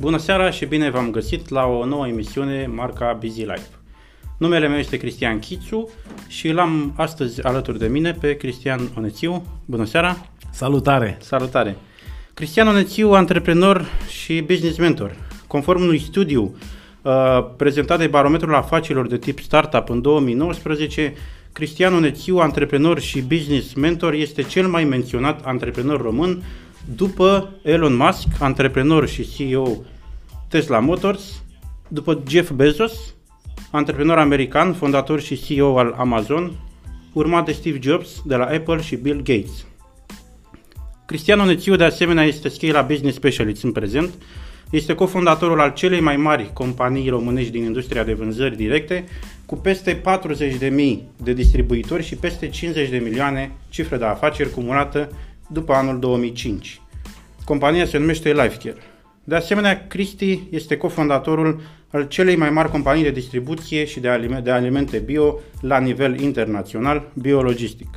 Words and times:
Bună 0.00 0.16
seara 0.16 0.50
și 0.50 0.64
bine 0.64 0.90
v-am 0.90 1.10
găsit 1.10 1.48
la 1.48 1.64
o 1.64 1.84
nouă 1.84 2.06
emisiune 2.06 2.66
marca 2.74 3.16
Busy 3.20 3.40
Life. 3.40 3.68
Numele 4.36 4.68
meu 4.68 4.78
este 4.78 4.96
Cristian 4.96 5.38
Chițu 5.38 5.90
și 6.28 6.48
l-am 6.48 6.92
astăzi 6.96 7.42
alături 7.42 7.78
de 7.78 7.86
mine 7.86 8.12
pe 8.12 8.36
Cristian 8.36 8.80
Onețiu. 8.96 9.46
Bună 9.64 9.84
seara! 9.84 10.16
Salutare! 10.50 11.18
Salutare! 11.20 11.76
Cristian 12.34 12.68
Onețiu, 12.68 13.12
antreprenor 13.12 13.86
și 14.08 14.40
business 14.40 14.78
mentor. 14.78 15.16
Conform 15.46 15.82
unui 15.82 15.98
studiu 15.98 16.56
uh, 17.02 17.12
prezentat 17.56 17.98
de 17.98 18.06
Barometrul 18.06 18.54
Afacerilor 18.54 19.06
de 19.06 19.18
tip 19.18 19.38
Startup 19.38 19.90
în 19.90 20.00
2019, 20.00 21.12
Cristian 21.52 21.94
Onețiu, 21.94 22.36
antreprenor 22.36 23.00
și 23.00 23.20
business 23.20 23.74
mentor, 23.74 24.12
este 24.12 24.42
cel 24.42 24.66
mai 24.66 24.84
menționat 24.84 25.40
antreprenor 25.44 26.00
român 26.00 26.42
după 26.96 27.50
Elon 27.62 27.96
Musk, 27.96 28.26
antreprenor 28.38 29.08
și 29.08 29.28
CEO 29.28 29.76
Tesla 30.48 30.78
Motors, 30.78 31.42
după 31.88 32.22
Jeff 32.28 32.50
Bezos, 32.50 33.14
antreprenor 33.70 34.18
american, 34.18 34.72
fondator 34.72 35.20
și 35.20 35.44
CEO 35.44 35.78
al 35.78 35.94
Amazon, 35.98 36.52
urmat 37.12 37.44
de 37.44 37.52
Steve 37.52 37.78
Jobs 37.82 38.22
de 38.24 38.36
la 38.36 38.44
Apple 38.44 38.80
și 38.80 38.96
Bill 38.96 39.16
Gates. 39.16 39.66
Cristiano 41.06 41.44
Nețiu 41.44 41.76
de 41.76 41.84
asemenea 41.84 42.24
este 42.24 42.48
Scala 42.48 42.82
Business 42.82 43.16
Specialist 43.16 43.62
în 43.62 43.72
prezent, 43.72 44.10
este 44.70 44.94
cofondatorul 44.94 45.60
al 45.60 45.72
celei 45.72 46.00
mai 46.00 46.16
mari 46.16 46.50
companii 46.52 47.08
românești 47.08 47.52
din 47.52 47.64
industria 47.64 48.04
de 48.04 48.12
vânzări 48.12 48.56
directe, 48.56 49.04
cu 49.46 49.56
peste 49.56 50.00
40.000 50.00 50.98
de 51.16 51.32
distribuitori 51.32 52.02
și 52.02 52.16
peste 52.16 52.48
50 52.48 52.88
de 52.88 52.98
milioane 52.98 53.52
cifre 53.68 53.96
de 53.96 54.04
afaceri 54.04 54.50
cumulată 54.50 55.10
după 55.48 55.72
anul 55.72 55.98
2005. 55.98 56.80
Compania 57.44 57.86
se 57.86 57.98
numește 57.98 58.32
Lifecare. 58.32 58.82
De 59.28 59.34
asemenea, 59.34 59.86
Cristi 59.88 60.40
este 60.50 60.76
cofondatorul 60.76 61.60
al 61.90 62.06
celei 62.08 62.36
mai 62.36 62.50
mari 62.50 62.70
companii 62.70 63.02
de 63.02 63.10
distribuție 63.10 63.84
și 63.84 64.00
de, 64.00 64.08
alime- 64.08 64.40
de 64.44 64.50
alimente 64.50 64.98
bio 64.98 65.38
la 65.60 65.78
nivel 65.78 66.20
internațional, 66.20 67.08
Biologistic. 67.14 67.88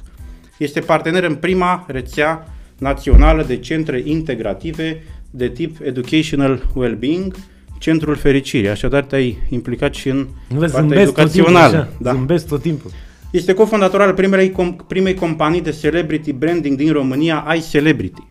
Este 0.57 0.79
partener 0.79 1.23
în 1.23 1.35
prima 1.35 1.85
rețea 1.87 2.47
națională 2.77 3.43
de 3.43 3.57
centre 3.57 4.02
integrative 4.05 5.03
de 5.29 5.47
tip 5.49 5.77
Educational 5.83 6.67
Wellbeing, 6.73 7.35
Centrul 7.79 8.15
Fericirii. 8.15 8.69
Așadar, 8.69 9.03
te-ai 9.03 9.37
implicat 9.49 9.93
și 9.93 10.09
în 10.09 10.27
Vezi, 10.49 10.73
partea 10.73 10.79
zâmbesc 10.79 11.13
tot 11.13 11.31
timpul, 11.31 11.49
educațională. 11.52 11.77
așa, 11.77 11.89
Da. 11.99 12.11
zâmbesc 12.11 12.47
tot 12.47 12.61
timpul. 12.61 12.91
Este 13.31 13.53
cofondator 13.53 14.02
al 14.02 14.13
primei, 14.13 14.49
com- 14.52 14.87
primei 14.87 15.13
companii 15.13 15.61
de 15.61 15.71
celebrity 15.81 16.33
branding 16.33 16.77
din 16.77 16.91
România, 16.91 17.53
iCelebrity. 17.57 18.29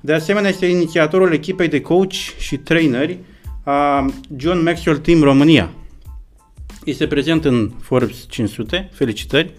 De 0.00 0.12
asemenea, 0.12 0.50
este 0.50 0.66
inițiatorul 0.66 1.32
echipei 1.32 1.68
de 1.68 1.80
coach 1.80 2.12
și 2.38 2.56
traineri 2.56 3.18
a 3.64 4.06
John 4.36 4.62
Maxwell 4.62 4.98
Team 4.98 5.22
România. 5.22 5.70
Este 6.84 7.06
prezent 7.06 7.44
în 7.44 7.70
Forbes 7.80 8.26
500, 8.28 8.88
felicitări, 8.92 9.52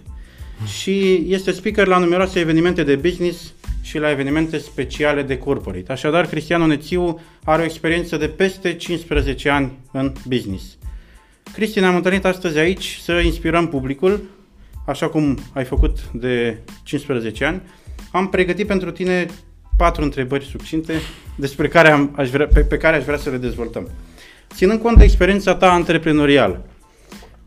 și 0.80 1.24
este 1.28 1.50
speaker 1.50 1.86
la 1.86 1.98
numeroase 1.98 2.40
evenimente 2.40 2.82
de 2.82 2.96
business 2.96 3.52
și 3.82 3.98
la 3.98 4.10
evenimente 4.10 4.58
speciale 4.58 5.22
de 5.22 5.38
corporate. 5.38 5.92
Așadar, 5.92 6.26
Cristian 6.26 6.62
Onețiu 6.62 7.20
are 7.44 7.62
o 7.62 7.64
experiență 7.64 8.16
de 8.16 8.28
peste 8.28 8.74
15 8.74 9.48
ani 9.48 9.72
în 9.92 10.12
business. 10.26 10.76
Cristi, 11.52 11.80
ne-am 11.80 11.96
întâlnit 11.96 12.24
astăzi 12.24 12.58
aici 12.58 12.98
să 13.02 13.12
inspirăm 13.12 13.68
publicul, 13.68 14.22
așa 14.86 15.08
cum 15.08 15.38
ai 15.52 15.64
făcut 15.64 15.98
de 16.12 16.58
15 16.82 17.44
ani. 17.44 17.62
Am 18.12 18.28
pregătit 18.28 18.66
pentru 18.66 18.90
tine 18.90 19.26
patru 19.82 20.02
întrebări 20.02 20.44
succinte 20.44 20.92
despre 21.34 21.68
care 21.68 21.90
am, 21.90 22.12
aș 22.16 22.30
vrea, 22.30 22.46
pe, 22.46 22.60
pe 22.60 22.76
care 22.76 22.96
aș 22.96 23.04
vrea 23.04 23.16
să 23.16 23.30
le 23.30 23.36
dezvoltăm. 23.36 23.88
Ținând 24.54 24.80
cont 24.80 24.98
de 24.98 25.04
experiența 25.04 25.54
ta 25.54 25.72
antreprenorială, 25.72 26.64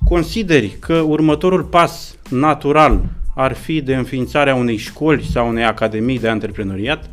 consideri 0.04 0.78
că 0.80 0.94
următorul 0.94 1.64
pas 1.64 2.16
natural 2.30 3.04
ar 3.36 3.54
fi 3.54 3.82
de 3.82 3.96
înființarea 3.96 4.56
unei 4.56 4.78
școli 4.78 5.24
sau 5.24 5.48
unei 5.48 5.64
academii 5.64 6.20
de 6.20 6.28
antreprenoriat? 6.28 7.10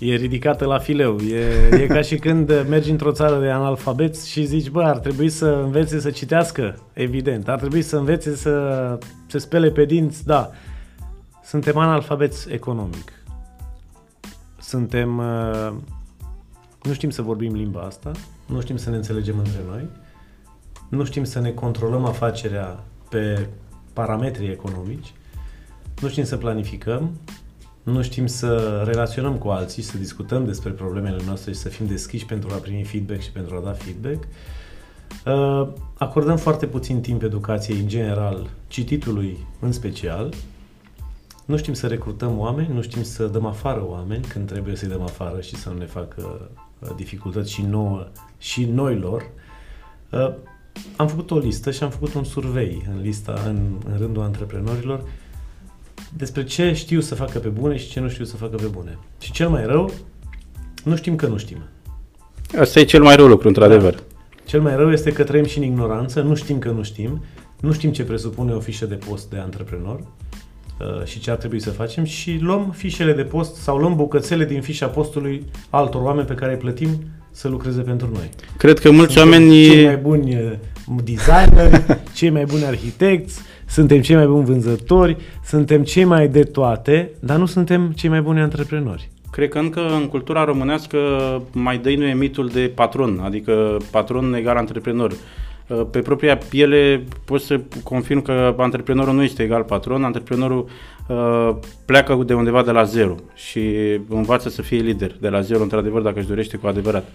E 0.00 0.14
ridicată 0.14 0.64
la 0.64 0.78
fileu. 0.78 1.18
E, 1.18 1.76
e 1.82 1.86
ca 1.86 2.00
și 2.00 2.16
când 2.16 2.66
mergi 2.68 2.90
într-o 2.90 3.12
țară 3.12 3.40
de 3.40 3.50
analfabeți 3.50 4.30
și 4.30 4.44
zici, 4.44 4.68
bă, 4.68 4.82
ar 4.82 4.98
trebui 4.98 5.28
să 5.28 5.46
învețe 5.64 6.00
să 6.00 6.10
citească, 6.10 6.78
evident. 6.92 7.48
Ar 7.48 7.58
trebui 7.58 7.82
să 7.82 7.96
învețe 7.96 8.36
să 8.36 8.98
se 9.26 9.38
spele 9.38 9.70
pe 9.70 9.84
dinți, 9.84 10.26
da. 10.26 10.50
Suntem 11.44 11.76
analfabeți 11.76 12.52
economic. 12.52 13.15
Suntem... 14.66 15.18
uh, 15.18 15.72
Nu 16.82 16.92
știm 16.92 17.10
să 17.10 17.22
vorbim 17.22 17.54
limba 17.54 17.80
asta, 17.80 18.10
nu 18.46 18.60
știm 18.60 18.76
să 18.76 18.90
ne 18.90 18.96
înțelegem 18.96 19.38
între 19.38 19.60
noi, 19.68 19.88
nu 20.88 21.04
știm 21.04 21.24
să 21.24 21.40
ne 21.40 21.50
controlăm 21.50 22.04
afacerea 22.04 22.84
pe 23.08 23.48
parametrii 23.92 24.50
economici, 24.50 25.12
nu 26.00 26.08
știm 26.08 26.24
să 26.24 26.36
planificăm, 26.36 27.10
nu 27.82 28.02
știm 28.02 28.26
să 28.26 28.82
relaționăm 28.86 29.36
cu 29.36 29.48
alții, 29.48 29.82
să 29.82 29.98
discutăm 29.98 30.44
despre 30.44 30.70
problemele 30.70 31.22
noastre 31.26 31.52
și 31.52 31.58
să 31.58 31.68
fim 31.68 31.86
deschiși 31.86 32.26
pentru 32.26 32.48
a 32.52 32.56
primi 32.56 32.84
feedback 32.84 33.20
și 33.20 33.32
pentru 33.32 33.56
a 33.56 33.60
da 33.60 33.72
feedback. 33.72 34.24
Uh, 35.26 35.68
Acordăm 35.98 36.36
foarte 36.36 36.66
puțin 36.66 37.00
timp 37.00 37.22
educației 37.22 37.78
în 37.78 37.88
general, 37.88 38.50
cititului 38.68 39.38
în 39.60 39.72
special. 39.72 40.34
Nu 41.46 41.56
știm 41.56 41.72
să 41.72 41.86
recrutăm 41.86 42.38
oameni, 42.38 42.74
nu 42.74 42.82
știm 42.82 43.02
să 43.02 43.26
dăm 43.26 43.46
afară 43.46 43.84
oameni 43.88 44.24
când 44.24 44.48
trebuie 44.48 44.76
să-i 44.76 44.88
dăm 44.88 45.02
afară 45.02 45.40
și 45.40 45.56
să 45.56 45.68
nu 45.68 45.78
ne 45.78 45.86
facă 45.86 46.50
uh, 46.78 46.90
dificultăți 46.96 47.52
și 47.52 47.62
nouă 47.62 48.06
și 48.38 48.64
noilor. 48.64 49.30
Uh, 50.10 50.34
Am 50.96 51.08
făcut 51.08 51.30
o 51.30 51.38
listă 51.38 51.70
și 51.70 51.82
am 51.82 51.90
făcut 51.90 52.14
un 52.14 52.24
survey 52.24 52.86
în 52.94 53.00
lista, 53.02 53.42
în, 53.46 53.58
în 53.90 53.98
rândul 53.98 54.22
antreprenorilor 54.22 55.02
despre 56.16 56.44
ce 56.44 56.72
știu 56.72 57.00
să 57.00 57.14
facă 57.14 57.38
pe 57.38 57.48
bune 57.48 57.76
și 57.76 57.88
ce 57.88 58.00
nu 58.00 58.08
știu 58.08 58.24
să 58.24 58.36
facă 58.36 58.56
pe 58.56 58.66
bune. 58.66 58.98
Și 59.20 59.32
cel 59.32 59.48
mai 59.48 59.66
rău, 59.66 59.92
nu 60.84 60.96
știm 60.96 61.16
că 61.16 61.26
nu 61.26 61.36
știm. 61.36 61.58
Asta 62.58 62.80
e 62.80 62.84
cel 62.84 63.02
mai 63.02 63.16
rău 63.16 63.26
lucru, 63.26 63.48
într-adevăr. 63.48 63.94
Da. 63.94 64.00
Cel 64.44 64.60
mai 64.60 64.76
rău 64.76 64.92
este 64.92 65.12
că 65.12 65.24
trăim 65.24 65.44
și 65.44 65.58
în 65.58 65.64
ignoranță, 65.64 66.20
nu 66.20 66.34
știm 66.34 66.58
că 66.58 66.70
nu 66.70 66.82
știm, 66.82 67.24
nu 67.60 67.72
știm 67.72 67.92
ce 67.92 68.04
presupune 68.04 68.52
o 68.52 68.60
fișă 68.60 68.86
de 68.86 68.94
post 68.94 69.30
de 69.30 69.36
antreprenor 69.36 69.98
uh, 69.98 70.06
și 71.04 71.20
ce 71.20 71.30
ar 71.30 71.36
trebui 71.36 71.60
să 71.60 71.70
facem 71.70 72.04
și 72.04 72.38
luăm 72.40 72.74
fișele 72.76 73.12
de 73.12 73.22
post 73.22 73.54
sau 73.54 73.76
luăm 73.76 73.96
bucățele 73.96 74.44
din 74.44 74.60
fișa 74.60 74.86
postului 74.86 75.44
altor 75.70 76.02
oameni 76.02 76.26
pe 76.26 76.34
care 76.34 76.52
îi 76.52 76.58
plătim 76.58 76.88
să 77.30 77.48
lucreze 77.48 77.80
pentru 77.80 78.08
noi. 78.12 78.30
Cred 78.56 78.78
că 78.78 78.90
mulți 78.90 79.12
Suntem 79.12 79.32
oameni... 79.32 79.68
cei 79.68 79.84
mai 79.84 79.96
buni 79.96 80.34
uh, 80.34 80.52
designeri, 81.04 81.84
cei 82.16 82.30
mai 82.30 82.44
buni 82.44 82.64
arhitecți, 82.64 83.40
suntem 83.66 84.00
cei 84.00 84.16
mai 84.16 84.26
buni 84.26 84.44
vânzători, 84.44 85.16
suntem 85.44 85.82
cei 85.82 86.04
mai 86.04 86.28
de 86.28 86.42
toate, 86.42 87.10
dar 87.20 87.38
nu 87.38 87.46
suntem 87.46 87.92
cei 87.96 88.10
mai 88.10 88.20
buni 88.20 88.40
antreprenori. 88.40 89.08
Cred 89.30 89.48
că 89.48 89.58
încă 89.58 89.80
în 90.00 90.08
cultura 90.08 90.44
românească 90.44 90.98
mai 91.52 91.78
dăinuie 91.78 92.14
mitul 92.14 92.48
de 92.48 92.72
patron, 92.74 93.20
adică 93.24 93.76
patron 93.90 94.34
egal 94.34 94.56
antreprenor. 94.56 95.12
Pe 95.90 95.98
propria 95.98 96.36
piele 96.36 97.04
pot 97.24 97.40
să 97.40 97.60
confirm 97.82 98.22
că 98.22 98.54
antreprenorul 98.58 99.14
nu 99.14 99.22
este 99.22 99.42
egal 99.42 99.62
patron, 99.62 100.04
antreprenorul 100.04 100.68
uh, 101.08 101.56
pleacă 101.84 102.22
de 102.26 102.34
undeva 102.34 102.62
de 102.62 102.70
la 102.70 102.82
zero 102.82 103.14
și 103.34 103.60
învață 104.08 104.48
să 104.48 104.62
fie 104.62 104.78
lider 104.78 105.16
de 105.20 105.28
la 105.28 105.40
zero, 105.40 105.62
într-adevăr, 105.62 106.02
dacă 106.02 106.18
își 106.18 106.28
dorește 106.28 106.56
cu 106.56 106.66
adevărat. 106.66 107.12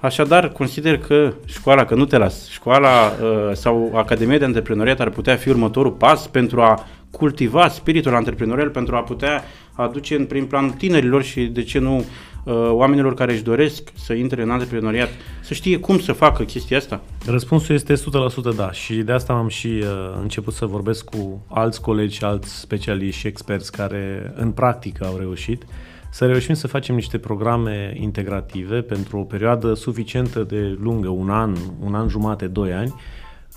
Așadar, 0.00 0.48
consider 0.48 0.98
că 0.98 1.32
școala, 1.46 1.84
că 1.84 1.94
nu 1.94 2.04
te 2.04 2.16
las, 2.16 2.48
școala 2.48 2.88
uh, 2.88 3.52
sau 3.52 3.92
Academia 3.94 4.38
de 4.38 4.44
Antreprenoriat 4.44 5.00
ar 5.00 5.10
putea 5.10 5.36
fi 5.36 5.48
următorul 5.48 5.92
pas 5.92 6.26
pentru 6.26 6.60
a 6.60 6.86
cultiva 7.10 7.68
spiritul 7.68 8.14
antreprenorial, 8.14 8.68
pentru 8.68 8.96
a 8.96 9.02
putea 9.02 9.44
aduce 9.72 10.14
în 10.14 10.24
prim 10.24 10.46
plan 10.46 10.70
tinerilor 10.70 11.22
și, 11.22 11.44
de 11.44 11.62
ce 11.62 11.78
nu, 11.78 11.96
uh, 11.96 12.04
oamenilor 12.52 13.14
care 13.14 13.32
își 13.32 13.42
doresc 13.42 13.92
să 13.94 14.12
intre 14.12 14.42
în 14.42 14.50
antreprenoriat, 14.50 15.08
să 15.40 15.54
știe 15.54 15.78
cum 15.78 15.98
să 15.98 16.12
facă 16.12 16.42
chestia 16.42 16.76
asta. 16.76 17.00
Răspunsul 17.26 17.74
este 17.74 17.94
100% 17.94 18.56
da 18.56 18.72
și 18.72 18.94
de 18.94 19.12
asta 19.12 19.32
am 19.32 19.48
și 19.48 19.66
uh, 19.66 20.18
început 20.20 20.54
să 20.54 20.66
vorbesc 20.66 21.04
cu 21.04 21.46
alți 21.48 21.80
colegi, 21.80 22.24
alți 22.24 22.58
specialiști 22.58 23.20
și 23.20 23.26
experți 23.26 23.72
care 23.72 24.32
în 24.36 24.50
practică 24.50 25.06
au 25.06 25.16
reușit 25.16 25.64
să 26.10 26.26
reușim 26.26 26.54
să 26.54 26.66
facem 26.66 26.94
niște 26.94 27.18
programe 27.18 27.96
integrative 28.00 28.80
pentru 28.80 29.18
o 29.18 29.22
perioadă 29.22 29.74
suficientă 29.74 30.42
de 30.42 30.76
lungă, 30.80 31.08
un 31.08 31.30
an, 31.30 31.56
un 31.84 31.94
an 31.94 32.08
jumate, 32.08 32.46
doi 32.46 32.72
ani, 32.72 32.94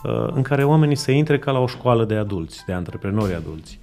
uh, 0.03 0.27
în 0.33 0.41
care 0.41 0.63
oamenii 0.63 0.95
să 0.95 1.11
intre 1.11 1.39
ca 1.39 1.51
la 1.51 1.59
o 1.59 1.67
școală 1.67 2.05
de 2.05 2.15
adulți, 2.15 2.63
de 2.65 2.73
antreprenori 2.73 3.33
adulți. 3.33 3.79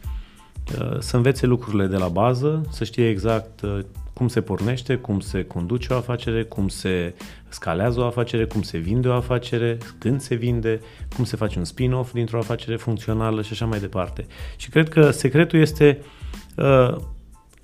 Uh, 0.75 0.97
Să 0.99 1.17
învețe 1.17 1.47
lucrurile 1.47 1.87
de 1.87 1.97
la 1.97 2.09
bază, 2.09 2.67
să 2.71 2.85
știe 2.85 3.09
exact 3.09 3.61
uh, 3.61 3.79
cum 4.13 4.29
se 4.29 4.41
pornește, 4.41 4.97
cum 4.97 5.21
se 5.21 5.45
conduce 5.45 5.93
o 5.93 5.97
afacere, 5.97 6.43
cum 6.43 6.69
se 6.69 7.15
scalează 7.49 8.01
o 8.01 8.05
afacere, 8.05 8.45
cum 8.45 8.63
se 8.63 8.79
vinde 8.79 9.09
o 9.09 9.13
afacere, 9.13 9.79
când 9.99 10.21
se 10.21 10.35
vinde, 10.35 10.81
cum 11.17 11.25
se 11.25 11.37
face 11.37 11.59
un 11.59 11.65
spin-off 11.65 12.13
dintr-o 12.13 12.39
afacere 12.39 12.77
funcțională 12.77 13.43
și 13.43 13.53
așa 13.53 13.67
mai 13.67 13.79
departe. 13.79 14.27
Și 14.57 14.71
cred 14.71 14.89
că 14.89 15.11
secretul 15.11 15.59
este 15.59 15.99
uh, 16.57 16.97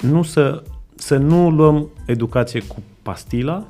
nu 0.01 0.23
să, 0.23 0.63
să 0.95 1.17
nu 1.17 1.51
luăm 1.51 1.91
educație 2.07 2.61
cu 2.61 2.83
pastila, 3.03 3.67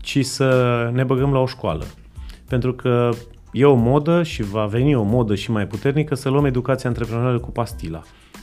ci 0.00 0.24
să 0.24 0.90
ne 0.92 1.04
băgăm 1.04 1.32
la 1.32 1.38
o 1.38 1.46
școală. 1.46 1.84
Pentru 2.48 2.72
că 2.72 3.10
e 3.52 3.64
o 3.64 3.74
modă 3.74 4.22
și 4.22 4.42
va 4.42 4.66
veni 4.66 4.94
o 4.94 5.02
modă 5.02 5.34
și 5.34 5.50
mai 5.50 5.66
puternică 5.66 6.14
să 6.14 6.28
luăm 6.28 6.44
educația 6.44 6.88
antreprenorială 6.88 7.38
cu 7.38 7.50
pastila. 7.50 8.02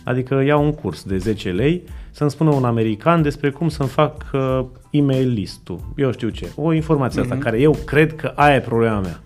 Adică 0.10 0.42
iau 0.46 0.64
un 0.64 0.74
curs 0.74 1.04
de 1.04 1.18
10 1.18 1.52
lei 1.52 1.84
să-mi 2.12 2.30
spună 2.30 2.50
un 2.50 2.64
american 2.64 3.22
despre 3.22 3.50
cum 3.50 3.70
să-mi 3.70 3.90
fac 3.90 4.26
uh, 4.34 4.66
e-mail 4.90 5.30
listul. 5.30 5.80
Eu 5.96 6.12
știu 6.12 6.30
ce. 6.30 6.52
O 6.56 6.74
informație 6.74 7.20
mm-hmm. 7.20 7.24
asta 7.24 7.36
mhm. 7.36 7.44
care 7.44 7.60
eu 7.60 7.78
cred 7.86 8.16
că 8.16 8.32
aia 8.36 8.56
e 8.56 8.60
problema 8.60 9.00
mea. 9.00 9.20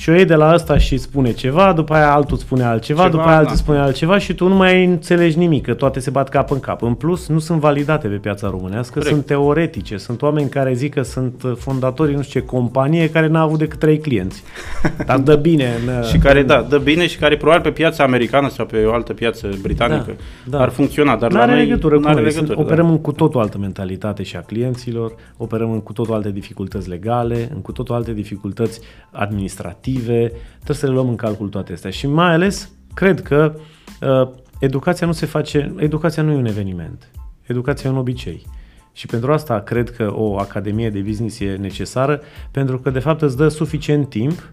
Și 0.00 0.08
o 0.08 0.12
iei 0.12 0.24
de 0.24 0.34
la 0.34 0.48
asta 0.48 0.78
și 0.78 0.96
spune 0.96 1.32
ceva, 1.32 1.72
după 1.72 1.94
aia 1.94 2.12
altul 2.12 2.36
spune 2.36 2.62
altceva, 2.62 3.02
ceva, 3.02 3.16
după 3.16 3.28
aia 3.28 3.36
altul 3.36 3.54
da. 3.54 3.60
spune 3.60 3.78
altceva 3.78 4.18
și 4.18 4.34
tu 4.34 4.48
nu 4.48 4.54
mai 4.54 4.84
înțelegi 4.84 5.38
nimic, 5.38 5.64
că 5.64 5.74
toate 5.74 6.00
se 6.00 6.10
bat 6.10 6.28
cap 6.28 6.50
în 6.50 6.60
cap. 6.60 6.82
În 6.82 6.94
plus, 6.94 7.28
nu 7.28 7.38
sunt 7.38 7.60
validate 7.60 8.08
pe 8.08 8.14
piața 8.14 8.48
românească, 8.50 8.98
Corect. 8.98 9.14
sunt 9.14 9.26
teoretice. 9.26 9.96
Sunt 9.96 10.22
oameni 10.22 10.48
care 10.48 10.72
zic 10.72 10.94
că 10.94 11.02
sunt 11.02 11.42
fondatorii 11.56 12.14
nu 12.14 12.22
știu 12.22 12.40
ce 12.40 12.46
companie 12.46 13.10
care 13.10 13.26
n-a 13.26 13.40
avut 13.40 13.58
decât 13.58 13.78
trei 13.78 13.98
clienți. 13.98 14.42
Dar 15.06 15.18
dă 15.18 15.36
bine. 15.36 15.72
În, 15.86 16.02
și 16.02 16.18
care, 16.18 16.42
da, 16.42 16.66
dă 16.68 16.78
bine 16.78 17.06
și 17.06 17.18
care 17.18 17.36
probabil 17.36 17.62
pe 17.62 17.70
piața 17.70 18.04
americană 18.04 18.48
sau 18.48 18.66
pe 18.66 18.84
o 18.84 18.92
altă 18.92 19.12
piață 19.12 19.48
britanică 19.62 20.16
da, 20.44 20.56
da. 20.56 20.62
ar 20.62 20.68
funcționa, 20.68 21.16
dar 21.16 21.30
n-are 21.30 21.46
la 21.46 21.56
noi 21.56 21.64
legătură 21.64 22.00
cu 22.00 22.08
are 22.08 22.20
legătură, 22.20 22.54
da. 22.54 22.60
Operăm 22.60 22.90
în 22.90 23.00
cu 23.00 23.12
totul 23.12 23.40
altă 23.40 23.58
mentalitate 23.58 24.22
și 24.22 24.36
a 24.36 24.40
clienților, 24.40 25.14
operăm 25.36 25.70
în 25.70 25.80
cu 25.80 25.92
totul 25.92 26.14
alte 26.14 26.30
dificultăți 26.30 26.88
legale, 26.88 27.48
în 27.54 27.60
cu 27.60 27.72
totul 27.72 27.94
alte 27.94 28.12
dificultăți 28.12 28.80
administrative, 29.10 29.88
Trebuie 29.98 30.76
să 30.76 30.86
le 30.86 30.92
luăm 30.92 31.08
în 31.08 31.16
calcul 31.16 31.48
toate 31.48 31.72
astea. 31.72 31.90
Și 31.90 32.06
mai 32.06 32.32
ales, 32.32 32.70
cred 32.94 33.22
că 33.22 33.54
uh, 34.00 34.28
educația 34.58 35.06
nu 35.06 35.12
se 35.12 35.26
face, 35.26 35.74
educația 35.76 36.22
nu 36.22 36.32
e 36.32 36.36
un 36.36 36.46
eveniment. 36.46 37.10
Educația 37.42 37.90
e 37.90 37.92
un 37.92 37.98
obicei. 37.98 38.46
Și 38.92 39.06
pentru 39.06 39.32
asta 39.32 39.60
cred 39.60 39.90
că 39.90 40.12
o 40.14 40.38
academie 40.38 40.90
de 40.90 41.00
business 41.00 41.40
e 41.40 41.56
necesară, 41.60 42.20
pentru 42.50 42.78
că 42.78 42.90
de 42.90 42.98
fapt 42.98 43.22
îți 43.22 43.36
dă 43.36 43.48
suficient 43.48 44.08
timp 44.08 44.52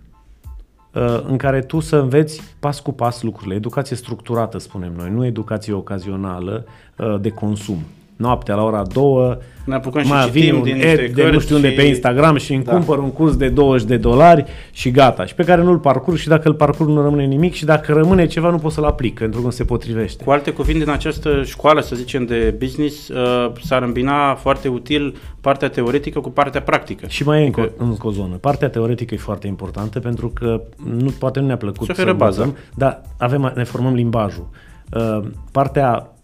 uh, 0.94 1.24
în 1.28 1.38
care 1.38 1.62
tu 1.62 1.80
să 1.80 1.96
înveți 1.96 2.42
pas 2.60 2.80
cu 2.80 2.92
pas 2.92 3.22
lucrurile. 3.22 3.56
Educație 3.56 3.96
structurată, 3.96 4.58
spunem 4.58 4.94
noi, 4.98 5.10
nu 5.10 5.26
educație 5.26 5.74
ocazională 5.74 6.66
uh, 6.98 7.16
de 7.22 7.30
consum 7.30 7.78
noaptea 8.18 8.56
la 8.56 8.64
ora 8.64 8.82
2, 8.94 9.38
ne 9.66 9.76
apucăm 9.76 10.02
și 10.02 10.10
mai 10.10 10.30
vin 10.30 10.54
un 10.54 10.64
din 10.64 10.76
ad 10.76 11.14
de 11.14 11.30
nu 11.32 11.40
știu 11.40 11.56
unde 11.56 11.70
și... 11.70 11.76
pe 11.76 11.82
Instagram 11.82 12.38
și 12.38 12.54
îmi 12.54 12.64
da. 12.64 12.72
cumpăr 12.72 12.98
un 12.98 13.12
curs 13.12 13.36
de 13.36 13.50
20 13.50 13.88
de 13.88 13.98
dolari 13.98 14.46
și 14.72 14.92
gata. 14.92 15.26
Și 15.26 15.36
pe 15.36 15.44
care 15.44 15.62
nu-l 15.62 15.78
parcurg 15.78 16.18
și 16.18 16.28
dacă 16.28 16.48
îl 16.48 16.54
parcurg 16.54 16.90
nu 16.90 17.02
rămâne 17.02 17.26
nimic 17.26 17.54
și 17.54 17.66
dacă 17.66 17.94
rămâne 17.94 18.26
ceva 18.26 18.50
nu 18.50 18.58
pot 18.58 18.72
să-l 18.72 18.84
aplic 18.84 19.20
pentru 19.20 19.40
că 19.40 19.46
nu 19.46 19.52
se 19.52 19.64
potrivește. 19.64 20.24
Cu 20.24 20.32
alte 20.32 20.52
cuvinte, 20.52 20.84
în 20.84 20.90
această 20.90 21.44
școală, 21.44 21.82
să 21.82 21.96
zicem, 21.96 22.26
de 22.26 22.56
business, 22.60 23.08
uh, 23.08 23.52
s-ar 23.62 23.82
îmbina 23.82 24.36
foarte 24.36 24.68
util 24.68 25.16
partea 25.42 25.70
teoretică 25.70 26.20
cu 26.20 26.30
partea 26.30 26.62
practică. 26.62 27.06
Și 27.08 27.24
mai 27.24 27.42
e 27.42 27.46
încă, 27.46 27.72
încă 27.78 28.08
o 28.08 28.12
zonă. 28.12 28.36
Partea 28.36 28.70
teoretică 28.70 29.14
e 29.14 29.18
foarte 29.18 29.48
importantă 29.48 30.00
pentru 30.00 30.28
că 30.30 30.62
nu, 30.98 31.14
poate 31.20 31.40
nu 31.40 31.46
ne-a 31.46 31.58
plăcut 31.58 31.96
să 31.96 32.14
bazăm, 32.14 32.58
dar 32.76 33.02
avem, 33.18 33.52
ne 33.56 33.64
formăm 33.64 33.94
limbajul. 33.94 34.50
Uh, 34.94 35.20
partea 35.52 36.17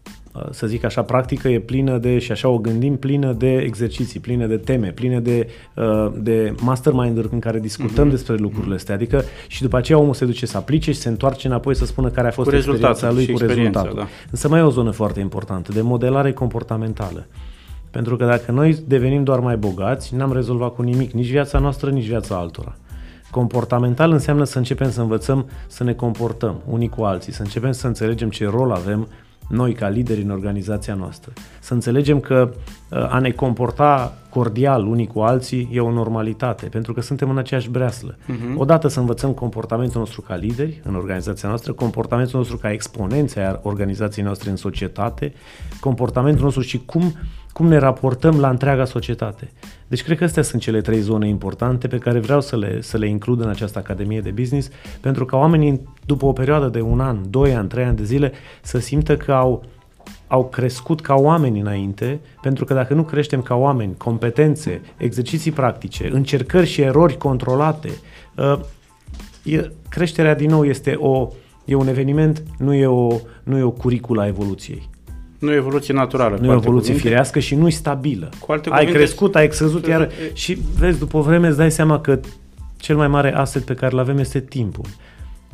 să 0.52 0.68
zic 0.68 0.84
așa, 0.84 1.02
practică 1.02 1.48
e 1.48 1.60
plină 1.60 1.98
de, 1.98 2.20
și 2.20 2.32
așa 2.32 2.48
o 2.48 2.58
gândim, 2.58 2.98
plină 2.98 3.34
de 3.34 3.58
exerciții, 3.58 4.20
plină 4.20 4.46
de 4.46 4.58
teme, 4.58 4.88
plină 4.88 5.20
de, 5.20 5.48
uh, 5.76 6.12
de 6.18 6.56
mastermind-uri 6.60 7.28
în 7.32 7.40
care 7.40 7.60
discutăm 7.60 8.08
mm-hmm. 8.08 8.12
despre 8.12 8.36
lucrurile 8.36 8.76
astea. 8.76 8.96
Adică 8.96 9.24
și 9.48 9.62
după 9.62 9.78
aceea 9.78 9.98
omul 9.98 10.14
se 10.14 10.26
duce 10.26 10.46
să 10.46 10.58
aplice 10.58 10.92
și 10.92 11.00
se 11.00 11.10
întoarce 11.10 11.48
înapoi 11.48 11.76
să 11.76 11.86
spună 11.86 12.10
care 12.10 12.28
a 12.28 12.32
fost 12.32 12.50
cu 12.50 12.56
experiența 12.56 13.12
lui 13.12 13.32
cu 13.32 13.38
rezultatul. 13.38 13.96
Da. 13.96 14.08
Însă 14.32 14.48
mai 14.48 14.60
e 14.60 14.64
o 14.64 14.70
zonă 14.70 14.92
foarte 14.92 15.20
importantă, 15.20 15.72
de 15.72 15.82
modelare 15.82 16.34
comportamentală. 16.34 17.28
Pentru 17.92 18.16
că 18.16 18.26
dacă 18.26 18.52
noi 18.52 18.78
devenim 18.88 19.24
doar 19.24 19.40
mai 19.40 19.58
bogați, 19.58 20.16
n-am 20.16 20.34
rezolvat 20.34 20.74
cu 20.74 20.82
nimic, 20.82 21.12
nici 21.12 21.30
viața 21.30 21.60
noastră, 21.60 21.90
nici 21.90 22.08
viața 22.08 22.36
altora. 22.36 22.76
Comportamental 23.32 24.12
înseamnă 24.12 24.44
să 24.44 24.58
începem 24.58 24.92
să 24.92 25.02
învățăm 25.02 25.50
să 25.68 25.84
ne 25.84 25.94
comportăm 25.94 26.62
unii 26.70 26.90
cu 26.90 27.04
alții, 27.04 27.34
să 27.34 27.42
începem 27.42 27.72
să 27.72 27.88
înțelegem 27.88 28.30
ce 28.30 28.46
rol 28.46 28.72
avem 28.72 29.08
noi 29.50 29.74
ca 29.74 29.90
lideri 29.90 30.22
în 30.22 30.30
organizația 30.30 30.94
noastră. 30.94 31.34
Să 31.60 31.74
înțelegem 31.74 32.20
că 32.20 32.54
uh, 32.90 33.14
a 33.14 33.20
ne 33.20 33.32
comporta 33.32 34.18
cordial 34.30 34.88
unii 34.88 35.08
cu 35.08 35.20
alții 35.20 35.70
e 35.72 35.80
o 35.80 35.92
normalitate, 35.92 36.66
pentru 36.66 36.94
că 36.94 37.02
suntem 37.02 37.30
în 37.30 37.38
aceeași 37.38 37.70
breaslă. 37.70 38.16
Uh-huh. 38.16 38.56
Odată 38.58 38.88
să 38.88 39.00
învățăm 39.00 39.32
comportamentul 39.32 40.00
nostru 40.00 40.22
ca 40.22 40.36
lideri 40.36 40.82
în 40.84 40.96
organizația 40.96 41.50
noastră, 41.50 41.74
comportamentul 41.74 42.40
nostru 42.40 42.58
ca 42.58 42.72
exponenți 42.72 43.40
a 43.40 43.60
organizației 43.64 44.26
noastre 44.26 44.50
în 44.50 44.56
societate, 44.56 45.34
comportamentul 45.80 46.44
nostru 46.44 46.62
și 46.62 46.82
cum 46.86 47.14
cum 47.54 47.68
ne 47.68 47.78
raportăm 47.78 48.40
la 48.40 48.50
întreaga 48.50 48.86
societate. 48.86 49.52
Deci 49.88 50.04
cred 50.04 50.18
că 50.18 50.24
astea 50.24 50.44
sunt 50.44 50.62
cele 50.62 50.82
trei 50.82 51.00
zone 51.00 51.28
importante 51.28 51.88
pe 51.88 51.98
care 51.98 52.20
vreau 52.20 52.42
să 52.42 52.58
le, 52.58 52.82
să 52.82 52.98
le 52.98 53.08
includ 53.08 53.42
în 53.42 53.50
această 53.50 53.80
Academie 53.80 54.22
de 54.22 54.30
Business, 54.30 54.70
pentru 55.02 55.26
ca 55.26 55.38
oamenii, 55.38 55.90
după 56.06 56.26
o 56.26 56.32
perioadă 56.32 56.68
de 56.68 56.82
un 56.82 57.00
an, 57.00 57.18
doi 57.30 57.54
ani, 57.54 57.68
trei 57.68 57.84
ani 57.84 57.98
de 57.98 58.04
zile, 58.04 58.32
să 58.62 58.80
simtă 58.80 59.18
că 59.18 59.32
au, 59.32 59.64
au 60.28 60.46
crescut 60.46 61.02
ca 61.02 61.16
oameni 61.16 61.60
înainte, 61.60 62.20
pentru 62.42 62.66
că 62.66 62.74
dacă 62.74 62.94
nu 62.94 63.04
creștem 63.04 63.42
ca 63.42 63.56
oameni, 63.56 63.98
competențe, 63.98 64.82
exerciții 64.98 65.52
practice, 65.52 66.10
încercări 66.12 66.68
și 66.68 66.82
erori 66.82 67.18
controlate, 67.18 67.90
uh, 68.36 68.60
e, 69.44 69.72
creșterea 69.90 70.36
din 70.36 70.50
nou 70.50 70.66
este 70.66 70.96
o, 71.00 71.28
e 71.66 71.76
un 71.76 71.88
eveniment, 71.88 72.44
nu 72.58 72.74
e 72.74 72.86
o, 72.86 73.16
nu 73.44 73.58
e 73.58 73.62
o 73.62 73.72
curicula 73.72 74.28
evoluției. 74.28 74.92
Nu 75.44 75.52
e 75.52 75.56
evoluție 75.56 75.94
naturală. 75.94 76.38
Nu 76.42 76.52
e 76.52 76.54
evoluție 76.54 76.88
cuvinte. 76.88 77.08
firească 77.08 77.40
și 77.40 77.56
nu 77.56 77.68
e 77.68 77.72
stabilă. 77.72 78.30
Cu 78.40 78.52
alte 78.52 78.70
ai 78.70 78.78
cuvinte, 78.80 78.98
crescut, 78.98 79.36
ai 79.36 79.50
scăzut, 79.52 79.88
iar... 79.88 80.10
Și 80.34 80.58
vezi, 80.80 81.00
după 81.00 81.20
vreme 81.20 81.48
îți 81.48 81.58
dai 81.58 81.72
seama 81.72 82.00
că 82.00 82.20
cel 82.78 82.96
mai 82.96 83.08
mare 83.08 83.36
asset 83.36 83.64
pe 83.64 83.74
care 83.74 83.94
îl 83.94 84.00
avem 84.00 84.18
este 84.18 84.40
timpul. 84.40 84.86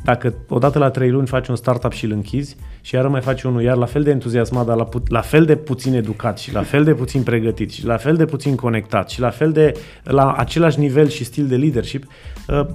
Dacă 0.04 0.34
odată 0.48 0.78
la 0.78 0.90
trei 0.90 1.10
luni 1.10 1.26
faci 1.26 1.48
un 1.48 1.56
startup 1.56 1.92
și 1.92 2.04
îl 2.04 2.10
închizi 2.10 2.56
și 2.80 2.94
iar 2.94 3.06
mai 3.06 3.20
faci 3.20 3.42
unul 3.42 3.62
iar 3.62 3.76
la 3.76 3.86
fel 3.86 4.02
de 4.02 4.10
entuziasmat, 4.10 4.66
dar 4.66 4.76
la, 4.76 4.84
pu- 4.84 5.02
la 5.08 5.20
fel 5.20 5.44
de 5.44 5.56
puțin 5.56 5.94
educat 5.94 6.38
și 6.38 6.52
la 6.52 6.62
fel 6.62 6.84
de 6.84 6.94
puțin 6.94 7.22
pregătit 7.22 7.70
și 7.70 7.86
la 7.86 7.96
fel 7.96 8.16
de 8.16 8.24
puțin 8.24 8.54
conectat 8.54 9.10
și 9.10 9.20
la 9.20 9.30
fel 9.30 9.52
de 9.52 9.72
la 10.02 10.32
același 10.32 10.78
nivel 10.78 11.08
și 11.08 11.24
stil 11.24 11.46
de 11.46 11.56
leadership, 11.56 12.04
uh, 12.48 12.66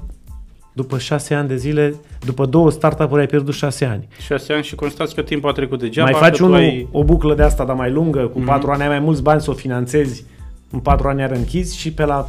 după 0.76 0.98
șase 0.98 1.34
ani 1.34 1.48
de 1.48 1.56
zile, 1.56 1.96
după 2.26 2.46
două 2.46 2.72
startup-uri 2.72 3.22
ai 3.22 3.28
pierdut 3.28 3.54
șase 3.54 3.86
ani. 3.86 4.08
Șase 4.26 4.54
ani 4.54 4.64
și 4.64 4.76
constați 4.76 5.16
că 5.16 5.22
timpul 5.22 5.50
a 5.50 5.54
trecut 5.54 5.80
degeaba. 5.80 6.10
Mai 6.10 6.20
faci 6.20 6.40
unul, 6.40 6.56
ai... 6.56 6.88
o 6.92 7.04
buclă 7.04 7.36
de 7.36 7.44
asta, 7.44 7.66
dar 7.66 7.76
mai 7.76 7.92
lungă, 7.92 8.20
cu 8.20 8.42
mm-hmm. 8.42 8.46
patru 8.46 8.72
ani 8.72 8.82
ai 8.82 8.88
mai 8.88 9.00
mulți 9.00 9.22
bani 9.22 9.42
să 9.42 9.52
o 9.52 9.54
finanțezi, 9.54 10.24
în 10.72 10.80
patru 10.80 11.08
ani 11.08 11.24
ar 11.24 11.32
închizi 11.32 11.78
și 11.78 11.94
pe 11.94 12.06
la 12.06 12.28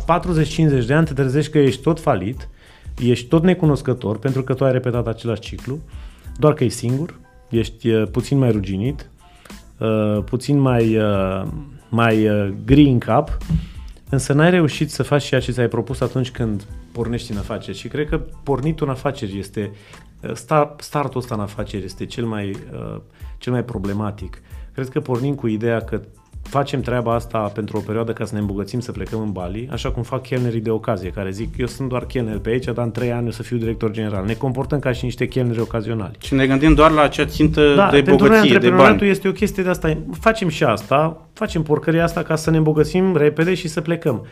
40-50 0.82 0.86
de 0.86 0.94
ani 0.94 1.06
te 1.06 1.12
trezești 1.12 1.50
că 1.50 1.58
ești 1.58 1.82
tot 1.82 2.00
falit, 2.00 2.48
ești 2.98 3.26
tot 3.26 3.42
necunoscător 3.42 4.18
pentru 4.18 4.42
că 4.42 4.54
tu 4.54 4.64
ai 4.64 4.72
repetat 4.72 5.06
același 5.06 5.40
ciclu, 5.40 5.78
doar 6.38 6.54
că 6.54 6.64
e 6.64 6.68
singur, 6.68 7.14
ești 7.48 7.88
uh, 7.88 8.08
puțin 8.10 8.38
mai 8.38 8.50
ruginit, 8.50 9.10
uh, 9.78 10.22
puțin 10.24 10.58
mai, 10.58 10.96
uh, 10.96 11.42
mai 11.88 12.28
gri 12.64 12.88
în 12.88 12.98
cap, 12.98 13.38
însă 14.08 14.32
n-ai 14.32 14.50
reușit 14.50 14.90
să 14.90 15.02
faci 15.02 15.24
ceea 15.24 15.40
ce 15.40 15.52
ți-ai 15.52 15.68
propus 15.68 16.00
atunci 16.00 16.30
când 16.30 16.66
pornești 16.96 17.32
în 17.32 17.38
afaceri 17.38 17.76
și 17.76 17.88
cred 17.88 18.08
că 18.08 18.18
pornitul 18.42 18.86
în 18.86 18.92
afaceri 18.92 19.38
este, 19.38 19.70
uh, 20.20 20.30
startul 20.78 21.20
ăsta 21.20 21.34
în 21.34 21.40
afaceri 21.40 21.84
este 21.84 22.06
cel 22.06 22.24
mai, 22.24 22.50
uh, 22.50 23.00
cel 23.38 23.52
mai 23.52 23.64
problematic. 23.64 24.42
Cred 24.74 24.88
că 24.88 25.00
pornim 25.00 25.34
cu 25.34 25.46
ideea 25.46 25.80
că 25.80 26.00
facem 26.48 26.80
treaba 26.80 27.14
asta 27.14 27.38
pentru 27.38 27.76
o 27.76 27.80
perioadă 27.80 28.12
ca 28.12 28.24
să 28.24 28.34
ne 28.34 28.40
îmbogățim, 28.40 28.80
să 28.80 28.92
plecăm 28.92 29.20
în 29.20 29.32
Bali, 29.32 29.68
așa 29.72 29.90
cum 29.90 30.02
fac 30.02 30.22
chelnerii 30.22 30.60
de 30.60 30.70
ocazie, 30.70 31.10
care 31.10 31.30
zic, 31.30 31.58
eu 31.58 31.66
sunt 31.66 31.88
doar 31.88 32.04
chelner 32.04 32.38
pe 32.38 32.48
aici, 32.50 32.64
dar 32.64 32.84
în 32.84 32.90
trei 32.90 33.12
ani 33.12 33.28
o 33.28 33.30
să 33.30 33.42
fiu 33.42 33.56
director 33.56 33.90
general. 33.90 34.24
Ne 34.24 34.34
comportăm 34.34 34.78
ca 34.78 34.92
și 34.92 35.04
niște 35.04 35.26
chelneri 35.26 35.60
ocazionali. 35.60 36.16
Și 36.18 36.34
ne 36.34 36.46
gândim 36.46 36.74
doar 36.74 36.90
la 36.90 37.02
acea 37.02 37.24
țintă 37.24 37.74
da, 37.74 37.90
de 37.90 38.02
pentru 38.02 38.26
bogăție, 38.26 38.50
noi, 38.50 38.58
de 38.58 38.70
bani. 38.70 39.08
este 39.08 39.28
o 39.28 39.32
chestie 39.32 39.62
de 39.62 39.68
asta. 39.68 39.96
Facem 40.20 40.48
și 40.48 40.64
asta, 40.64 41.28
facem 41.32 41.62
porcăria 41.62 42.04
asta 42.04 42.22
ca 42.22 42.36
să 42.36 42.50
ne 42.50 42.56
îmbogățim 42.56 43.16
repede 43.16 43.54
și 43.54 43.68
să 43.68 43.80
plecăm 43.80 44.26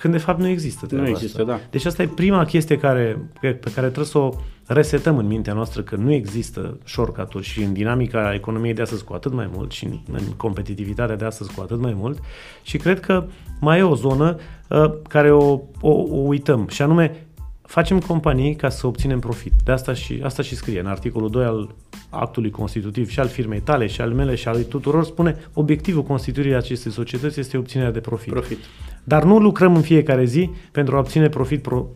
când 0.00 0.12
de 0.12 0.18
fapt 0.18 0.38
nu 0.38 0.48
există 0.48 0.86
Nu 0.90 1.08
există, 1.08 1.40
asta. 1.40 1.52
da. 1.52 1.60
Deci 1.70 1.84
asta 1.84 2.02
e 2.02 2.06
prima 2.06 2.44
chestie 2.44 2.78
care, 2.78 3.30
pe 3.40 3.70
care 3.74 3.86
trebuie 3.86 4.04
să 4.04 4.18
o 4.18 4.34
resetăm 4.66 5.18
în 5.18 5.26
mintea 5.26 5.52
noastră, 5.52 5.82
că 5.82 5.96
nu 5.96 6.12
există 6.12 6.78
shortcut 6.84 7.42
și 7.42 7.62
în 7.62 7.72
dinamica 7.72 8.34
economiei 8.34 8.74
de 8.74 8.82
astăzi 8.82 9.04
cu 9.04 9.12
atât 9.12 9.32
mai 9.32 9.50
mult 9.52 9.70
și 9.70 9.84
în, 9.84 9.98
în 10.12 10.22
competitivitatea 10.36 11.16
de 11.16 11.24
astăzi 11.24 11.54
cu 11.54 11.60
atât 11.60 11.80
mai 11.80 11.94
mult 11.94 12.18
și 12.62 12.76
cred 12.76 13.00
că 13.00 13.26
mai 13.60 13.78
e 13.78 13.82
o 13.82 13.94
zonă 13.94 14.36
uh, 14.68 14.92
care 15.08 15.32
o, 15.32 15.60
o, 15.80 15.90
o 15.90 16.16
uităm 16.16 16.68
și 16.68 16.82
anume 16.82 17.26
facem 17.62 17.98
companii 17.98 18.54
ca 18.54 18.68
să 18.68 18.86
obținem 18.86 19.20
profit. 19.20 19.52
De 19.64 19.72
asta 19.72 19.94
și, 19.94 20.20
asta 20.22 20.42
și 20.42 20.54
scrie 20.54 20.80
în 20.80 20.86
articolul 20.86 21.30
2 21.30 21.44
al 21.44 21.74
actului 22.10 22.50
constitutiv 22.50 23.08
și 23.08 23.20
al 23.20 23.28
firmei 23.28 23.60
tale 23.60 23.86
și 23.86 24.00
al 24.00 24.12
mele 24.12 24.34
și 24.34 24.48
al 24.48 24.62
tuturor 24.62 25.04
spune 25.04 25.36
obiectivul 25.52 26.02
constituirii 26.02 26.54
acestei 26.54 26.92
societăți 26.92 27.40
este 27.40 27.56
obținerea 27.56 27.92
de 27.92 28.00
profit. 28.00 28.32
Profit. 28.32 28.58
Dar 29.04 29.24
nu 29.24 29.38
lucrăm 29.38 29.74
în 29.74 29.82
fiecare 29.82 30.24
zi 30.24 30.50
pentru 30.72 30.96
a 30.96 30.98
obține 30.98 31.28
profit 31.28 31.62
pro, 31.62 31.86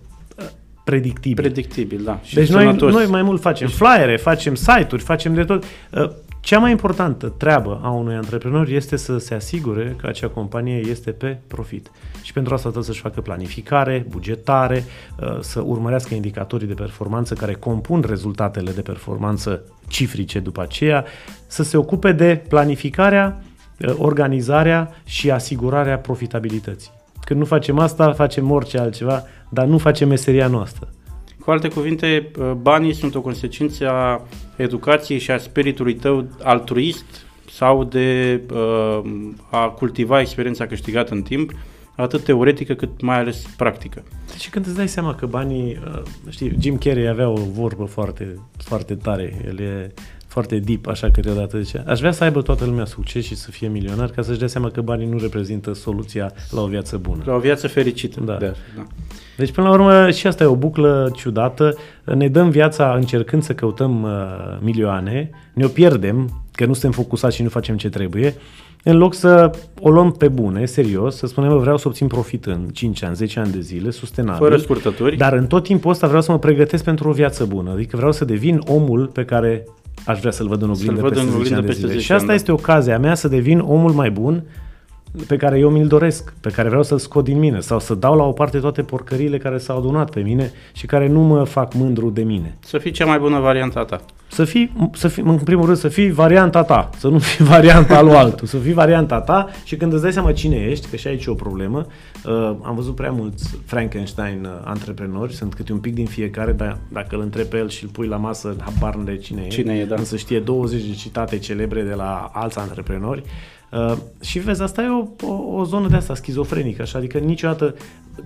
predictibil. 0.85 1.45
Predictibil, 1.45 2.03
da. 2.05 2.21
Și 2.23 2.35
deci 2.35 2.49
noi, 2.49 2.77
noi 2.77 3.07
mai 3.07 3.23
mult 3.23 3.41
facem 3.41 3.67
deci- 3.67 3.77
flyere, 3.77 4.17
facem 4.17 4.55
site-uri, 4.55 5.03
facem 5.03 5.35
de 5.35 5.45
tot. 5.45 5.65
Uh, 5.91 6.11
Cea 6.45 6.59
mai 6.59 6.71
importantă 6.71 7.29
treabă 7.29 7.81
a 7.83 7.91
unui 7.91 8.15
antreprenor 8.15 8.69
este 8.69 8.97
să 8.97 9.19
se 9.19 9.35
asigure 9.35 9.97
că 10.01 10.07
acea 10.07 10.29
companie 10.29 10.77
este 10.77 11.11
pe 11.11 11.39
profit. 11.47 11.91
Și 12.23 12.33
pentru 12.33 12.55
asta 12.55 12.69
trebuie 12.69 12.91
să-și 12.91 13.01
facă 13.01 13.21
planificare, 13.21 14.07
bugetare, 14.09 14.85
uh, 15.21 15.39
să 15.41 15.61
urmărească 15.61 16.15
indicatorii 16.15 16.67
de 16.67 16.75
performanță 16.75 17.35
care 17.35 17.55
compun 17.55 18.05
rezultatele 18.09 18.71
de 18.71 18.81
performanță 18.81 19.63
cifrice 19.89 20.39
după 20.39 20.63
aceea, 20.63 21.05
să 21.47 21.63
se 21.63 21.77
ocupe 21.77 22.13
de 22.13 22.43
planificarea, 22.49 23.39
uh, 23.41 23.54
organizarea 23.97 24.95
și 25.05 25.31
asigurarea 25.31 25.99
profitabilității. 25.99 26.91
Când 27.25 27.41
nu 27.41 27.47
facem 27.47 27.79
asta, 27.79 28.13
facem 28.13 28.51
orice 28.51 28.79
altceva, 28.79 29.23
dar 29.49 29.67
nu 29.67 29.79
facem 29.79 30.09
meseria 30.09 30.47
noastră. 30.47 30.89
Cu 31.45 31.51
alte 31.51 31.69
cuvinte, 31.69 32.31
banii 32.61 32.95
sunt 32.95 33.15
o 33.15 33.21
consecință 33.21 33.91
a 33.91 34.23
educației 34.57 35.19
și 35.19 35.31
a 35.31 35.39
spiritului 35.39 35.95
tău 35.95 36.27
altruist 36.43 37.05
sau 37.51 37.85
de 37.85 38.41
uh, 38.53 39.01
a 39.51 39.69
cultiva 39.69 40.21
experiența 40.21 40.67
câștigată 40.67 41.15
în 41.15 41.23
timp, 41.23 41.53
atât 41.97 42.25
teoretică 42.25 42.75
cât 42.75 43.01
mai 43.01 43.19
ales 43.19 43.47
practică. 43.57 44.03
Deci 44.27 44.51
când 44.51 44.67
îți 44.67 44.77
dai 44.77 44.89
seama 44.89 45.15
că 45.15 45.27
banii, 45.27 45.79
uh, 45.87 46.03
știi, 46.29 46.57
Jim 46.61 46.77
Carrey 46.77 47.09
avea 47.09 47.29
o 47.29 47.41
vorbă 47.53 47.85
foarte, 47.85 48.35
foarte 48.57 48.95
tare, 48.95 49.43
el 49.47 49.59
e 49.59 49.93
foarte 50.35 50.59
deep, 50.59 50.87
așa 50.87 51.11
câteodată 51.11 51.61
zice. 51.61 51.83
Aș 51.87 51.99
vrea 51.99 52.13
să 52.13 52.25
aibă 52.25 52.43
toată 52.43 52.65
lumea 52.65 52.85
succes 52.85 53.25
și 53.25 53.35
să 53.37 53.51
fie 53.51 53.69
milionar 53.69 54.11
ca 54.11 54.23
să-și 54.23 54.39
dea 54.39 54.49
seama 54.49 54.71
că 54.71 54.81
banii 54.81 55.07
nu 55.07 55.19
reprezintă 55.19 55.73
soluția 55.73 56.33
la 56.51 56.61
o 56.61 56.67
viață 56.67 56.97
bună. 56.97 57.23
La 57.27 57.35
o 57.35 57.39
viață 57.39 57.69
fericită. 57.69 58.21
Da. 58.21 58.37
De, 58.37 58.55
da. 58.77 58.87
Deci, 59.37 59.53
până 59.53 59.69
la 59.69 59.73
urmă, 59.73 60.11
și 60.11 60.27
asta 60.27 60.45
e 60.45 60.47
o 60.47 60.57
buclă 60.57 61.11
ciudată. 61.17 61.75
Ne 62.05 62.29
dăm 62.29 62.51
viața 62.51 62.95
încercând 62.95 63.43
să 63.43 63.55
căutăm 63.55 64.03
uh, 64.03 64.11
milioane, 64.61 65.31
ne 65.53 65.65
o 65.65 65.69
pierdem, 65.69 66.43
că 66.53 66.67
nu 66.67 66.73
suntem 66.73 66.91
focusați 66.91 67.37
și 67.37 67.43
nu 67.43 67.49
facem 67.49 67.77
ce 67.77 67.89
trebuie, 67.89 68.35
în 68.83 68.97
loc 68.97 69.15
să 69.15 69.51
o 69.81 69.91
luăm 69.91 70.13
pe 70.13 70.29
bune, 70.29 70.65
serios, 70.65 71.17
să 71.17 71.27
spunem, 71.27 71.59
vreau 71.59 71.77
să 71.77 71.89
obțin 71.89 72.07
profit 72.07 72.47
în 72.47 72.69
5 72.73 73.03
ani, 73.03 73.15
10 73.15 73.41
ani 73.41 73.53
de 73.53 73.61
zile, 73.61 73.91
sustenabil. 73.91 74.47
Fără 74.47 74.57
scurtături. 74.57 75.17
Dar 75.17 75.33
în 75.33 75.47
tot 75.47 75.65
timpul 75.65 75.91
ăsta 75.91 76.07
vreau 76.07 76.23
să 76.23 76.33
mă 76.33 76.39
pregătesc 76.39 76.85
pentru 76.85 77.09
o 77.09 77.13
viață 77.13 77.45
bună. 77.45 77.71
Adică 77.71 77.97
vreau 77.97 78.13
să 78.13 78.25
devin 78.25 78.61
omul 78.67 79.07
pe 79.07 79.25
care 79.25 79.65
aș 80.07 80.19
vrea 80.19 80.31
să-l 80.31 80.49
văd 80.49 80.63
în 80.63 80.71
oglindă 80.71 81.01
văd 81.01 81.13
peste, 81.13 81.31
în 81.31 81.43
10 81.43 81.55
ani 81.55 81.67
de 81.67 81.73
zile. 81.73 81.99
Și 81.99 82.13
asta 82.13 82.27
da. 82.27 82.35
este 82.35 82.53
ocazia 82.53 82.99
mea 82.99 83.15
să 83.15 83.29
devin 83.29 83.59
omul 83.59 83.93
mai 83.93 84.11
bun 84.11 84.45
pe 85.27 85.37
care 85.37 85.59
eu 85.59 85.71
mi-l 85.71 85.87
doresc, 85.87 86.33
pe 86.41 86.51
care 86.51 86.69
vreau 86.69 86.83
să-l 86.83 86.99
scot 86.99 87.25
din 87.25 87.39
mine 87.39 87.61
sau 87.61 87.81
să 87.81 87.95
dau 87.95 88.17
la 88.17 88.25
o 88.25 88.33
parte 88.33 88.59
toate 88.59 88.83
porcările 88.83 89.39
care 89.39 89.59
s-au 89.59 89.79
adunat 89.79 90.11
pe 90.11 90.21
mine 90.21 90.53
și 90.73 90.87
care 90.87 91.09
nu 91.09 91.21
mă 91.21 91.45
fac 91.45 91.75
mândru 91.75 92.11
de 92.11 92.23
mine. 92.23 92.57
Să 92.61 92.79
fii 92.79 92.91
cea 92.91 93.07
mai 93.07 93.19
bună 93.19 93.39
varianta 93.39 93.85
ta. 93.85 94.01
Să 94.29 94.45
fii, 94.45 94.73
să 94.93 95.09
fii, 95.09 95.23
în 95.23 95.39
primul 95.39 95.65
rând, 95.65 95.77
să 95.77 95.89
fii 95.89 96.11
varianta 96.11 96.63
ta, 96.63 96.91
să 96.97 97.09
nu 97.09 97.19
fii 97.19 97.45
varianta 97.45 98.03
lui 98.03 98.15
altul, 98.15 98.47
să 98.47 98.57
fii 98.57 98.73
varianta 98.73 99.21
ta 99.21 99.49
și 99.65 99.77
când 99.77 99.93
îți 99.93 100.03
dai 100.03 100.13
seama 100.13 100.33
cine 100.33 100.57
ești, 100.57 100.89
că 100.89 100.97
și 100.97 101.07
aici 101.07 101.25
e 101.25 101.31
o 101.31 101.35
problemă, 101.35 101.87
uh, 102.25 102.33
am 102.63 102.75
văzut 102.75 102.95
prea 102.95 103.11
mulți 103.11 103.59
Frankenstein 103.65 104.45
uh, 104.45 104.51
antreprenori, 104.65 105.35
sunt 105.35 105.55
câte 105.55 105.73
un 105.73 105.79
pic 105.79 105.95
din 105.95 106.07
fiecare, 106.07 106.53
dar 106.53 106.79
dacă 106.89 107.17
îl 107.17 107.21
întrebi 107.21 107.49
pe 107.49 107.57
el 107.57 107.69
și 107.69 107.85
îl 107.85 107.91
pui 107.91 108.07
la 108.07 108.17
masă, 108.17 108.57
habar 108.65 108.99
de 109.05 109.17
cine 109.17 109.43
e. 109.45 109.49
Cine 109.49 109.75
e, 109.75 109.85
da. 109.85 109.95
Însă 109.99 110.17
știe 110.17 110.41
20 110.41 110.83
de 110.83 110.95
citate 110.95 111.39
celebre 111.39 111.83
de 111.83 111.95
la 111.95 112.31
alți 112.33 112.59
antreprenori 112.59 113.23
Uh, 113.73 113.97
și 114.21 114.39
vezi, 114.39 114.63
asta 114.63 114.83
e 114.83 114.89
o, 114.89 115.29
o, 115.29 115.57
o 115.59 115.65
zonă 115.65 115.89
de 115.89 115.97
asta 115.97 116.15
schizofrenică, 116.15 116.83
așa, 116.83 116.99
adică 116.99 117.19
niciodată 117.19 117.75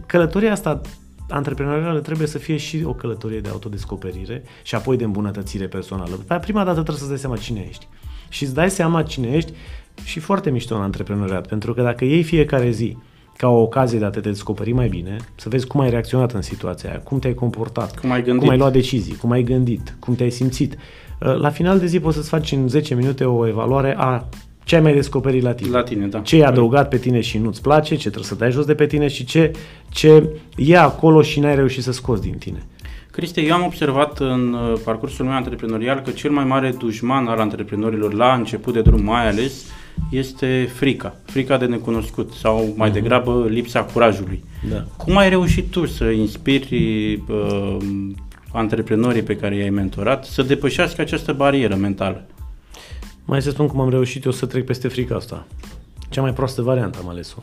călătoria 0.07 0.52
asta 0.52 0.80
antreprenorială 1.28 2.00
trebuie 2.00 2.26
să 2.26 2.38
fie 2.38 2.57
și 2.57 2.83
o 2.85 2.92
călătorie 2.95 3.40
de 3.40 3.49
autodescoperire 3.49 4.42
și 4.62 4.75
apoi 4.75 4.97
de 4.97 5.04
îmbunătățire 5.04 5.66
personală. 5.66 6.18
Dar 6.26 6.40
prima 6.40 6.64
dată 6.64 6.83
trebuie 6.83 6.97
să-ți 6.97 7.09
dai 7.09 7.18
seama 7.18 7.37
cine 7.37 7.66
ești. 7.68 7.87
Și 8.28 8.42
îți 8.42 8.54
dai 8.54 8.71
seama 8.71 9.02
cine 9.02 9.28
ești 9.28 9.52
și 10.04 10.21
foarte 10.21 10.50
mișto 10.50 10.75
în 10.75 10.83
antreprenoriat, 10.83 11.47
pentru 11.47 11.75
că 11.75 11.83
dacă 11.83 12.04
iei 12.04 12.23
fiecare 12.23 12.71
zi 12.71 12.97
ca 13.37 13.49
o 13.49 13.61
ocazie 13.61 13.99
de 13.99 14.04
a 14.04 14.11
te 14.11 14.21
descoperi 14.21 14.73
mai 14.73 14.88
bine, 14.88 15.16
să 15.35 15.49
vezi 15.49 15.66
cum 15.66 15.80
ai 15.80 15.90
reacționat 15.90 16.33
în 16.33 16.42
situația 16.42 16.90
aia, 16.90 17.00
cum 17.00 17.18
te-ai 17.18 17.35
comportat, 17.35 17.99
cum 17.99 18.11
ai, 18.11 18.23
gândit. 18.23 18.42
cum 18.42 18.50
ai 18.50 18.59
luat 18.59 18.73
decizii, 18.73 19.16
cum 19.16 19.30
ai 19.30 19.42
gândit, 19.42 19.97
cum 19.99 20.14
te-ai 20.14 20.30
simțit. 20.30 20.75
Uh, 20.75 21.35
la 21.35 21.50
final 21.50 21.78
de 21.78 21.87
zi 21.87 22.00
poți 22.00 22.16
să-ți 22.16 22.28
faci 22.28 22.52
în 22.52 22.68
10 22.68 22.95
minute 22.95 23.25
o 23.25 23.47
evaluare 23.47 23.95
a 23.99 24.28
ce 24.68 24.75
ai 24.75 24.80
mai 24.80 24.94
descoperit 24.94 25.42
la 25.42 25.54
tine. 25.54 25.70
La 25.70 25.82
tine, 25.82 26.06
da. 26.06 26.18
Ce 26.18 26.34
ai 26.34 26.42
adăugat 26.42 26.88
pe 26.88 26.96
tine 26.96 27.20
și 27.20 27.38
nu-ți 27.38 27.62
place, 27.62 27.94
ce 27.94 28.00
trebuie 28.00 28.25
să 28.25 28.34
dai 28.34 28.50
jos 28.50 28.64
de 28.64 28.75
pe 28.75 28.87
tine 28.87 29.08
și 29.08 29.25
ce, 29.25 29.52
ce 29.88 30.28
e 30.56 30.78
acolo 30.78 31.22
și 31.22 31.40
n-ai 31.40 31.54
reușit 31.54 31.82
să 31.82 31.92
scoți 31.92 32.22
din 32.22 32.34
tine. 32.38 32.66
Cristi, 33.10 33.46
eu 33.46 33.54
am 33.54 33.64
observat 33.64 34.18
în 34.18 34.52
uh, 34.52 34.80
parcursul 34.84 35.25
meu 35.25 35.34
antreprenorial 35.34 36.00
că 36.00 36.10
cel 36.10 36.30
mai 36.30 36.44
mare 36.44 36.75
dușman 36.78 37.26
al 37.26 37.38
antreprenorilor 37.38 38.12
la 38.12 38.34
început 38.34 38.72
de 38.72 38.80
drum 38.80 39.02
mai 39.02 39.28
ales 39.28 39.64
este 40.10 40.68
frica, 40.75 41.16
frica 41.25 41.56
de 41.56 41.66
necunoscut 41.66 42.32
sau 42.32 42.75
mai 42.76 42.90
uh-huh. 42.90 42.92
degrabă 42.92 43.46
lipsa 43.48 43.82
curajului. 43.82 44.44
Da. 44.70 44.84
Cum 44.96 45.16
ai 45.16 45.28
reușit 45.28 45.70
tu 45.70 45.87
să 45.87 46.04
inspiri 46.04 47.22
uh, 47.28 47.76
antreprenorii 48.52 49.22
pe 49.22 49.37
care 49.37 49.56
i-ai 49.56 49.70
mentorat 49.70 50.25
să 50.25 50.42
depășească 50.42 51.00
această 51.00 51.32
barieră 51.32 51.75
mentală? 51.75 52.26
Mai 53.30 53.42
să 53.42 53.50
spun 53.50 53.66
cum 53.66 53.80
am 53.80 53.88
reușit 53.90 54.25
eu 54.25 54.30
să 54.30 54.47
trec 54.47 54.64
peste 54.64 54.88
frica 54.88 55.14
asta. 55.14 55.47
Cea 56.08 56.20
mai 56.20 56.32
proastă 56.32 56.62
variantă 56.62 56.99
am 57.02 57.08
ales-o. 57.08 57.38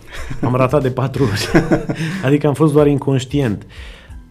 Am 0.45 0.55
ratat 0.55 0.81
de 0.81 0.91
patru 0.91 1.23
ori. 1.23 1.49
adică 2.25 2.47
am 2.47 2.53
fost 2.53 2.73
doar 2.73 2.87
inconștient. 2.87 3.65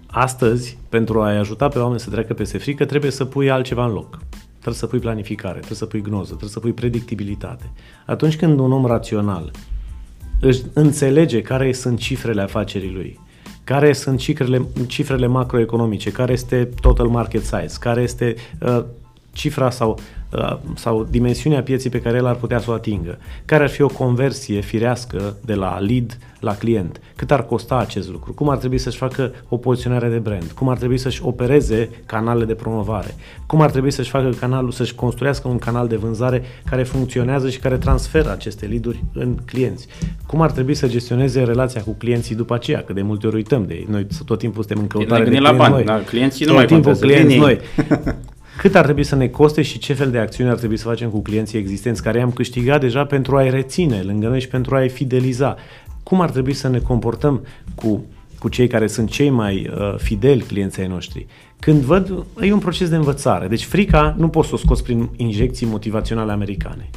Astăzi, 0.06 0.78
pentru 0.88 1.22
a-i 1.22 1.36
ajuta 1.36 1.68
pe 1.68 1.78
oameni 1.78 2.00
să 2.00 2.10
treacă 2.10 2.34
peste 2.34 2.58
frică, 2.58 2.84
trebuie 2.84 3.10
să 3.10 3.24
pui 3.24 3.50
altceva 3.50 3.84
în 3.84 3.92
loc. 3.92 4.18
Trebuie 4.50 4.74
să 4.74 4.86
pui 4.86 4.98
planificare, 4.98 5.56
trebuie 5.58 5.78
să 5.78 5.86
pui 5.86 6.02
gnoză, 6.02 6.28
trebuie 6.28 6.50
să 6.50 6.60
pui 6.60 6.72
predictibilitate. 6.72 7.72
Atunci 8.06 8.36
când 8.36 8.58
un 8.58 8.72
om 8.72 8.86
rațional 8.86 9.50
își 10.40 10.62
înțelege 10.72 11.42
care 11.42 11.72
sunt 11.72 11.98
cifrele 11.98 12.42
afacerii 12.42 12.92
lui, 12.92 13.20
care 13.64 13.92
sunt 13.92 14.18
cifrele, 14.18 14.66
cifrele 14.86 15.26
macroeconomice, 15.26 16.12
care 16.12 16.32
este 16.32 16.68
total 16.80 17.06
market 17.06 17.42
size, 17.42 17.76
care 17.80 18.02
este 18.02 18.34
uh, 18.60 18.84
cifra 19.34 19.70
sau 19.70 19.98
Uh, 20.38 20.56
sau 20.74 21.06
dimensiunea 21.10 21.62
pieții 21.62 21.90
pe 21.90 22.00
care 22.00 22.16
el 22.16 22.26
ar 22.26 22.34
putea 22.34 22.58
să 22.58 22.70
o 22.70 22.72
atingă. 22.72 23.18
Care 23.44 23.62
ar 23.62 23.68
fi 23.68 23.82
o 23.82 23.86
conversie 23.86 24.60
firească 24.60 25.36
de 25.44 25.54
la 25.54 25.78
lead 25.78 26.18
la 26.40 26.56
client? 26.56 27.00
Cât 27.16 27.30
ar 27.30 27.46
costa 27.46 27.76
acest 27.76 28.10
lucru? 28.10 28.32
Cum 28.32 28.48
ar 28.48 28.56
trebui 28.56 28.78
să-și 28.78 28.96
facă 28.96 29.32
o 29.48 29.56
poziționare 29.56 30.08
de 30.08 30.18
brand? 30.18 30.50
Cum 30.54 30.68
ar 30.68 30.76
trebui 30.76 30.98
să-și 30.98 31.20
opereze 31.24 31.90
canalele 32.06 32.44
de 32.44 32.54
promovare? 32.54 33.14
Cum 33.46 33.60
ar 33.60 33.70
trebui 33.70 33.90
să-și 33.90 34.10
facă 34.10 34.28
canalul, 34.40 34.70
să-și 34.70 34.94
construiască 34.94 35.48
un 35.48 35.58
canal 35.58 35.88
de 35.88 35.96
vânzare 35.96 36.42
care 36.70 36.82
funcționează 36.82 37.50
și 37.50 37.58
care 37.58 37.76
transferă 37.76 38.30
aceste 38.30 38.66
lead 38.66 38.96
în 39.12 39.36
clienți? 39.46 39.86
Cum 40.26 40.40
ar 40.40 40.50
trebui 40.50 40.74
să 40.74 40.88
gestioneze 40.88 41.42
relația 41.42 41.80
cu 41.82 41.94
clienții 41.98 42.34
după 42.34 42.54
aceea? 42.54 42.82
Că 42.82 42.92
de 42.92 43.02
multe 43.02 43.26
ori 43.26 43.36
uităm 43.36 43.66
de 43.66 43.74
ei. 43.74 43.86
Noi 43.90 44.06
tot 44.24 44.38
timpul 44.38 44.62
suntem 44.62 44.82
în 44.82 44.88
căutare 44.88 45.24
de 45.24 45.30
clienți 45.30 45.50
la 45.50 45.56
bani, 45.56 45.72
noi. 45.72 45.84
Da, 45.84 46.00
clienții 46.00 46.44
nu 46.44 46.50
tot 46.50 46.58
mai 46.58 46.66
timpul 46.66 46.94
clienți 46.94 47.36
noi. 47.36 47.58
cât 48.56 48.74
ar 48.74 48.84
trebui 48.84 49.04
să 49.04 49.16
ne 49.16 49.28
coste 49.28 49.62
și 49.62 49.78
ce 49.78 49.92
fel 49.92 50.10
de 50.10 50.18
acțiuni 50.18 50.50
ar 50.50 50.56
trebui 50.56 50.76
să 50.76 50.84
facem 50.84 51.10
cu 51.10 51.22
clienții 51.22 51.58
existenți 51.58 52.02
care 52.02 52.18
i-am 52.18 52.30
câștigat 52.30 52.80
deja 52.80 53.04
pentru 53.04 53.36
a-i 53.36 53.50
reține 53.50 54.02
lângă 54.02 54.28
noi 54.28 54.40
și 54.40 54.48
pentru 54.48 54.74
a-i 54.74 54.88
fideliza. 54.88 55.56
Cum 56.02 56.20
ar 56.20 56.30
trebui 56.30 56.52
să 56.52 56.68
ne 56.68 56.78
comportăm 56.78 57.46
cu, 57.74 58.04
cu 58.38 58.48
cei 58.48 58.66
care 58.66 58.86
sunt 58.86 59.10
cei 59.10 59.30
mai 59.30 59.70
uh, 59.70 59.94
fideli 59.98 60.40
clienții 60.40 60.82
ai 60.82 60.88
noștri? 60.88 61.26
Când 61.58 61.80
văd, 61.80 62.24
e 62.40 62.52
un 62.52 62.58
proces 62.58 62.88
de 62.88 62.96
învățare. 62.96 63.46
Deci 63.46 63.64
frica 63.64 64.14
nu 64.18 64.28
poți 64.28 64.48
să 64.48 64.54
o 64.54 64.58
scoți 64.58 64.82
prin 64.82 65.08
injecții 65.16 65.66
motivaționale 65.66 66.32
americane. 66.32 66.90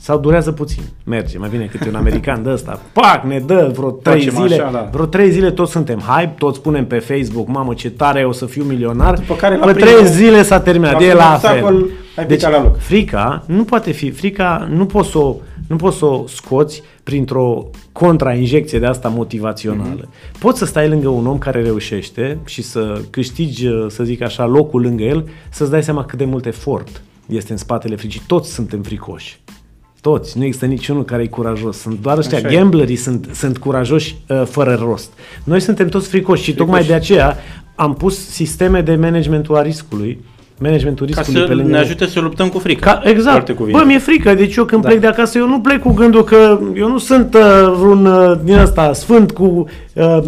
Sau 0.00 0.18
durează 0.18 0.52
puțin. 0.52 0.82
Merge, 1.04 1.38
mai 1.38 1.48
bine 1.48 1.64
câte 1.64 1.88
un 1.88 1.94
american 1.94 2.42
de 2.42 2.50
ăsta. 2.50 2.80
Pac, 2.92 3.24
ne 3.24 3.38
dă 3.38 3.70
vreo 3.76 3.90
trei 3.90 4.24
Facem 4.24 4.42
zile. 4.42 4.54
Așa, 4.54 4.70
da. 4.72 4.88
Vreo 4.92 5.06
trei 5.06 5.30
zile 5.30 5.50
toți 5.50 5.72
suntem 5.72 5.98
hype, 5.98 6.34
toți 6.38 6.58
spunem 6.58 6.86
pe 6.86 6.98
Facebook, 6.98 7.48
mamă 7.48 7.74
ce 7.74 7.90
tare 7.90 8.24
o 8.24 8.32
să 8.32 8.46
fiu 8.46 8.64
milionar. 8.64 9.14
După 9.14 9.34
care 9.34 9.56
Pe 9.56 9.72
trei 9.72 10.06
zile 10.06 10.42
s-a 10.42 10.60
terminat. 10.60 11.00
E 11.00 11.14
la 11.14 11.38
fel. 11.40 11.86
Deci 12.26 12.42
la 12.42 12.62
loc. 12.62 12.78
frica 12.78 13.44
nu 13.46 13.64
poate 13.64 13.90
fi, 13.90 14.10
frica 14.10 14.68
nu 14.70 14.86
poți 14.86 15.10
să 15.10 15.18
o, 15.18 15.36
nu 15.68 15.76
poți 15.76 15.96
să 15.96 16.04
o 16.04 16.24
scoți 16.26 16.82
printr-o 17.02 17.70
contrainjecție 17.92 18.78
de 18.78 18.86
asta 18.86 19.08
motivațională. 19.08 20.00
Mm-hmm. 20.04 20.38
Poți 20.38 20.58
să 20.58 20.64
stai 20.64 20.88
lângă 20.88 21.08
un 21.08 21.26
om 21.26 21.38
care 21.38 21.62
reușește 21.62 22.38
și 22.44 22.62
să 22.62 23.00
câștigi, 23.10 23.68
să 23.88 24.04
zic 24.04 24.22
așa, 24.22 24.46
locul 24.46 24.80
lângă 24.80 25.02
el, 25.02 25.28
să-ți 25.50 25.70
dai 25.70 25.82
seama 25.82 26.04
cât 26.04 26.18
de 26.18 26.24
mult 26.24 26.46
efort 26.46 27.02
este 27.26 27.52
în 27.52 27.58
spatele 27.58 27.96
fricii. 27.96 28.22
Toți 28.26 28.52
suntem 28.52 28.82
fricoși. 28.82 29.40
Toți, 30.00 30.38
nu 30.38 30.44
există 30.44 30.66
niciunul 30.66 31.04
care 31.04 31.22
e 31.22 31.26
curajos. 31.26 31.78
Sunt 31.78 32.00
doar 32.00 32.18
ăștia, 32.18 32.38
Așa 32.38 32.48
gamblerii 32.48 32.96
sunt, 32.96 33.28
sunt 33.34 33.58
curajoși 33.58 34.16
uh, 34.28 34.42
fără 34.44 34.74
rost. 34.74 35.12
Noi 35.44 35.60
suntem 35.60 35.88
toți 35.88 36.08
fricoși 36.08 36.42
și 36.42 36.52
fricoși. 36.52 36.70
tocmai 36.70 36.86
de 36.86 36.94
aceea 36.94 37.36
am 37.74 37.94
pus 37.94 38.28
sisteme 38.28 38.80
de 38.80 38.96
management 38.96 39.46
a 39.50 39.62
riscului 39.62 40.18
managementul 40.58 41.06
riscului 41.06 41.34
Ca 41.34 41.40
să 41.40 41.46
pe 41.46 41.54
lângă 41.54 41.70
ne 41.70 41.78
ajute 41.78 42.06
să 42.06 42.20
luptăm 42.20 42.48
cu 42.48 42.58
frica. 42.58 42.90
Ca, 42.90 43.10
exact. 43.10 43.52
Bă, 43.52 43.82
mi-e 43.86 43.98
frică, 43.98 44.34
deci 44.34 44.56
eu 44.56 44.64
când 44.64 44.82
da. 44.82 44.88
plec 44.88 45.00
de 45.00 45.06
acasă, 45.06 45.38
eu 45.38 45.48
nu 45.48 45.60
plec 45.60 45.80
cu 45.82 45.92
gândul 45.92 46.24
că 46.24 46.60
eu 46.74 46.88
nu 46.88 46.98
sunt 46.98 47.34
uh, 47.34 47.78
un 47.82 48.06
uh, 48.06 48.38
din 48.44 48.58
ăsta 48.58 48.92
sfânt 48.92 49.30
cu, 49.30 49.66
uh, 49.94 50.18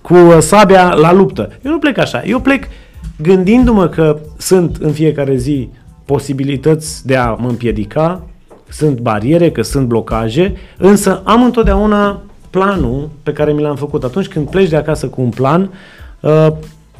cu 0.00 0.14
uh, 0.14 0.38
sabia 0.40 0.94
la 0.94 1.12
luptă. 1.12 1.52
Eu 1.64 1.70
nu 1.70 1.78
plec 1.78 1.98
așa. 1.98 2.22
Eu 2.24 2.40
plec 2.40 2.68
gândindu-mă 3.16 3.88
că 3.88 4.18
sunt 4.36 4.76
în 4.76 4.92
fiecare 4.92 5.36
zi 5.36 5.68
posibilități 6.04 7.06
de 7.06 7.16
a 7.16 7.30
mă 7.30 7.48
împiedica, 7.48 8.26
sunt 8.70 8.98
bariere, 8.98 9.50
că 9.50 9.62
sunt 9.62 9.86
blocaje, 9.86 10.52
însă 10.76 11.22
am 11.24 11.42
întotdeauna 11.42 12.22
planul 12.50 13.10
pe 13.22 13.32
care 13.32 13.52
mi 13.52 13.60
l-am 13.60 13.76
făcut. 13.76 14.04
Atunci 14.04 14.28
când 14.28 14.50
pleci 14.50 14.68
de 14.68 14.76
acasă 14.76 15.06
cu 15.08 15.20
un 15.20 15.28
plan, 15.28 15.70
uh, 16.20 16.46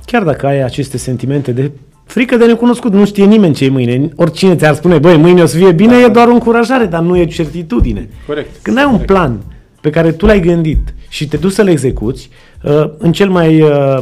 chiar 0.05 0.23
dacă 0.23 0.47
ai 0.47 0.63
aceste 0.63 0.99
sentimente 0.99 1.53
de 1.53 1.71
frică 2.05 2.37
de 2.37 2.47
necunoscut, 2.47 2.93
nu 2.93 3.07
știe 3.07 3.25
nimeni 3.25 3.55
ce 3.55 3.65
e 3.65 3.69
mâine. 3.69 4.09
Oricine 4.17 4.57
ți-ar 4.57 4.75
spune, 4.75 4.99
băi, 4.99 5.17
mâine 5.17 5.43
o 5.43 5.47
să 5.47 5.57
fie 5.57 5.73
bine, 5.73 5.93
da. 5.93 6.05
e 6.05 6.09
doar 6.09 6.29
o 6.29 6.33
încurajare, 6.33 6.85
dar 6.85 7.01
nu 7.01 7.17
e 7.17 7.27
certitudine. 7.27 8.09
Corect. 8.27 8.51
Când 8.63 8.77
ai 8.77 8.85
un 8.85 8.91
Corect. 8.91 9.11
plan 9.11 9.41
pe 9.81 9.91
care 9.91 10.13
tu 10.13 10.27
l-ai 10.27 10.41
gândit 10.41 10.95
și 11.09 11.29
te 11.29 11.37
duci 11.37 11.53
să-l 11.53 11.69
execuți, 11.69 12.31
uh, 12.63 12.91
în 12.99 13.13
cel 13.13 13.31
mai, 13.31 13.61
uh, 13.61 13.99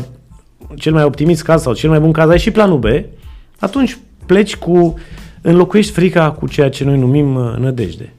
cel 0.76 0.92
mai 0.92 1.04
optimist 1.04 1.42
caz 1.42 1.62
sau 1.62 1.74
cel 1.74 1.90
mai 1.90 2.00
bun 2.00 2.12
caz 2.12 2.28
ai 2.28 2.38
și 2.38 2.50
planul 2.50 2.78
B, 2.78 2.84
atunci 3.58 3.98
pleci 4.26 4.56
cu, 4.56 4.94
înlocuiești 5.42 5.92
frica 5.92 6.30
cu 6.30 6.48
ceea 6.48 6.68
ce 6.68 6.84
noi 6.84 6.98
numim 6.98 7.34
uh, 7.34 7.54
nădejde. 7.58 8.12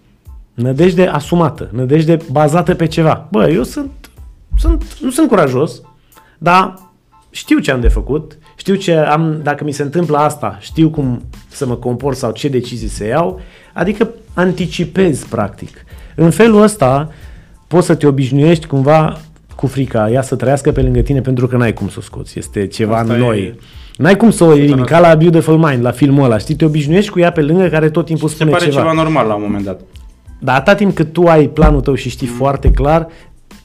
Nădejde 0.54 1.06
asumată, 1.06 1.70
nădejde 1.72 2.18
bazată 2.32 2.76
pe 2.76 2.88
ceva. 2.88 3.28
Bă, 3.32 3.50
eu 3.50 3.64
sunt, 3.64 3.92
sunt 4.58 4.98
nu 5.02 5.10
sunt 5.10 5.28
curajos, 5.28 5.82
dar 6.38 6.74
știu 7.30 7.60
ce 7.60 7.72
am 7.72 7.82
de 7.82 7.88
făcut, 7.88 8.38
știu 8.56 8.76
ce 8.76 8.96
am, 8.96 9.40
dacă 9.44 9.64
mi 9.64 9.72
se 9.72 9.84
întâmplă 9.84 10.18
asta, 10.18 10.58
știu 10.62 10.90
cum 10.90 11.22
să 11.48 11.66
mă 11.66 11.76
comport 11.76 12.18
sau 12.18 12.32
ce 12.32 12.48
decizii 12.48 12.88
să 12.88 13.06
iau, 13.06 13.42
adică 13.74 14.10
anticipezi 14.34 15.28
practic. 15.28 15.86
În 16.16 16.30
felul 16.30 16.62
ăsta 16.62 17.12
poți 17.68 17.86
să 17.86 17.96
te 17.96 18.08
obișnuiești 18.08 18.68
cumva 18.68 19.20
cu 19.56 19.68
frica 19.68 20.12
ea 20.12 20.22
să 20.22 20.36
trăiască 20.36 20.72
pe 20.72 20.82
lângă 20.82 21.02
tine 21.02 21.22
pentru 21.22 21.48
că 21.48 21.58
n-ai 21.58 21.74
cum 21.74 21.90
să 21.90 21.96
o 21.98 22.02
scoți. 22.02 22.38
Este 22.38 22.68
ceva 22.68 22.98
Asta 22.98 23.14
în 23.14 23.20
e- 23.22 23.24
noi. 23.24 23.60
N-ai 24.00 24.18
cum 24.18 24.32
să 24.32 24.44
o 24.44 24.56
elimini, 24.56 24.86
ca 24.86 25.00
la 25.00 25.16
Beautiful 25.16 25.58
Mind, 25.58 25.84
la 25.84 25.92
filmul 25.92 26.24
ăla, 26.24 26.38
știi? 26.38 26.56
Te 26.56 26.66
obișnuiești 26.66 27.12
cu 27.12 27.20
ea 27.20 27.32
pe 27.32 27.42
lângă 27.42 27.68
care 27.68 27.90
tot 27.90 28.06
timpul 28.06 28.30
Se 28.30 28.36
spune 28.36 28.52
pare 28.52 28.64
ceva. 28.66 28.78
ceva 28.78 28.92
normal 28.94 29.28
la 29.28 29.34
un 29.36 29.42
moment 29.42 29.64
dat. 29.66 29.80
Dar 30.40 30.56
atâta 30.56 30.76
timp 30.76 30.96
cât 30.96 31.14
tu 31.14 31.24
ai 31.28 31.48
planul 31.48 31.82
tău 31.82 31.96
și 31.96 32.10
știi 32.10 32.28
foarte 32.28 32.72
clar, 32.72 33.08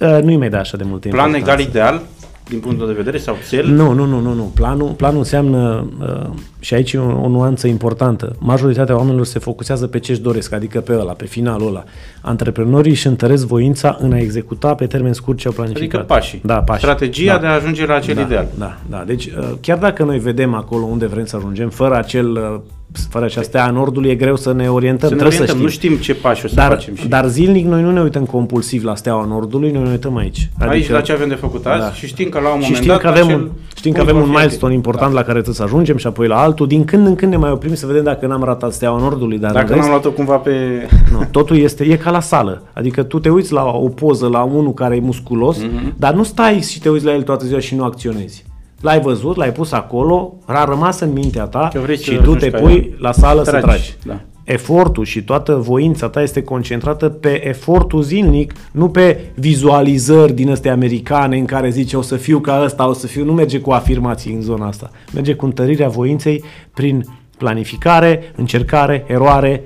uh, 0.00 0.18
nu-i 0.22 0.36
mai 0.36 0.48
da 0.48 0.58
așa 0.58 0.76
de 0.76 0.84
multe 0.86 1.08
Plan 1.08 1.26
importanță. 1.26 1.60
egal 1.60 1.68
ideal, 1.70 2.00
din 2.48 2.60
punctul 2.60 2.86
de 2.86 2.92
vedere, 2.92 3.18
sau 3.18 3.36
cel? 3.48 3.66
Nu, 3.66 3.92
nu, 3.92 4.04
nu, 4.04 4.20
nu, 4.20 4.32
nu. 4.32 4.52
Planul, 4.54 4.88
planul 4.88 5.18
înseamnă, 5.18 5.86
uh, 6.00 6.30
și 6.60 6.74
aici 6.74 6.92
e 6.92 6.98
o, 6.98 7.20
o 7.22 7.28
nuanță 7.28 7.66
importantă, 7.66 8.36
majoritatea 8.38 8.96
oamenilor 8.96 9.24
se 9.24 9.38
focusează 9.38 9.86
pe 9.86 9.98
ce 9.98 10.12
își 10.12 10.20
doresc, 10.20 10.52
adică 10.52 10.80
pe 10.80 10.92
ăla, 10.98 11.12
pe 11.12 11.26
finalul 11.26 11.68
ăla. 11.68 11.84
Antreprenorii 12.20 12.90
își 12.90 13.06
întăresc 13.06 13.46
voința 13.46 13.96
în 14.00 14.12
a 14.12 14.18
executa 14.18 14.74
pe 14.74 14.86
termen 14.86 15.12
scurt 15.12 15.38
ce 15.38 15.46
au 15.46 15.52
planificat. 15.52 16.00
Adică 16.00 16.14
pașii. 16.14 16.40
Da, 16.44 16.62
pașii. 16.62 16.82
Strategia 16.82 17.34
da. 17.34 17.40
de 17.40 17.46
a 17.46 17.54
ajunge 17.54 17.86
la 17.86 17.94
acel 17.94 18.14
da, 18.14 18.20
ideal. 18.20 18.46
Da, 18.58 18.78
da. 18.90 19.02
Deci, 19.06 19.26
uh, 19.26 19.52
chiar 19.60 19.78
dacă 19.78 20.04
noi 20.04 20.18
vedem 20.18 20.54
acolo 20.54 20.84
unde 20.84 21.06
vrem 21.06 21.24
să 21.24 21.36
ajungem, 21.36 21.68
fără 21.68 21.94
acel, 21.96 22.30
uh, 22.30 22.60
fără 23.08 23.24
acea 23.24 23.42
stea 23.42 23.64
a 23.64 23.70
nordului, 23.70 24.10
e 24.10 24.14
greu 24.14 24.36
să 24.36 24.52
ne 24.52 24.70
orientăm. 24.70 25.08
Să 25.08 25.14
ne 25.14 25.20
Trebuie 25.20 25.40
orientăm, 25.40 25.46
să 25.46 25.52
știm. 25.52 25.62
nu 25.62 25.68
știm 25.68 25.96
ce 25.96 26.14
pași 26.20 26.44
o 26.44 26.48
să 26.48 26.54
Dar, 26.54 26.68
facem. 26.70 26.94
Și 26.94 27.08
dar 27.08 27.26
zilnic 27.26 27.66
noi 27.66 27.82
nu 27.82 27.90
ne 27.90 28.00
uităm 28.00 28.24
compulsiv 28.24 28.84
la 28.84 28.94
steaua 28.94 29.24
nordului, 29.24 29.70
noi 29.70 29.82
ne 29.82 29.90
uităm 29.90 30.16
aici. 30.16 30.48
aici 30.58 30.90
la 30.90 31.00
ce 31.00 31.12
avem 31.12 31.28
de 31.28 31.34
făcut 31.34 31.66
azi 31.66 31.80
Da. 31.80 31.92
și 31.92 32.06
știm 32.06 32.28
că 32.28 32.40
la 32.40 32.48
un 32.48 32.60
și 32.60 32.70
moment 32.70 32.74
știm 32.76 32.86
dat 32.88 33.00
că 33.00 33.06
avem 33.08 33.24
acel 33.26 33.36
un, 33.36 33.48
știm 33.76 33.92
că 33.92 33.98
punct 33.98 34.10
avem 34.10 34.14
va 34.14 34.20
un 34.20 34.26
fi 34.26 34.30
milestone 34.36 34.72
ating. 34.72 34.84
important 34.84 35.12
la 35.12 35.20
care 35.20 35.32
trebuie 35.32 35.54
să 35.54 35.62
ajungem 35.62 35.96
și 35.96 36.06
apoi 36.06 36.26
la 36.26 36.40
altul. 36.40 36.66
Din 36.66 36.84
când 36.84 37.06
în 37.06 37.14
când 37.14 37.30
ne 37.30 37.36
mai 37.38 37.50
oprim 37.50 37.74
să 37.74 37.86
vedem 37.86 38.02
dacă 38.04 38.26
n-am 38.26 38.42
ratat 38.44 38.72
steaua 38.72 38.98
nordului, 38.98 39.38
dar 39.38 39.52
Dacă 39.52 39.64
în 39.64 39.70
n-am 39.70 39.78
rest, 39.78 39.88
luat-o 39.88 40.10
cumva 40.10 40.36
pe... 40.36 40.52
nu, 41.12 41.26
totul 41.30 41.56
este, 41.56 41.84
e 41.84 41.96
ca 41.96 42.10
la 42.10 42.20
sală. 42.20 42.62
Adică 42.72 43.02
tu 43.02 43.18
te 43.18 43.28
uiți 43.28 43.52
la 43.52 43.64
o 43.64 43.88
poză 43.88 44.26
la 44.28 44.42
unul 44.42 44.72
care 44.74 44.96
e 44.96 45.00
musculos, 45.00 45.58
Mhm. 45.58 45.94
dar 45.96 46.14
nu 46.14 46.22
stai 46.22 46.60
și 46.60 46.80
te 46.80 46.88
uiți 46.88 47.04
la 47.04 47.12
el 47.12 47.22
toată 47.22 47.44
ziua 47.46 47.60
și 47.60 47.74
nu 47.74 47.84
acționezi. 47.84 48.44
L-ai 48.84 49.00
văzut, 49.00 49.36
l-ai 49.36 49.52
pus 49.52 49.72
acolo, 49.72 50.34
a 50.44 50.64
rămas 50.64 51.00
în 51.00 51.12
mintea 51.12 51.44
ta 51.44 51.68
Că 51.72 51.80
vrei 51.80 51.96
să 51.96 52.02
și 52.02 52.14
tu 52.14 52.20
ajungi 52.20 52.38
te 52.44 52.50
ca 52.50 52.58
pui 52.58 52.72
el. 52.74 52.96
la 52.98 53.12
sală 53.12 53.42
să 53.42 53.50
Tragi, 53.50 53.64
tragi. 53.66 53.94
da. 54.04 54.20
Efortul 54.44 55.04
și 55.04 55.22
toată 55.22 55.54
voința 55.54 56.08
ta 56.08 56.22
este 56.22 56.42
concentrată 56.42 57.08
pe 57.08 57.48
efortul 57.48 58.02
zilnic, 58.02 58.52
nu 58.72 58.88
pe 58.88 59.18
vizualizări 59.34 60.32
din 60.32 60.50
astea 60.50 60.72
americane 60.72 61.36
în 61.38 61.44
care 61.44 61.70
zice 61.70 61.96
o 61.96 62.02
să 62.02 62.16
fiu 62.16 62.38
ca 62.38 62.62
ăsta, 62.64 62.88
o 62.88 62.92
să 62.92 63.06
fiu, 63.06 63.24
nu 63.24 63.32
merge 63.32 63.60
cu 63.60 63.70
afirmații 63.70 64.32
în 64.34 64.40
zona 64.40 64.66
asta. 64.66 64.90
Merge 65.14 65.34
cu 65.34 65.44
întărirea 65.44 65.88
voinței 65.88 66.44
prin 66.74 67.04
planificare, 67.38 68.32
încercare, 68.36 69.04
eroare, 69.06 69.62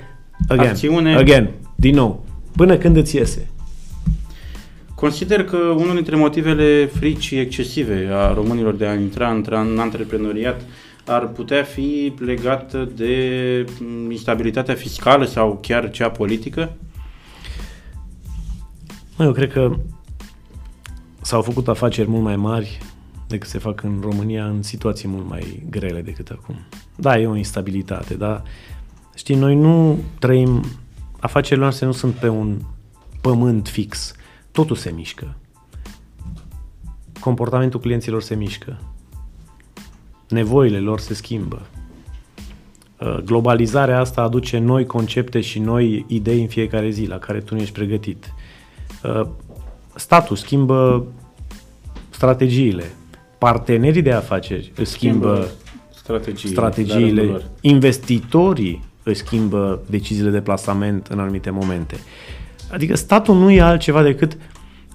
again, 0.49 0.69
Acțiune. 0.69 1.15
again, 1.17 1.51
din 1.75 1.95
nou, 1.95 2.25
până 2.57 2.77
când 2.77 2.97
îți 2.97 3.17
iese. 3.17 3.47
Consider 5.01 5.45
că 5.45 5.57
unul 5.57 5.95
dintre 5.95 6.17
motivele 6.17 6.87
fricii 6.87 7.39
excesive 7.39 8.09
a 8.13 8.33
românilor 8.33 8.75
de 8.75 8.87
a 8.87 8.95
intra 8.95 9.31
în, 9.31 9.45
în 9.49 9.79
antreprenoriat 9.79 10.61
ar 11.07 11.29
putea 11.29 11.63
fi 11.63 12.13
legat 12.19 12.89
de 12.89 13.65
mm, 13.81 14.11
instabilitatea 14.11 14.75
fiscală 14.75 15.25
sau 15.25 15.59
chiar 15.63 15.91
cea 15.91 16.11
politică? 16.11 16.73
Mă, 19.17 19.25
Eu 19.25 19.33
cred 19.33 19.53
că 19.53 19.77
s-au 21.21 21.43
făcut 21.43 21.69
afaceri 21.69 22.09
mult 22.09 22.23
mai 22.23 22.37
mari 22.37 22.79
decât 23.29 23.49
se 23.49 23.59
fac 23.59 23.83
în 23.83 23.99
România 24.03 24.47
în 24.47 24.63
situații 24.63 25.09
mult 25.09 25.29
mai 25.29 25.63
grele 25.71 26.01
decât 26.01 26.29
acum. 26.29 26.55
Da, 26.97 27.19
e 27.19 27.27
o 27.27 27.37
instabilitate, 27.37 28.15
dar 28.15 28.43
știi, 29.15 29.35
noi 29.37 29.55
nu 29.55 29.99
trăim, 30.19 30.65
afacerile 31.21 31.63
noastre 31.63 31.87
nu 31.87 31.93
sunt 31.93 32.15
pe 32.15 32.29
un 32.29 32.59
pământ 33.21 33.69
fix. 33.69 34.13
Totul 34.59 34.77
se 34.77 34.91
mișcă. 34.91 35.37
Comportamentul 37.21 37.81
clienților 37.81 38.23
se 38.23 38.35
mișcă. 38.35 38.81
Nevoile 40.29 40.79
lor 40.79 41.01
se 41.01 41.15
schimbă. 41.15 41.67
Uh, 43.01 43.19
Globalizarea 43.25 44.01
asta 44.01 44.23
aduce 44.23 44.59
noi 44.59 44.87
concepte 44.87 45.41
și 45.41 45.59
noi 45.59 46.05
idei 46.09 46.41
în 46.41 46.47
fiecare 46.47 46.91
zi 46.91 47.07
la 47.07 47.19
care 47.19 47.41
tu 47.41 47.55
nu 47.55 47.61
ești 47.61 47.73
pregătit. 47.75 48.33
Uh, 49.05 49.27
Statul 49.95 50.37
schimbă 50.37 51.07
strategiile. 52.11 52.85
Partenerii 53.39 54.03
de 54.03 54.13
afaceri 54.13 54.73
își 54.77 54.91
schimbă 54.91 55.49
strategiile. 55.91 56.61
la 56.61 56.71
strategiile, 56.71 57.21
rândul 57.21 57.27
lor. 57.27 57.51
investitorii 57.61 58.85
își 59.03 59.19
schimbă 59.19 59.81
deciziile 59.91 60.31
de 60.31 60.41
plasament 60.41 61.07
în 61.07 61.19
anumite 61.19 61.51
momente. 61.51 61.97
Adică 62.73 62.97
statul 62.97 63.37
nu 63.37 63.51
e 63.51 63.61
altceva 63.61 64.03
decât 64.03 64.37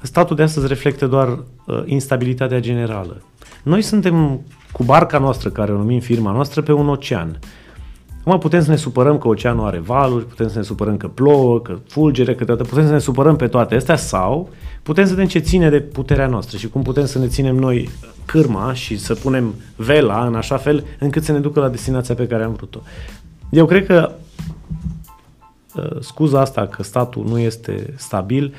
statul 0.01 0.35
de 0.35 0.43
astăzi 0.43 0.67
reflectă 0.67 1.07
doar 1.07 1.27
uh, 1.27 1.83
instabilitatea 1.85 2.59
generală. 2.59 3.21
Noi 3.63 3.81
suntem 3.81 4.41
cu 4.71 4.83
barca 4.83 5.17
noastră, 5.17 5.49
care 5.49 5.71
o 5.71 5.77
numim 5.77 5.99
firma 5.99 6.31
noastră, 6.31 6.61
pe 6.61 6.71
un 6.71 6.89
ocean. 6.89 7.39
Acum 8.25 8.39
putem 8.39 8.61
să 8.61 8.69
ne 8.69 8.75
supărăm 8.75 9.17
că 9.17 9.27
oceanul 9.27 9.65
are 9.65 9.79
valuri, 9.79 10.25
putem 10.25 10.47
să 10.49 10.57
ne 10.57 10.63
supărăm 10.63 10.97
că 10.97 11.07
plouă, 11.07 11.59
că 11.59 11.77
fulgere, 11.87 12.35
câteodată 12.35 12.69
putem 12.69 12.85
să 12.85 12.91
ne 12.91 12.99
supărăm 12.99 13.35
pe 13.35 13.47
toate 13.47 13.75
astea 13.75 13.95
sau 13.95 14.49
putem 14.83 15.05
să 15.05 15.09
vedem 15.09 15.27
ce 15.27 15.39
ține 15.39 15.69
de 15.69 15.79
puterea 15.79 16.27
noastră 16.27 16.57
și 16.57 16.69
cum 16.69 16.81
putem 16.81 17.05
să 17.05 17.19
ne 17.19 17.27
ținem 17.27 17.55
noi 17.55 17.89
cârma 18.25 18.73
și 18.73 18.97
să 18.97 19.13
punem 19.13 19.53
vela 19.75 20.25
în 20.25 20.35
așa 20.35 20.57
fel 20.57 20.83
încât 20.99 21.23
să 21.23 21.31
ne 21.31 21.39
ducă 21.39 21.59
la 21.59 21.69
destinația 21.69 22.15
pe 22.15 22.27
care 22.27 22.43
am 22.43 22.53
vrut-o. 22.53 22.79
Eu 23.49 23.65
cred 23.65 23.85
că 23.85 24.11
uh, 24.11 24.22
scuza 25.99 26.39
asta 26.39 26.67
că 26.67 26.83
statul 26.83 27.25
nu 27.27 27.39
este 27.39 27.93
stabil 27.97 28.53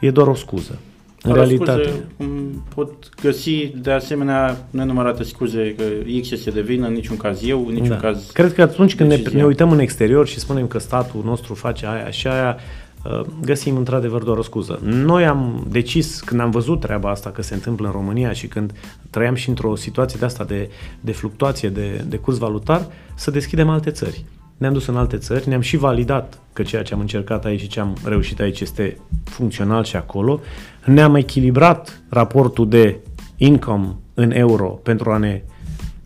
e 0.00 0.10
doar 0.10 0.26
o 0.26 0.34
scuză. 0.34 0.78
În 1.22 1.30
Dar 1.30 1.38
realitate. 1.38 1.82
Scuze, 1.82 2.06
cum 2.16 2.62
pot 2.74 2.92
găsi 3.22 3.66
de 3.66 3.90
asemenea 3.90 4.66
nenumărate 4.70 5.22
scuze 5.22 5.74
că 5.74 5.82
X 6.20 6.30
este 6.30 6.50
de 6.50 6.60
vină, 6.60 6.86
în 6.86 6.92
niciun 6.92 7.16
caz 7.16 7.42
eu, 7.44 7.66
în 7.66 7.72
niciun 7.72 7.88
Da. 7.88 7.96
caz... 7.96 8.30
Cred 8.32 8.54
că 8.54 8.62
atunci 8.62 8.96
când 8.96 9.08
ne, 9.08 9.16
decizia. 9.16 9.38
ne 9.38 9.44
uităm 9.44 9.70
în 9.70 9.78
exterior 9.78 10.26
și 10.26 10.38
spunem 10.38 10.66
că 10.66 10.78
statul 10.78 11.22
nostru 11.24 11.54
face 11.54 11.86
aia 11.86 12.10
și 12.10 12.26
aia, 12.26 12.56
uh, 13.04 13.20
găsim 13.44 13.76
într-adevăr 13.76 14.22
doar 14.22 14.38
o 14.38 14.42
scuză. 14.42 14.80
Noi 14.82 15.26
am 15.26 15.66
decis, 15.70 16.20
când 16.20 16.40
am 16.40 16.50
văzut 16.50 16.80
treaba 16.80 17.10
asta 17.10 17.30
că 17.30 17.42
se 17.42 17.54
întâmplă 17.54 17.86
în 17.86 17.92
România 17.92 18.32
și 18.32 18.46
când 18.46 18.72
trăiam 19.10 19.34
și 19.34 19.48
într-o 19.48 19.74
situație 19.74 20.18
de 20.18 20.24
asta 20.24 20.44
de, 20.44 20.70
de 21.00 21.12
fluctuație, 21.12 21.68
de, 21.68 22.04
de 22.08 22.16
curs 22.16 22.38
valutar, 22.38 22.86
să 23.14 23.30
deschidem 23.30 23.68
alte 23.68 23.90
țări. 23.90 24.24
Ne-am 24.60 24.72
dus 24.72 24.86
în 24.86 24.96
alte 24.96 25.16
țări, 25.16 25.48
ne-am 25.48 25.60
și 25.60 25.76
validat 25.76 26.38
că 26.52 26.62
ceea 26.62 26.82
ce 26.82 26.94
am 26.94 27.00
încercat 27.00 27.44
aici 27.44 27.60
și 27.60 27.68
ce 27.68 27.80
am 27.80 27.96
reușit 28.04 28.40
aici 28.40 28.60
este 28.60 28.96
funcțional 29.24 29.84
și 29.84 29.96
acolo. 29.96 30.40
Ne-am 30.84 31.14
echilibrat 31.14 32.02
raportul 32.08 32.68
de 32.68 32.96
income 33.36 33.94
în 34.14 34.30
euro 34.30 34.66
pentru 34.66 35.10
a 35.10 35.16
ne 35.16 35.42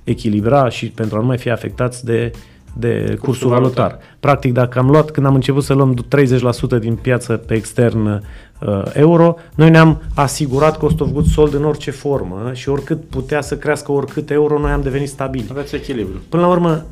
echilibra 0.05 0.69
și 0.69 0.91
pentru 0.91 1.17
a 1.17 1.21
nu 1.21 1.27
mai 1.27 1.39
fi 1.39 1.51
afectați 1.51 2.05
de, 2.05 2.31
de 2.77 3.19
cursul 3.21 3.49
valutar. 3.49 3.87
valutar. 3.87 4.07
Practic, 4.21 4.53
dacă 4.53 4.79
am 4.79 4.91
luat, 4.91 5.11
când 5.11 5.27
am 5.27 5.35
început 5.35 5.65
să 5.65 5.73
luăm 5.73 6.07
30% 6.77 6.79
din 6.81 6.95
piață 6.95 7.37
pe 7.37 7.55
extern 7.55 8.07
uh, 8.07 8.21
euro, 8.93 9.37
noi 9.55 9.71
ne-am 9.71 10.03
asigurat 10.15 10.79
cost 10.79 11.01
of 11.01 11.11
goods 11.11 11.33
sold 11.33 11.55
în 11.55 11.65
orice 11.65 11.91
formă 11.91 12.51
și 12.53 12.69
oricât 12.69 13.05
putea 13.05 13.41
să 13.41 13.57
crească 13.57 13.93
oricât 13.93 14.31
euro, 14.31 14.59
noi 14.59 14.71
am 14.71 14.83
devenit 14.83 15.09
stabili. 15.09 15.47
Aveți 15.51 15.75
echilibru. 15.75 16.23
Până 16.29 16.43
la 16.43 16.49
urmă, 16.49 16.85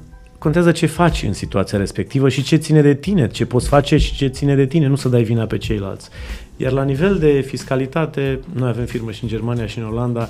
contează 0.43 0.73
ce 0.73 0.87
faci 0.87 1.23
în 1.23 1.33
situația 1.33 1.79
respectivă 1.79 2.29
și 2.29 2.43
ce 2.43 2.57
ține 2.57 2.83
de 2.83 2.95
tine, 2.95 3.29
ce 3.29 3.47
poți 3.47 3.69
face 3.69 3.97
și 3.97 4.15
ce 4.15 4.27
ține 4.27 4.55
de 4.55 4.67
tine, 4.67 4.87
nu 4.87 4.97
să 4.97 5.09
dai 5.09 5.23
vina 5.23 5.47
pe 5.47 5.59
ceilalți. 5.59 6.09
Iar 6.57 6.73
la 6.73 6.83
nivel 6.83 7.19
de 7.19 7.41
fiscalitate, 7.41 8.41
noi 8.55 8.69
avem 8.69 8.85
firmă 8.85 9.11
și 9.11 9.23
în 9.23 9.29
Germania 9.29 9.67
și 9.67 9.79
în 9.79 9.85
Olanda, 9.85 10.29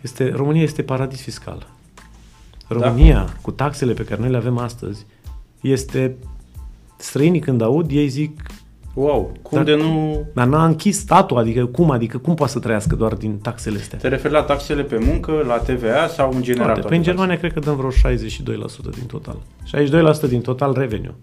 este, 0.00 0.32
România 0.34 0.62
este 0.62 0.82
paradis 0.82 1.20
fiscal. 1.20 1.66
România, 2.68 3.14
da. 3.14 3.32
cu 3.42 3.50
taxele 3.50 3.92
pe 3.92 4.02
care 4.04 4.20
noi 4.20 4.30
le 4.30 4.36
avem 4.36 4.58
astăzi, 4.58 5.06
este 5.60 6.16
străinii 6.96 7.40
când 7.40 7.62
aud, 7.62 7.90
ei 7.90 8.08
zic 8.08 8.40
Wow, 8.94 9.32
cum 9.42 9.56
Dar- 9.58 9.66
de 9.66 9.74
nu... 9.74 10.24
dar 10.34 10.46
n-a 10.46 10.64
închis 10.64 10.98
statul, 10.98 11.36
adică 11.36 11.66
cum? 11.66 11.90
Adică 11.90 12.18
cum 12.18 12.34
poate 12.34 12.52
să 12.52 12.58
trăiască 12.58 12.96
doar 12.96 13.14
din 13.14 13.38
taxele 13.38 13.78
astea? 13.78 13.98
Te 13.98 14.08
referi 14.08 14.32
la 14.32 14.42
taxele 14.42 14.82
pe 14.82 14.98
muncă, 14.98 15.44
la 15.46 15.56
TVA 15.56 16.06
sau 16.06 16.32
în 16.34 16.42
general? 16.42 16.66
Toate. 16.66 16.80
toate 16.80 16.88
Păi 16.88 16.96
în 16.96 17.02
taxele? 17.02 17.02
Germania 17.02 17.36
cred 17.38 17.52
că 17.52 17.60
dăm 17.60 17.76
vreo 17.76 17.90
62% 17.90 18.94
din 18.94 19.06
total. 19.06 19.36
62% 20.26 20.28
din 20.28 20.40
total 20.40 20.74
revenue. 20.76 21.14
62%. 21.14 21.18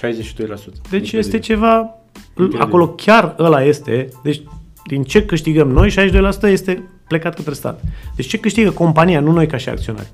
Deci 0.00 0.52
Incredibil. 0.90 1.18
este 1.18 1.38
ceva, 1.38 1.94
Incredibil. 2.28 2.60
acolo 2.60 2.88
chiar 2.88 3.34
ăla 3.38 3.62
este, 3.62 4.08
deci 4.22 4.42
din 4.86 5.02
ce 5.02 5.24
câștigăm 5.24 5.68
noi, 5.68 5.90
62% 5.90 6.42
este 6.42 6.82
plecat 7.08 7.34
către 7.34 7.52
stat. 7.54 7.82
Deci 8.16 8.26
ce 8.26 8.38
câștigă 8.38 8.70
compania, 8.70 9.20
nu 9.20 9.32
noi 9.32 9.46
ca 9.46 9.56
și 9.56 9.68
acționari. 9.68 10.08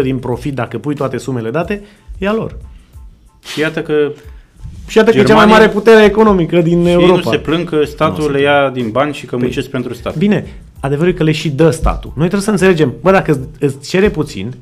62% 0.00 0.02
din 0.02 0.18
profit, 0.18 0.54
dacă 0.54 0.78
pui 0.78 0.94
toate 0.94 1.16
sumele 1.16 1.50
date, 1.50 1.82
e 2.18 2.28
a 2.28 2.32
lor. 2.32 2.56
Și 3.52 3.60
iată 3.60 3.80
că 3.82 4.12
Și 4.86 4.96
iată 4.96 5.10
că 5.10 5.18
e 5.18 5.22
cea 5.22 5.34
mai 5.34 5.44
Germania- 5.46 5.58
mare 5.58 5.68
putere 5.68 6.04
economică 6.04 6.60
din 6.60 6.80
și 6.82 6.86
ei 6.88 6.92
Europa. 6.92 7.20
nu 7.24 7.30
se 7.30 7.38
plâng 7.38 7.68
că 7.68 7.84
statul 7.84 8.16
Nu 8.16 8.24
se 8.24 8.30
le 8.36 8.40
ia 8.40 8.70
din 8.74 8.88
bani 8.90 9.14
și 9.14 9.26
că 9.26 9.36
muncesc 9.36 9.68
pentru 9.68 9.94
stat. 9.94 10.16
Bine, 10.16 10.46
adevărul 10.80 11.12
e 11.12 11.14
că 11.14 11.22
le 11.22 11.32
și 11.32 11.48
dă 11.48 11.70
statul. 11.70 12.10
Noi 12.14 12.28
trebuie 12.28 12.40
să 12.42 12.50
înțelegem, 12.50 12.94
bă, 13.02 13.10
dacă 13.10 13.30
îți- 13.32 13.40
îți 13.76 13.88
cere 13.88 14.08
puțin, 14.10 14.52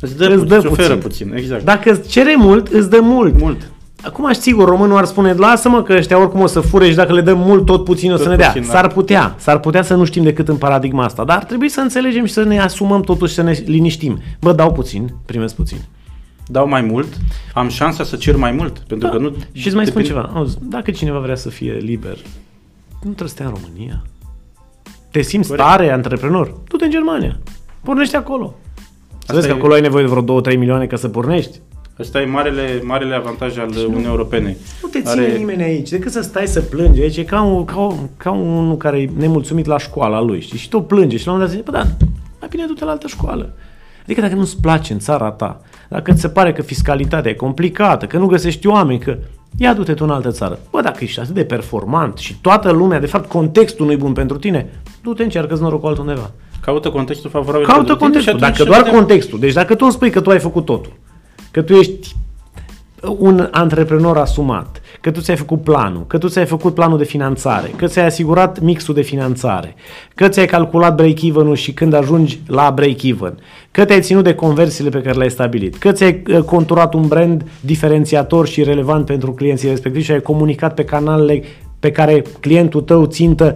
Îți 0.00 0.16
dă, 0.16 0.24
îți 0.24 0.32
puțin, 0.34 0.48
dă 0.48 0.56
îți 0.56 0.66
oferă 0.66 0.96
puțin. 0.96 1.28
puțin. 1.28 1.36
Exact. 1.44 1.64
dacă 1.64 1.90
îți 1.90 2.08
cere 2.08 2.34
mult, 2.38 2.66
îți 2.68 2.90
dă 2.90 2.98
mult. 3.02 3.38
Mult. 3.40 3.70
Acum, 4.04 4.32
sigur, 4.32 4.68
românul 4.68 4.96
ar 4.96 5.04
spune, 5.04 5.32
lasă-mă 5.32 5.82
că 5.82 5.92
ăștia 5.96 6.18
oricum 6.18 6.40
o 6.40 6.46
să 6.46 6.60
fure 6.60 6.88
și 6.88 6.94
dacă 6.94 7.12
le 7.12 7.20
dăm 7.20 7.38
mult, 7.38 7.66
tot 7.66 7.84
puțin 7.84 8.10
o 8.10 8.14
Tot 8.14 8.22
să 8.22 8.28
ne 8.28 8.36
dea. 8.36 8.46
puțin, 8.46 8.62
da. 8.66 8.68
S-ar 8.72 8.88
putea, 8.88 9.34
s-ar 9.38 9.58
putea 9.58 9.82
să 9.82 9.94
nu 9.94 10.04
știm 10.04 10.22
decât 10.22 10.48
în 10.48 10.56
paradigma 10.56 11.04
asta, 11.04 11.24
dar 11.24 11.36
ar 11.36 11.44
trebui 11.44 11.68
să 11.68 11.80
înțelegem 11.80 12.24
și 12.24 12.32
să 12.32 12.42
ne 12.42 12.60
asumăm 12.60 13.00
totuși 13.00 13.34
să 13.34 13.42
ne 13.42 13.62
liniștim. 13.64 14.18
Bă, 14.40 14.52
dau 14.52 14.72
puțin, 14.72 15.14
primesc 15.26 15.54
puțin. 15.54 15.76
Dau 16.46 16.68
mai 16.68 16.80
mult, 16.80 17.08
am 17.54 17.68
șansa 17.68 18.04
să 18.04 18.16
cer 18.16 18.36
mai 18.36 18.52
mult, 18.52 18.78
pentru 18.78 19.08
că 19.08 19.18
nu... 19.18 19.28
Da. 19.28 19.38
și 19.52 19.66
îți 19.66 19.76
mai 19.76 19.86
spun 19.86 20.02
depinde- 20.02 20.22
ceva, 20.22 20.38
auzi, 20.38 20.58
dacă 20.62 20.90
cineva 20.90 21.18
vrea 21.18 21.34
să 21.36 21.48
fie 21.48 21.72
liber, 21.72 22.16
nu 22.92 23.10
trebuie 23.12 23.28
să 23.28 23.34
stea 23.34 23.46
în 23.46 23.54
România. 23.62 24.02
Te 25.10 25.22
simți 25.22 25.48
Corect. 25.48 25.68
tare, 25.68 25.90
antreprenor, 25.90 26.54
du-te 26.68 26.84
în 26.84 26.90
Germania. 26.90 27.38
Pornește 27.82 28.16
acolo. 28.16 28.54
Să 29.26 29.34
vezi 29.34 29.46
că 29.46 29.52
e- 29.52 29.56
acolo 29.56 29.72
ai 29.74 29.80
nevoie 29.80 30.04
de 30.04 30.10
vreo 30.14 30.40
2-3 30.40 30.56
milioane 30.58 30.86
ca 30.86 30.96
să 30.96 31.08
pornești. 31.08 31.60
Ăsta 31.98 32.20
e 32.20 32.24
marele, 32.24 32.80
marele 32.84 33.14
avantaj 33.14 33.58
al 33.58 33.68
Uniunii 33.86 34.06
Europene. 34.06 34.56
Nu 34.82 34.88
te 34.88 35.00
ține 35.02 35.22
Are... 35.22 35.36
nimeni 35.36 35.62
aici, 35.62 35.88
decât 35.88 36.12
să 36.12 36.20
stai 36.20 36.46
să 36.46 36.60
plângi 36.60 37.00
aici, 37.00 37.16
e 37.16 37.24
ca, 37.24 37.42
un, 37.42 37.64
ca, 37.64 37.80
un, 37.80 38.08
ca 38.16 38.30
unul 38.30 38.76
care 38.76 39.00
e 39.00 39.10
nemulțumit 39.16 39.66
la 39.66 39.78
școala 39.78 40.20
lui, 40.20 40.40
știi? 40.40 40.58
Și 40.58 40.68
tot 40.68 40.86
plânge 40.86 41.16
și 41.16 41.26
la 41.26 41.32
un 41.32 41.38
moment 41.38 41.56
dat 41.56 41.64
zice, 41.72 41.78
bă, 41.78 41.84
da, 41.84 42.06
mai 42.40 42.48
bine 42.50 42.66
du-te 42.66 42.84
la 42.84 42.90
altă 42.90 43.06
școală. 43.06 43.54
Adică 44.02 44.20
dacă 44.20 44.34
nu-ți 44.34 44.60
place 44.60 44.92
în 44.92 44.98
țara 44.98 45.30
ta, 45.30 45.60
dacă 45.92 46.12
ți 46.12 46.20
se 46.20 46.28
pare 46.28 46.52
că 46.52 46.62
fiscalitatea 46.62 47.30
e 47.30 47.34
complicată, 47.34 48.06
că 48.06 48.18
nu 48.18 48.26
găsești 48.26 48.66
oameni, 48.66 48.98
că 48.98 49.18
ia 49.56 49.74
du-te 49.74 49.94
tu 49.94 50.04
în 50.04 50.10
altă 50.10 50.30
țară. 50.30 50.58
Bă, 50.70 50.80
dacă 50.80 51.04
ești 51.04 51.20
atât 51.20 51.34
de 51.34 51.44
performant 51.44 52.18
și 52.18 52.36
toată 52.40 52.70
lumea, 52.70 53.00
de 53.00 53.06
fapt, 53.06 53.28
contextul 53.28 53.86
nu-i 53.86 53.96
bun 53.96 54.12
pentru 54.12 54.38
tine, 54.38 54.68
du-te, 55.02 55.22
încearcă-ți 55.22 55.62
norocul 55.62 55.88
altundeva. 55.88 56.30
Caută 56.60 56.90
contextul 56.90 57.30
favorabil 57.30 57.66
Caută 57.66 57.94
pentru 57.94 57.96
tine 57.96 58.10
contextul. 58.10 58.22
și 58.22 58.44
atunci 58.44 58.56
Dacă 58.58 58.62
să 58.62 58.68
doar 58.68 58.82
vedem. 58.82 58.98
contextul. 58.98 59.38
Deci 59.38 59.52
dacă 59.52 59.74
tu 59.74 59.84
îmi 59.84 59.92
spui 59.92 60.10
că 60.10 60.20
tu 60.20 60.30
ai 60.30 60.38
făcut 60.38 60.64
totul, 60.64 60.92
că 61.50 61.62
tu 61.62 61.72
ești 61.72 62.16
un 63.18 63.48
antreprenor 63.50 64.16
asumat, 64.16 64.80
că 65.00 65.10
tu 65.10 65.20
ți-ai 65.20 65.36
făcut 65.36 65.62
planul, 65.62 66.06
că 66.06 66.18
tu 66.18 66.28
ți-ai 66.28 66.46
făcut 66.46 66.74
planul 66.74 66.98
de 66.98 67.04
finanțare, 67.04 67.70
că 67.76 67.86
ți-ai 67.86 68.06
asigurat 68.06 68.60
mixul 68.60 68.94
de 68.94 69.02
finanțare, 69.02 69.74
că 70.14 70.28
ți-ai 70.28 70.46
calculat 70.46 70.94
break-even-ul 70.94 71.54
și 71.54 71.72
când 71.72 71.92
ajungi 71.92 72.40
la 72.46 72.70
break-even, 72.70 73.34
că 73.70 73.84
te-ai 73.84 74.00
ținut 74.00 74.24
de 74.24 74.34
conversiile 74.34 74.90
pe 74.90 75.00
care 75.00 75.16
le-ai 75.16 75.30
stabilit, 75.30 75.76
că 75.76 75.92
ți-ai 75.92 76.22
uh, 76.28 76.38
conturat 76.38 76.94
un 76.94 77.06
brand 77.06 77.44
diferențiator 77.60 78.46
și 78.46 78.62
relevant 78.62 79.06
pentru 79.06 79.32
clienții 79.32 79.68
respectivi 79.68 80.04
și 80.04 80.12
ai 80.12 80.20
comunicat 80.20 80.74
pe 80.74 80.84
canalele 80.84 81.42
pe 81.80 81.90
care 81.90 82.22
clientul 82.40 82.80
tău 82.80 83.06
țintă 83.06 83.52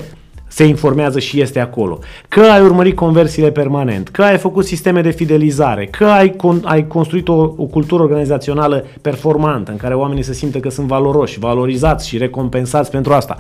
se 0.49 0.65
informează 0.65 1.19
și 1.19 1.41
este 1.41 1.61
acolo. 1.61 1.99
Că 2.29 2.41
ai 2.41 2.61
urmărit 2.61 2.97
conversiile 2.97 3.51
permanent, 3.51 4.09
că 4.09 4.23
ai 4.23 4.39
făcut 4.39 4.65
sisteme 4.65 5.01
de 5.01 5.11
fidelizare, 5.11 5.87
că 5.87 6.05
ai, 6.05 6.31
con- 6.31 6.63
ai 6.63 6.87
construit 6.87 7.29
o, 7.29 7.35
o 7.57 7.65
cultură 7.65 8.03
organizațională 8.03 8.85
performantă 9.01 9.71
în 9.71 9.77
care 9.77 9.95
oamenii 9.95 10.23
se 10.23 10.33
simtă 10.33 10.59
că 10.59 10.71
sunt 10.71 10.87
valoroși, 10.87 11.39
valorizați 11.39 12.09
și 12.09 12.19
recompensați 12.19 12.91
pentru 12.91 13.13
asta. 13.13 13.37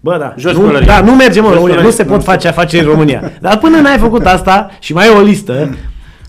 Bă, 0.00 0.16
da, 0.18 0.34
Jos 0.36 0.52
nu, 0.52 0.60
pălăria. 0.60 0.86
da, 0.86 1.00
nu 1.00 1.14
mergem 1.14 1.44
în 1.44 1.50
Jos 1.50 1.58
România, 1.58 1.76
nu 1.76 1.82
pălăria. 1.82 2.04
se 2.04 2.10
pot 2.10 2.22
face 2.22 2.48
afaceri 2.48 2.84
în 2.84 2.90
România. 2.90 3.32
Dar 3.40 3.58
până 3.58 3.80
n-ai 3.80 3.98
făcut 3.98 4.26
asta 4.26 4.70
și 4.80 4.92
mai 4.92 5.06
e 5.06 5.10
o 5.10 5.20
listă, 5.20 5.76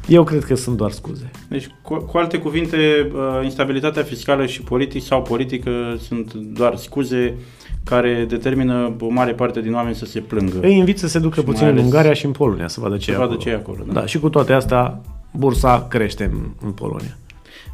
eu 0.07 0.23
cred 0.23 0.43
că 0.43 0.55
sunt 0.55 0.77
doar 0.77 0.91
scuze. 0.91 1.31
Deci, 1.47 1.67
cu, 1.81 1.95
cu 1.95 2.17
alte 2.17 2.37
cuvinte, 2.37 2.77
uh, 3.13 3.43
instabilitatea 3.43 4.03
fiscală 4.03 4.45
și 4.45 4.61
politic 4.61 5.03
sau 5.03 5.21
politică 5.21 5.71
sunt 6.07 6.33
doar 6.33 6.75
scuze 6.75 7.33
care 7.83 8.25
determină 8.27 8.93
o 8.99 9.09
mare 9.09 9.33
parte 9.33 9.61
din 9.61 9.73
oameni 9.73 9.95
să 9.95 10.05
se 10.05 10.19
plângă. 10.19 10.59
Îi 10.61 10.77
invit 10.77 10.99
să 10.99 11.07
se 11.07 11.19
ducă 11.19 11.39
Și 11.39 11.45
puțin 11.45 11.61
mai 11.61 11.71
în 11.71 11.77
ales 11.77 11.85
Ungaria 11.85 12.13
și 12.13 12.25
în 12.25 12.31
Polonia 12.31 12.67
să 12.67 12.79
vadă 12.79 12.97
ce 12.97 13.03
să 13.05 13.11
e 13.11 13.13
vadă 13.13 13.23
acolo. 13.25 13.39
ce 13.39 13.49
e 13.49 13.53
acolo, 13.53 13.77
da. 13.87 13.93
Da, 13.93 14.05
și 14.05 14.19
cu 14.19 14.29
toate 14.29 14.53
astea, 14.53 15.01
bursa 15.31 15.85
crește 15.89 16.23
în, 16.23 16.39
în 16.65 16.71
Polonia. 16.71 17.17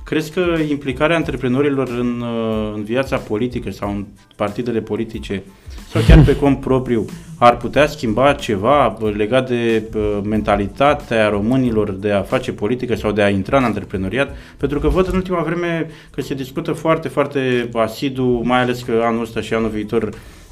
Crezi 0.10 0.32
că 0.32 0.56
implicarea 0.70 1.16
antreprenorilor 1.16 1.88
în, 1.88 2.22
uh, 2.22 2.72
în 2.76 2.84
viața 2.84 3.18
politică 3.18 3.72
sau 3.72 3.90
în 3.90 4.06
partidele 4.36 4.80
politice 4.80 5.44
sau 5.90 6.02
chiar 6.08 6.24
pe 6.24 6.36
cont 6.36 6.60
propriu 6.60 7.06
ar 7.40 7.58
putea 7.58 7.88
schimba 7.88 8.34
ceva 8.34 8.98
uh, 9.00 9.14
legat 9.16 9.50
de 9.50 9.84
uh, 9.96 10.20
mentalitatea 10.24 11.30
românilor 11.30 11.92
de 11.92 12.12
a 12.12 12.22
face 12.22 12.52
politică 12.52 12.96
sau 12.96 13.12
de 13.12 13.22
a 13.22 13.30
intra 13.30 13.58
în 13.58 13.64
antreprenoriat? 13.64 14.36
Pentru 14.58 14.80
că 14.80 14.88
văd 14.88 15.08
în 15.08 15.16
ultima 15.16 15.42
vreme 15.42 15.90
că 16.12 16.22
se 16.22 16.34
discută 16.34 16.72
foarte, 16.72 17.08
foarte 17.08 17.70
asidu, 17.74 18.42
mai 18.44 18.62
ales 18.62 18.82
că 18.82 19.02
anul 19.04 19.22
ăsta 19.22 19.42
și 19.42 19.54
anul 19.54 19.70
viitor 19.70 20.10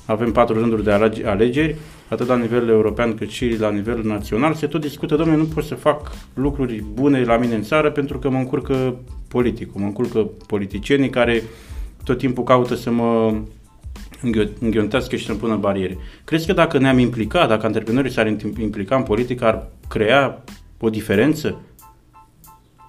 avem 0.07 0.31
patru 0.31 0.59
rânduri 0.59 0.83
de 0.83 0.91
alege- 0.91 1.25
alegeri, 1.25 1.75
atât 2.09 2.27
la 2.27 2.37
nivel 2.37 2.69
european 2.69 3.15
cât 3.15 3.29
și 3.29 3.55
la 3.59 3.71
nivel 3.71 4.01
național. 4.03 4.53
Se 4.53 4.67
tot 4.67 4.81
discută, 4.81 5.15
domnule, 5.15 5.37
nu 5.37 5.45
pot 5.45 5.63
să 5.63 5.75
fac 5.75 6.11
lucruri 6.33 6.83
bune 6.93 7.23
la 7.23 7.37
mine 7.37 7.55
în 7.55 7.61
țară 7.61 7.91
pentru 7.91 8.19
că 8.19 8.29
mă 8.29 8.37
încurcă 8.37 8.95
politicul, 9.27 9.81
mă 9.81 9.85
încurcă 9.87 10.29
politicienii 10.47 11.09
care 11.09 11.43
tot 12.03 12.17
timpul 12.17 12.43
caută 12.43 12.75
să 12.75 12.91
mă 12.91 13.33
înghio- 14.23 14.57
înghiontească 14.59 15.15
și 15.15 15.25
să-mi 15.25 15.37
pună 15.37 15.55
bariere. 15.55 15.97
Crezi 16.23 16.45
că 16.45 16.53
dacă 16.53 16.77
ne-am 16.77 16.99
implicat, 16.99 17.47
dacă 17.47 17.65
antreprenorii 17.65 18.11
s-ar 18.11 18.27
im- 18.27 18.59
implica 18.61 18.95
în 18.95 19.03
politică, 19.03 19.45
ar 19.45 19.67
crea 19.87 20.43
o 20.79 20.89
diferență? 20.89 21.61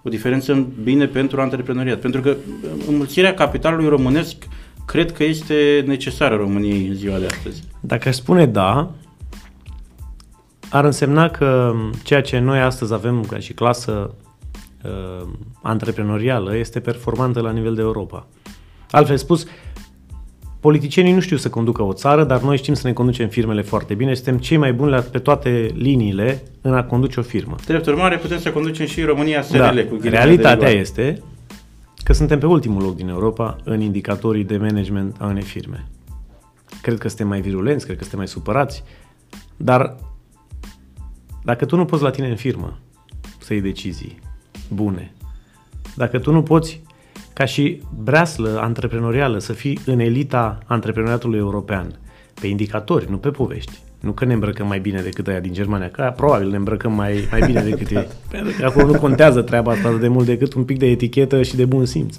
O 0.02 0.08
diferență 0.08 0.52
în 0.52 0.66
bine 0.82 1.06
pentru 1.06 1.40
antreprenoriat? 1.40 2.00
Pentru 2.00 2.20
că 2.20 2.36
înmulțirea 2.88 3.34
capitalului 3.34 3.88
românesc 3.88 4.36
cred 4.88 5.12
că 5.12 5.24
este 5.24 5.84
necesară 5.86 6.36
României 6.36 6.86
în 6.86 6.94
ziua 6.94 7.18
de 7.18 7.26
astăzi. 7.26 7.62
Dacă 7.80 8.08
aș 8.08 8.14
spune 8.14 8.46
da, 8.46 8.90
ar 10.70 10.84
însemna 10.84 11.28
că 11.30 11.74
ceea 12.02 12.20
ce 12.20 12.38
noi 12.38 12.60
astăzi 12.60 12.92
avem 12.92 13.24
ca 13.24 13.38
și 13.38 13.52
clasă 13.52 14.14
uh, 14.84 15.28
antreprenorială 15.62 16.56
este 16.56 16.80
performantă 16.80 17.40
la 17.40 17.50
nivel 17.50 17.74
de 17.74 17.80
Europa. 17.80 18.26
Altfel 18.90 19.16
spus, 19.16 19.46
politicienii 20.60 21.12
nu 21.12 21.20
știu 21.20 21.36
să 21.36 21.48
conducă 21.50 21.82
o 21.82 21.92
țară, 21.92 22.24
dar 22.24 22.40
noi 22.40 22.56
știm 22.56 22.74
să 22.74 22.86
ne 22.86 22.92
conducem 22.92 23.28
firmele 23.28 23.62
foarte 23.62 23.94
bine. 23.94 24.14
Suntem 24.14 24.38
cei 24.38 24.56
mai 24.56 24.72
buni 24.72 24.90
la, 24.90 25.00
pe 25.00 25.18
toate 25.18 25.70
liniile 25.74 26.42
în 26.60 26.74
a 26.74 26.84
conduce 26.84 27.20
o 27.20 27.22
firmă. 27.22 27.54
Drept 27.66 27.86
urmare, 27.86 28.16
putem 28.16 28.38
să 28.38 28.50
conducem 28.50 28.86
și 28.86 29.02
România 29.02 29.42
SRL 29.42 29.58
Da, 29.58 29.68
cu 29.68 29.74
ghilimele 29.74 29.98
de 30.00 30.08
realitatea 30.08 30.52
rigoare. 30.52 30.78
este 30.78 31.22
că 32.08 32.14
suntem 32.14 32.38
pe 32.38 32.46
ultimul 32.46 32.82
loc 32.82 32.96
din 32.96 33.08
Europa 33.08 33.56
în 33.64 33.80
indicatorii 33.80 34.44
de 34.44 34.56
management 34.56 35.16
a 35.20 35.26
unei 35.26 35.42
firme. 35.42 35.88
Cred 36.82 36.98
că 36.98 37.08
suntem 37.08 37.28
mai 37.28 37.40
virulenți, 37.40 37.84
cred 37.84 37.96
că 37.96 38.02
suntem 38.02 38.18
mai 38.18 38.28
supărați, 38.28 38.84
dar 39.56 39.96
dacă 41.44 41.64
tu 41.64 41.76
nu 41.76 41.84
poți 41.84 42.02
la 42.02 42.10
tine 42.10 42.28
în 42.28 42.36
firmă 42.36 42.78
să 43.38 43.52
iei 43.52 43.62
decizii 43.62 44.18
bune, 44.72 45.12
dacă 45.96 46.18
tu 46.18 46.32
nu 46.32 46.42
poți 46.42 46.82
ca 47.32 47.44
și 47.44 47.82
breaslă 48.02 48.58
antreprenorială 48.60 49.38
să 49.38 49.52
fii 49.52 49.78
în 49.86 49.98
elita 49.98 50.58
antreprenoriatului 50.66 51.38
european, 51.38 51.98
pe 52.40 52.46
indicatori, 52.46 53.10
nu 53.10 53.18
pe 53.18 53.30
povești, 53.30 53.78
nu 54.00 54.12
că 54.12 54.24
ne 54.24 54.32
îmbrăcăm 54.32 54.66
mai 54.66 54.78
bine 54.78 55.00
decât 55.00 55.28
aia 55.28 55.40
din 55.40 55.52
Germania, 55.52 55.90
că 55.90 56.12
probabil 56.16 56.48
ne 56.50 56.56
îmbrăcăm 56.56 56.92
mai, 56.92 57.28
mai 57.30 57.40
bine 57.46 57.62
decât 57.62 57.90
ei. 57.90 58.06
Pentru 58.30 58.52
că 58.58 58.64
acolo 58.64 58.86
nu 58.86 58.98
contează 58.98 59.42
treaba 59.42 59.72
asta 59.72 59.88
atât 59.88 60.00
de 60.00 60.08
mult 60.08 60.26
decât 60.26 60.54
un 60.54 60.64
pic 60.64 60.78
de 60.78 60.86
etichetă 60.86 61.42
și 61.42 61.56
de 61.56 61.64
bun 61.64 61.84
simț. 61.84 62.16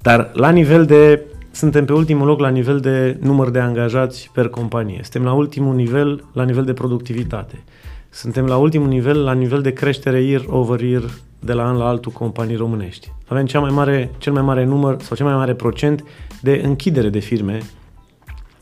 Dar 0.00 0.30
la 0.32 0.50
nivel 0.50 0.84
de, 0.84 1.22
suntem 1.50 1.84
pe 1.84 1.92
ultimul 1.92 2.26
loc 2.26 2.40
la 2.40 2.48
nivel 2.48 2.80
de 2.80 3.18
număr 3.20 3.50
de 3.50 3.58
angajați 3.58 4.30
per 4.32 4.48
companie. 4.48 5.00
Suntem 5.02 5.24
la 5.24 5.32
ultimul 5.32 5.74
nivel 5.74 6.24
la 6.32 6.44
nivel 6.44 6.64
de 6.64 6.72
productivitate. 6.72 7.62
Suntem 8.10 8.44
la 8.44 8.56
ultimul 8.56 8.88
nivel 8.88 9.22
la 9.24 9.32
nivel 9.32 9.62
de 9.62 9.72
creștere 9.72 10.22
year 10.22 10.44
over 10.46 10.80
year 10.80 11.02
de 11.38 11.52
la 11.52 11.66
an 11.66 11.76
la 11.76 11.86
altul 11.86 12.12
companii 12.12 12.56
românești. 12.56 13.12
Avem 13.28 13.46
cea 13.46 13.60
mai 13.60 13.70
mare, 13.70 14.10
cel 14.18 14.32
mai 14.32 14.42
mare 14.42 14.64
număr 14.64 15.00
sau 15.00 15.16
cel 15.16 15.26
mai 15.26 15.34
mare 15.34 15.54
procent 15.54 16.04
de 16.40 16.60
închidere 16.64 17.08
de 17.08 17.18
firme 17.18 17.58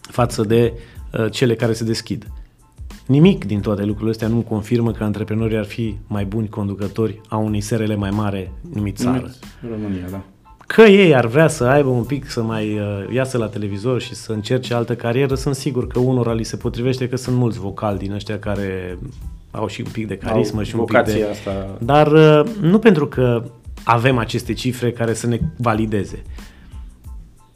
față 0.00 0.42
de 0.42 0.72
uh, 0.74 0.99
cele 1.30 1.54
care 1.54 1.72
se 1.72 1.84
deschid. 1.84 2.26
Nimic 3.06 3.44
din 3.44 3.60
toate 3.60 3.82
lucrurile 3.84 4.10
astea 4.10 4.28
nu 4.28 4.40
confirmă 4.40 4.92
că 4.92 5.04
antreprenorii 5.04 5.56
ar 5.56 5.64
fi 5.64 5.96
mai 6.06 6.24
buni 6.24 6.48
conducători 6.48 7.20
a 7.28 7.36
unei 7.36 7.60
SRL 7.60 7.92
mai 7.92 8.10
mare 8.10 8.52
numit 8.74 8.96
țară. 8.96 9.30
România, 9.70 10.06
da. 10.10 10.22
Că 10.66 10.82
ei 10.82 11.14
ar 11.14 11.26
vrea 11.26 11.48
să 11.48 11.64
aibă 11.64 11.88
un 11.88 12.04
pic, 12.04 12.30
să 12.30 12.42
mai 12.42 12.78
uh, 12.78 13.14
iasă 13.14 13.38
la 13.38 13.46
televizor 13.46 14.00
și 14.00 14.14
să 14.14 14.32
încerce 14.32 14.74
altă 14.74 14.94
carieră, 14.94 15.34
sunt 15.34 15.54
sigur 15.54 15.86
că 15.86 15.98
unora 15.98 16.32
li 16.32 16.42
se 16.42 16.56
potrivește 16.56 17.08
că 17.08 17.16
sunt 17.16 17.36
mulți 17.36 17.58
vocali 17.58 17.98
din 17.98 18.12
ăștia 18.12 18.38
care 18.38 18.98
au 19.50 19.66
și 19.66 19.80
un 19.86 19.92
pic 19.92 20.06
de 20.06 20.16
carismă 20.16 20.58
Au 20.58 20.64
și 20.64 20.76
un 20.76 20.84
pic 20.84 21.02
de... 21.02 21.26
asta. 21.30 21.76
Dar 21.78 22.06
uh, 22.12 22.50
nu 22.60 22.78
pentru 22.78 23.06
că 23.06 23.44
avem 23.84 24.18
aceste 24.18 24.52
cifre 24.52 24.92
care 24.92 25.14
să 25.14 25.26
ne 25.26 25.38
valideze. 25.56 26.22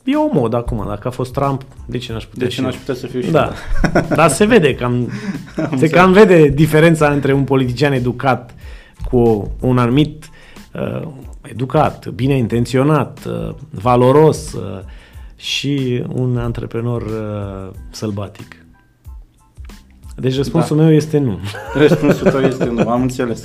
E 0.04 0.16
o 0.16 0.28
modă 0.32 0.56
acum, 0.56 0.84
dacă 0.88 1.08
a 1.08 1.10
fost 1.10 1.32
Trump, 1.32 1.62
de 1.86 1.98
ce 1.98 2.12
n-aș 2.12 2.24
putea 2.24 2.42
De 2.46 2.48
ce 2.48 2.54
și 2.54 2.60
n-aș 2.60 2.72
eu? 2.72 2.78
putea 2.78 2.94
să 2.94 3.06
fiu 3.06 3.20
și 3.20 3.30
Da, 3.30 3.52
eu? 3.94 4.02
dar 4.16 4.30
se 4.30 4.44
vede 4.44 4.74
cam, 4.74 5.08
se 5.54 5.62
înțeles. 5.70 5.90
cam 5.90 6.12
vede 6.12 6.48
diferența 6.48 7.08
între 7.10 7.32
un 7.32 7.44
politician 7.44 7.92
educat 7.92 8.54
cu 9.10 9.50
un 9.60 9.78
anumit 9.78 10.28
uh, 10.72 11.08
educat, 11.42 12.08
bine 12.08 12.36
intenționat, 12.36 13.24
uh, 13.26 13.54
valoros 13.70 14.52
uh, 14.52 14.78
și 15.36 16.04
un 16.14 16.36
antreprenor 16.38 17.02
uh, 17.02 17.74
sălbatic. 17.90 18.63
Deci 20.16 20.36
răspunsul 20.36 20.76
Da. 20.76 20.82
meu 20.82 20.92
este 20.92 21.18
nu. 21.18 21.38
Răspunsul 21.86 22.30
tău 22.30 22.40
este 22.40 22.64
nu, 22.64 22.88
am 22.90 23.02
înțeles. 23.02 23.44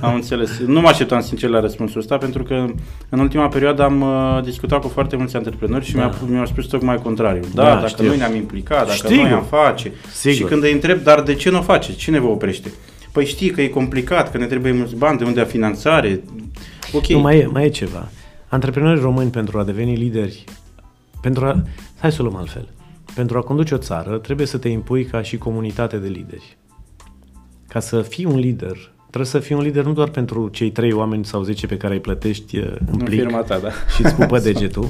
Am 0.00 0.14
înțeles. 0.14 0.58
Nu 0.66 0.80
mă 0.80 0.88
așteptam 0.88 1.20
sincer 1.20 1.48
la 1.50 1.60
răspunsul 1.60 2.00
ăsta 2.00 2.16
pentru 2.16 2.42
că 2.42 2.66
în 3.08 3.18
ultima 3.18 3.48
perioadă 3.48 3.82
am 3.82 4.00
uh, 4.00 4.42
discutat 4.44 4.80
cu 4.80 4.88
foarte 4.88 5.16
mulți 5.16 5.36
antreprenori 5.36 5.84
și 5.84 5.94
Da. 5.94 5.98
mi-au, 5.98 6.12
mi-au 6.28 6.46
spus 6.46 6.66
tocmai 6.66 6.96
contrariu. 7.02 7.42
Da, 7.54 7.62
Da, 7.64 7.74
dacă 7.74 7.86
știu. 7.86 8.06
noi 8.06 8.16
ne-am 8.16 8.34
implicat, 8.34 8.80
dacă 8.86 8.92
Știu. 8.92 9.16
noi 9.22 9.30
am 9.30 9.42
face. 9.44 9.92
Sigur. 10.12 10.36
Și 10.36 10.42
când 10.44 10.62
îi 10.62 10.72
întreb, 10.72 11.02
dar 11.02 11.22
de 11.22 11.34
ce 11.34 11.50
nu 11.50 11.58
o 11.58 11.62
face? 11.62 11.92
Cine 11.94 12.18
vă 12.20 12.26
oprește? 12.26 12.72
Păi 13.12 13.26
știi 13.26 13.50
că 13.50 13.62
e 13.62 13.68
complicat, 13.68 14.30
că 14.30 14.38
ne 14.38 14.46
trebuie 14.46 14.72
mulți 14.72 14.96
bani, 14.96 15.18
de 15.18 15.24
unde 15.24 15.40
a 15.40 15.44
finanțare. 15.44 16.20
Ok. 16.92 17.06
Nu, 17.06 17.18
mai 17.18 17.38
e, 17.38 17.46
mai 17.52 17.64
e 17.64 17.68
ceva. 17.68 18.08
Antreprenorii 18.48 19.02
români 19.02 19.30
pentru 19.30 19.58
a 19.58 19.64
deveni 19.64 19.96
lideri, 19.96 20.44
pentru 21.20 21.44
a, 21.44 21.62
hai 21.98 22.12
să 22.12 22.16
o 22.20 22.24
luăm 22.24 22.36
altfel, 22.36 22.68
pentru 23.14 23.38
a 23.38 23.40
conduce 23.40 23.74
o 23.74 23.78
țară 23.78 24.18
trebuie 24.18 24.46
să 24.46 24.58
te 24.58 24.68
impui 24.68 25.04
ca 25.04 25.22
și 25.22 25.38
comunitate 25.38 25.96
de 25.96 26.08
lideri. 26.08 26.56
Ca 27.68 27.80
să 27.80 28.02
fii 28.02 28.24
un 28.24 28.38
lider, 28.38 28.92
trebuie 29.00 29.26
să 29.26 29.38
fii 29.38 29.54
un 29.54 29.62
lider 29.62 29.84
nu 29.84 29.92
doar 29.92 30.08
pentru 30.08 30.48
cei 30.48 30.70
trei 30.70 30.92
oameni 30.92 31.24
sau 31.24 31.42
zece 31.42 31.66
pe 31.66 31.76
care 31.76 31.94
îi 31.94 32.00
plătești 32.00 32.58
uh, 32.58 32.64
în 32.64 32.86
în 32.90 32.98
plic 32.98 33.20
firma 33.20 33.42
ta, 33.42 33.58
da. 33.58 33.68
și 33.94 34.04
îți 34.04 34.14
pupă 34.14 34.38
degetul, 34.48 34.88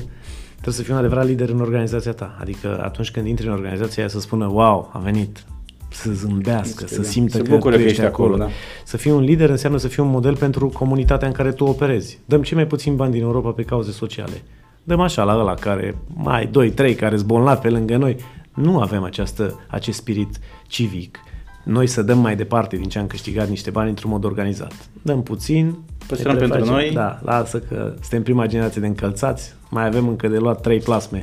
trebuie 0.51 0.75
să 0.75 0.83
fii 0.83 0.93
un 0.93 0.99
adevărat 0.99 1.27
lider 1.27 1.49
în 1.49 1.61
organizația 1.61 2.13
ta. 2.13 2.37
Adică 2.41 2.81
atunci 2.85 3.11
când 3.11 3.27
intri 3.27 3.47
în 3.47 3.53
organizația 3.53 4.03
aia 4.03 4.13
să 4.13 4.21
spună, 4.21 4.47
wow, 4.47 4.91
a 4.93 4.99
venit, 4.99 5.45
să 5.89 6.13
zâmbească, 6.13 6.87
să 6.87 7.01
Da. 7.01 7.09
simtă 7.09 7.37
Se 7.37 7.43
că 7.43 7.55
bucure 7.55 7.75
tu 7.75 7.81
că 7.81 7.89
ești 7.89 8.01
ești 8.01 8.13
acolo, 8.13 8.35
acolo. 8.35 8.45
da. 8.45 8.51
Să 8.85 8.97
fii 8.97 9.11
un 9.11 9.23
lider 9.23 9.51
înseamnă 9.51 9.79
să 9.79 9.89
fii 9.89 10.03
un 10.03 10.11
model 10.11 10.37
pentru 10.37 10.69
comunitatea 10.69 11.29
în 11.29 11.35
care 11.35 11.53
tu 11.53 11.65
operezi. 11.65 12.19
Dăm 12.25 12.43
cei 12.43 12.57
mai 12.57 12.67
puțin 12.67 12.97
bani 12.97 13.13
din 13.13 13.23
Europa 13.23 13.51
pe 13.51 13.63
cauze 13.63 13.91
sociale. 13.91 14.43
Dăm 14.85 15.01
așa 15.01 15.23
la 15.23 15.39
ăla 15.39 15.55
care, 15.55 15.97
mai 16.15 16.47
doi, 16.47 16.71
trei, 16.71 16.95
care 16.95 17.17
sunt 17.17 17.29
bolnavi 17.29 17.61
pe 17.61 17.71
lângă 17.71 17.97
noi. 17.97 18.17
Nu 18.55 18.81
avem 18.81 19.03
această, 19.03 19.61
acest 19.69 19.99
spirit 19.99 20.39
civic. 20.67 21.19
Noi 21.65 21.87
să 21.87 22.03
dăm 22.03 22.19
mai 22.19 22.37
departe 22.37 22.77
din 22.77 22.89
ce 22.89 22.99
am 22.99 23.07
câștigat 23.07 23.49
niște 23.49 23.71
bani 23.71 23.89
într-un 23.89 24.11
mod 24.11 24.25
organizat. 24.25 24.73
Dăm 25.03 25.23
puțin, 25.23 25.79
Păstrăm 26.07 26.33
ne 26.33 26.39
pentru 26.39 26.57
prefacem. 26.59 26.85
noi. 26.85 26.95
Da, 26.95 27.21
lasă 27.23 27.59
că 27.59 27.95
suntem 28.01 28.23
prima 28.23 28.47
generație 28.47 28.81
de 28.81 28.87
încălțați, 28.87 29.55
mai 29.71 29.87
avem 29.87 30.09
încă 30.09 30.29
de 30.29 30.39
luat 30.39 30.61
trei 30.61 30.79
plasme. 30.79 31.21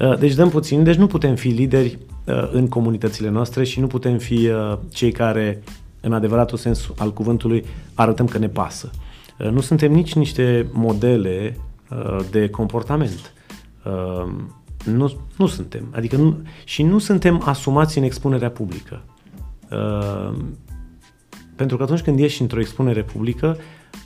Uh, 0.00 0.18
Deci 0.18 0.34
dăm 0.34 0.48
puțin, 0.48 0.82
deci 0.84 0.96
nu 0.96 1.06
putem 1.06 1.34
fi 1.34 1.48
lideri 1.48 1.98
uh, 2.24 2.48
în 2.52 2.68
comunitățile 2.68 3.28
noastre 3.30 3.64
și 3.64 3.80
nu 3.80 3.86
putem 3.86 4.18
fi 4.18 4.48
uh, 4.48 4.78
cei 4.88 5.12
care, 5.12 5.62
în 6.00 6.12
adevăratul 6.12 6.58
sens 6.58 6.90
al 6.98 7.12
cuvântului, 7.12 7.64
arătăm 7.94 8.26
că 8.26 8.38
ne 8.38 8.48
pasă. 8.48 8.90
Uh, 9.38 9.48
Nu 9.50 9.60
suntem 9.60 9.92
nici 9.92 10.14
niște 10.14 10.66
modele 10.72 11.56
uh, 11.56 11.62
de 12.30 12.48
comportament. 12.48 13.32
Uh, 13.84 14.26
Nu, 14.84 15.12
nu 15.36 15.46
suntem. 15.46 15.82
Adică 15.94 16.16
nu, 16.16 16.36
și 16.64 16.82
nu 16.82 16.98
suntem 16.98 17.42
asumați 17.44 17.98
în 17.98 18.04
expunerea 18.04 18.50
publică. 18.50 19.02
Uh, 19.70 20.32
pentru 21.56 21.76
că 21.76 21.82
atunci 21.82 22.00
când 22.00 22.18
ieși 22.18 22.40
într-o 22.42 22.60
expunere 22.60 23.02
publică, 23.02 23.56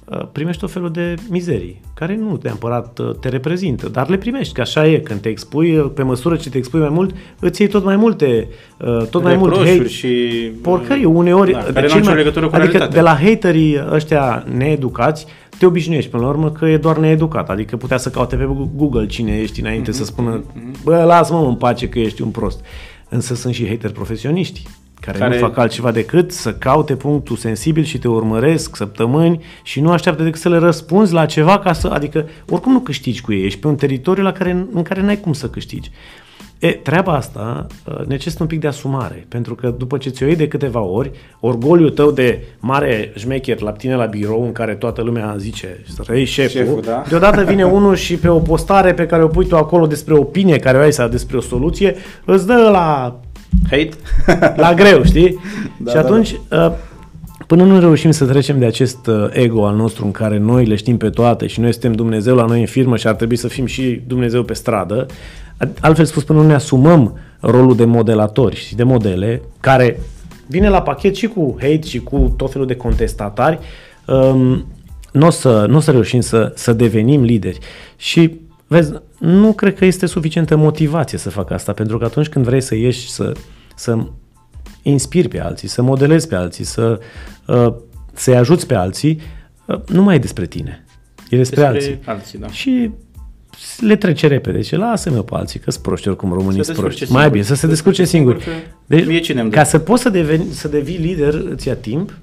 uh, 0.05 0.27
primești 0.33 0.61
tot 0.61 0.71
felul 0.71 0.91
de 0.91 1.15
mizerii, 1.29 1.81
care 1.95 2.17
nu 2.17 2.39
neapărat 2.43 2.99
uh, 2.99 3.15
te 3.21 3.29
reprezintă, 3.29 3.89
dar 3.89 4.09
le 4.09 4.17
primești, 4.17 4.55
că 4.55 4.61
așa 4.61 4.87
e, 4.87 4.99
când 4.99 5.21
te 5.21 5.29
expui, 5.29 5.77
uh, 5.79 5.91
pe 5.95 6.03
măsură 6.03 6.37
ce 6.37 6.51
te 6.51 6.59
expui 6.59 6.81
mai 6.81 6.89
mult, 6.89 7.15
îți 7.41 7.61
iei 7.61 7.71
tot 7.71 7.85
mai 7.85 7.97
multe, 7.97 8.49
uh, 8.79 9.07
tot 9.11 9.23
mai 9.23 9.37
mult 9.37 9.51
Reproșuri 9.53 9.79
hate, 9.79 9.89
și... 9.89 10.53
porcării, 10.63 11.05
uneori, 11.05 11.53
Da, 11.53 11.59
care 11.59 11.73
de 11.73 11.81
nu 11.81 11.85
au 11.85 11.89
cel 11.89 11.99
nicio 11.99 12.09
mai- 12.11 12.19
legătură 12.19 12.47
cu 12.49 12.55
adică 12.55 12.71
realitatea. 12.77 13.03
de 13.03 13.09
la 13.09 13.15
haterii 13.29 13.81
ăștia 13.91 14.45
needucați, 14.57 15.27
te 15.61 15.67
obișnuiești 15.67 16.11
până 16.11 16.23
la 16.23 16.29
urmă 16.29 16.51
că 16.51 16.67
e 16.67 16.77
doar 16.77 16.99
needucat, 16.99 17.51
adică 17.51 17.77
putea 17.77 17.97
să 17.97 18.11
caute 18.11 18.37
pe 18.37 18.49
Google 18.75 19.07
cine 19.07 19.41
ești 19.41 19.61
înainte 19.61 19.93
să 19.93 20.05
spună, 20.05 20.45
bă, 20.85 21.05
lasă-mă 21.05 21.47
în 21.47 21.55
pace 21.55 21.89
că 21.89 21.99
ești 21.99 22.23
un 22.23 22.29
prost. 22.29 22.65
Însă 23.09 23.35
sunt 23.35 23.55
și 23.55 23.69
hateri 23.69 23.93
profesioniști, 23.93 24.63
care, 25.01 25.19
care 25.19 25.31
Care- 25.31 25.41
nu 25.41 25.47
fac 25.47 25.57
altceva 25.57 25.91
decât 25.91 26.33
să 26.33 26.55
caute 26.55 26.97
punctul 26.97 27.37
sensibil 27.37 27.85
și 27.85 27.99
te 27.99 28.09
urmăresc 28.09 28.77
săptămâni 28.77 29.43
și 29.63 29.81
nu 29.81 29.91
așteaptă 29.91 30.23
decât 30.23 30.41
să 30.41 30.49
le 30.49 30.59
răspunzi 30.59 31.13
la 31.13 31.27
ceva 31.27 31.59
ca 31.59 31.73
să, 31.73 31.89
adică 31.89 32.29
oricum 32.49 32.73
nu 32.73 32.81
câștigi 32.81 33.21
cu 33.21 33.33
ei, 33.33 33.45
ești 33.45 33.59
pe 33.59 33.67
un 33.67 33.77
teritoriu 33.77 34.23
la 34.23 34.33
care, 34.33 34.67
în 34.73 34.83
care 34.83 35.03
n-ai 35.03 35.21
cum 35.21 35.33
să 35.33 35.49
câștigi. 35.49 35.91
E, 36.61 36.71
treaba 36.71 37.13
asta 37.13 37.67
uh, 37.85 38.07
necesită 38.07 38.43
un 38.43 38.49
pic 38.49 38.61
de 38.61 38.67
asumare, 38.67 39.27
pentru 39.29 39.55
că 39.55 39.75
după 39.79 39.97
ce 39.97 40.09
ți-o 40.09 40.27
iei 40.27 40.37
de 40.37 40.49
câteva 40.49 40.81
ori, 40.81 41.11
orgoliul 41.41 41.91
tău 41.91 42.11
de 42.11 42.45
mare 42.59 43.13
șmecher 43.15 43.61
la 43.61 43.73
tine 43.73 43.95
la 43.95 44.05
birou 44.05 44.45
în 44.45 44.53
care 44.53 44.75
toată 44.75 45.03
lumea 45.03 45.35
zice, 45.39 45.85
răi 46.07 46.25
șeful, 46.25 46.61
Șeful, 46.61 46.83
da. 46.85 47.03
deodată 47.09 47.43
vine 47.43 47.65
unul 47.79 47.95
și 47.95 48.17
pe 48.17 48.29
o 48.29 48.39
postare 48.39 48.95
pe 48.95 49.07
care 49.07 49.23
o 49.23 49.27
pui 49.27 49.47
tu 49.47 49.57
acolo 49.57 49.87
despre 49.87 50.15
opinie 50.15 50.59
care 50.59 50.79
o 50.79 50.81
ai 50.81 50.93
sau 50.93 51.09
despre 51.09 51.37
o 51.37 51.41
soluție, 51.41 51.97
îți 52.25 52.47
dă 52.47 52.69
la 52.73 53.21
Hate? 53.71 53.91
la 54.57 54.75
greu, 54.75 55.05
știi? 55.05 55.39
Da, 55.77 55.91
și 55.91 55.97
da, 55.97 56.03
atunci, 56.03 56.33
uh, 56.51 56.73
până 57.47 57.65
nu 57.65 57.79
reușim 57.79 58.11
să 58.11 58.25
trecem 58.25 58.59
de 58.59 58.65
acest 58.65 59.07
uh, 59.07 59.27
ego 59.31 59.67
al 59.67 59.77
nostru 59.77 60.05
în 60.05 60.11
care 60.11 60.39
noi 60.39 60.65
le 60.65 60.75
știm 60.75 60.97
pe 60.97 61.11
toate 61.11 61.47
și 61.47 61.61
noi 61.61 61.73
suntem 61.73 61.93
Dumnezeu 61.93 62.35
la 62.35 62.45
noi 62.45 62.61
în 62.61 62.67
firmă 62.67 62.97
și 62.97 63.07
ar 63.07 63.15
trebui 63.15 63.37
să 63.37 63.49
fim 63.49 63.67
și 63.67 64.03
Dumnezeu 64.07 64.43
pe 64.43 64.55
stradă, 64.55 65.07
altfel 65.81 66.05
spus, 66.05 66.25
până 66.25 66.41
nu 66.41 66.47
ne 66.47 66.55
asumăm 66.55 67.19
rolul 67.41 67.77
de 67.77 67.85
modelatori 67.85 68.57
și 68.57 68.75
de 68.75 68.83
modele, 68.83 69.43
care 69.61 70.01
vine 70.47 70.69
la 70.69 70.83
pachet 70.83 71.15
și 71.15 71.27
cu 71.27 71.57
hate 71.61 71.83
și 71.83 71.99
cu 71.99 72.35
tot 72.37 72.53
felul 72.53 72.67
de 72.67 72.77
contestatari, 72.77 73.59
um, 74.07 74.67
nu 75.13 75.27
o 75.27 75.31
să, 75.31 75.67
n-o 75.69 75.81
să 75.81 75.91
reușim 75.91 76.21
să, 76.21 76.53
să 76.55 76.73
devenim 76.73 77.23
lideri. 77.23 77.59
Și 77.97 78.41
vezi, 78.67 78.93
nu 79.19 79.53
cred 79.53 79.75
că 79.75 79.85
este 79.85 80.07
suficientă 80.07 80.57
motivație 80.57 81.19
să 81.19 81.31
fac 81.31 81.51
asta, 81.51 81.73
pentru 81.73 81.99
că 81.99 82.05
atunci 82.05 82.29
când 82.29 82.45
vrei 82.45 82.61
să 82.61 82.75
ieși, 82.75 83.11
să, 83.11 83.33
să 83.75 83.99
inspiri 84.83 85.29
pe 85.29 85.41
alții, 85.41 85.69
să 85.69 85.83
modelezi 85.83 86.29
pe 86.29 86.35
alții, 86.35 86.65
să, 86.65 87.01
uh, 87.47 87.75
să-i 88.13 88.37
ajuți 88.37 88.67
pe 88.67 88.75
alții, 88.75 89.21
uh, 89.65 89.81
nu 89.87 90.03
mai 90.03 90.15
e 90.15 90.19
despre 90.19 90.47
tine. 90.47 90.85
E 91.31 91.37
despre, 91.37 91.65
alții. 91.65 91.99
alții, 92.05 92.39
da. 92.39 92.49
Și 92.49 92.91
le 93.81 93.97
trece 93.97 94.27
repede. 94.27 94.61
Ce 94.61 94.77
lasă-mă 94.77 95.23
pe 95.23 95.35
alții, 95.35 95.61
că 95.61 95.71
sunt 95.71 95.83
proști 95.85 96.09
oricum 96.09 96.33
românii 96.33 96.57
Se 96.59 96.63
sunt 96.63 96.77
descurce 96.77 96.97
proști. 96.97 97.13
Mai 97.13 97.23
singuri. 97.23 97.31
bine, 97.31 97.45
să 97.45 97.55
se 97.55 97.61
Se 97.61 97.67
descurce 97.67 98.03
descurce 98.03 98.17
singuri. 98.17 98.43
singuri, 98.43 98.67
că 98.87 98.95
Deci, 98.95 99.07
mie 99.07 99.21
cine 99.21 99.41
îmi 99.41 99.51
dă? 99.51 99.57
ca 99.57 99.65
să 99.65 99.79
poți 99.79 100.03
să, 100.03 100.09
deveni, 100.09 100.53
să 100.53 100.69
devii 100.69 100.97
lider, 100.97 101.35
îți 101.51 101.69
ia 101.69 101.75
timp, 101.77 102.15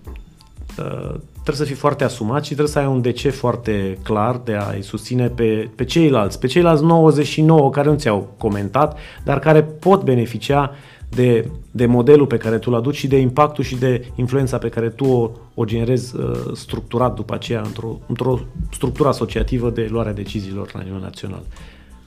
uh, 0.80 1.16
trebuie 1.44 1.56
să 1.68 1.74
fii 1.74 1.76
foarte 1.82 2.04
asumat 2.04 2.42
și 2.42 2.48
trebuie 2.48 2.68
să 2.74 2.80
ai 2.80 2.86
un 2.86 3.02
de 3.02 3.12
ce 3.12 3.30
foarte 3.30 3.98
clar 4.04 4.42
de 4.44 4.54
a-i 4.54 4.82
susține 4.82 5.28
pe, 5.28 5.70
pe 5.76 5.84
ceilalți, 5.84 6.40
pe 6.40 6.48
ceilalți 6.48 6.84
99 6.84 7.70
care 7.70 7.90
nu 7.90 7.96
ți-au 7.96 8.34
comentat, 8.38 8.98
dar 9.24 9.40
care 9.40 9.64
pot 9.64 10.04
beneficia 10.04 10.76
de, 11.10 11.50
de 11.72 11.86
modelul 11.86 12.26
pe 12.26 12.38
care 12.38 12.58
tu 12.58 12.70
îl 12.72 12.78
aduci 12.78 12.96
și 12.96 13.08
de 13.08 13.18
impactul 13.18 13.64
și 13.64 13.76
de 13.76 14.06
influența 14.16 14.58
pe 14.58 14.70
care 14.70 14.90
tu 14.90 15.06
o, 15.06 15.32
o 15.54 15.66
generezi 15.66 16.16
uh, 16.16 16.32
structurat 16.54 17.16
după 17.16 17.34
aceea 17.34 17.62
într-o, 17.62 18.00
într-o 18.08 18.40
structură 18.72 19.10
asociativă 19.10 19.70
de 19.70 19.88
luarea 19.90 20.14
deciziilor 20.14 20.70
la 20.74 20.82
nivel 20.82 21.00
național. 21.00 21.42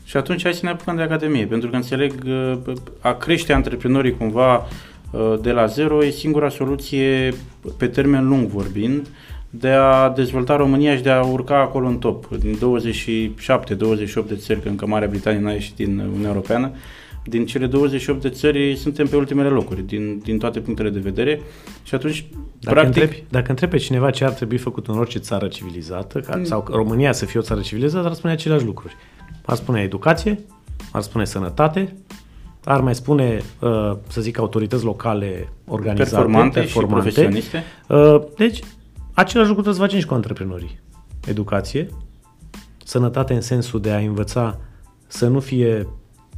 Și 0.05 0.17
atunci 0.17 0.43
hai 0.43 0.55
să 0.55 0.61
ne 0.63 0.71
apucăm 0.71 0.97
de 0.97 1.03
Academie, 1.03 1.47
pentru 1.47 1.71
că 1.71 1.77
înțeleg 1.77 2.13
uh, 2.27 2.73
a 3.01 3.13
crește 3.13 3.53
antreprenorii 3.53 4.17
cumva 4.17 4.57
uh, 5.11 5.35
de 5.43 5.53
la 5.53 5.67
zero 5.67 6.05
e 6.05 6.11
singura 6.11 6.49
soluție 6.49 7.35
pe 7.77 7.87
termen 7.87 8.29
lung 8.29 8.47
vorbind 8.47 9.09
de 9.51 9.69
a 9.69 10.09
dezvolta 10.09 10.57
România 10.57 10.97
și 10.97 11.03
de 11.03 11.11
a 11.11 11.25
urca 11.25 11.61
acolo 11.61 11.87
în 11.87 11.99
top. 11.99 12.37
Din 12.37 12.57
27-28 12.57 12.59
de 14.27 14.37
țări, 14.37 14.61
că 14.63 14.69
încă 14.69 14.87
Marea 14.87 15.09
Britanie 15.09 15.41
n-a 15.41 15.53
ieșit 15.53 15.75
din 15.75 15.99
Uniunea 15.99 16.29
Europeană, 16.29 16.71
din 17.25 17.47
cele 17.47 17.67
28 17.67 18.23
de 18.23 18.29
țări 18.29 18.77
suntem 18.77 19.07
pe 19.07 19.17
ultimele 19.17 19.49
locuri, 19.49 19.83
din, 19.83 20.19
din 20.19 20.39
toate 20.39 20.61
punctele 20.61 20.91
de 20.91 20.99
vedere 20.99 21.41
și 21.83 21.95
atunci, 21.95 22.27
Dacă, 22.61 22.75
practic, 22.75 23.03
întrebi, 23.03 23.25
dacă 23.31 23.51
întrebi 23.51 23.73
pe 23.73 23.79
cineva 23.79 24.11
ce 24.11 24.25
ar 24.25 24.33
trebui 24.33 24.57
făcut 24.57 24.87
în 24.87 24.99
orice 24.99 25.19
țară 25.19 25.49
civilizată, 25.49 26.21
ca, 26.21 26.41
sau 26.45 26.63
că 26.63 26.73
România 26.73 27.13
să 27.13 27.25
fie 27.25 27.41
o 27.41 27.43
țară 27.43 27.61
civilizată, 27.61 28.07
ar 28.07 28.13
spune 28.13 28.33
aceleași 28.33 28.65
lucruri. 28.65 28.97
Ar 29.45 29.57
spune 29.57 29.81
educație, 29.81 30.41
ar 30.93 31.03
spune 31.03 31.25
sănătate, 31.25 31.97
ar 32.65 32.81
mai 32.81 32.95
spune, 32.95 33.41
uh, 33.61 33.97
să 34.09 34.21
zic, 34.21 34.39
autorități 34.39 34.85
locale 34.85 35.53
organizate, 35.67 36.11
Performante, 36.11 36.59
performante. 36.59 37.09
și 37.09 37.15
profesioniste. 37.15 37.65
Uh, 37.89 38.23
Deci, 38.37 38.61
același 39.13 39.49
lucru 39.49 39.63
trebuie 39.63 39.75
să 39.75 39.81
facem 39.81 39.99
și 39.99 40.07
cu 40.07 40.15
antreprenorii. 40.15 40.81
Educație, 41.27 41.89
sănătate 42.85 43.35
în 43.35 43.41
sensul 43.41 43.81
de 43.81 43.91
a 43.91 43.99
învăța 43.99 44.59
să 45.07 45.29
nu 45.29 45.41
fie 45.41 45.87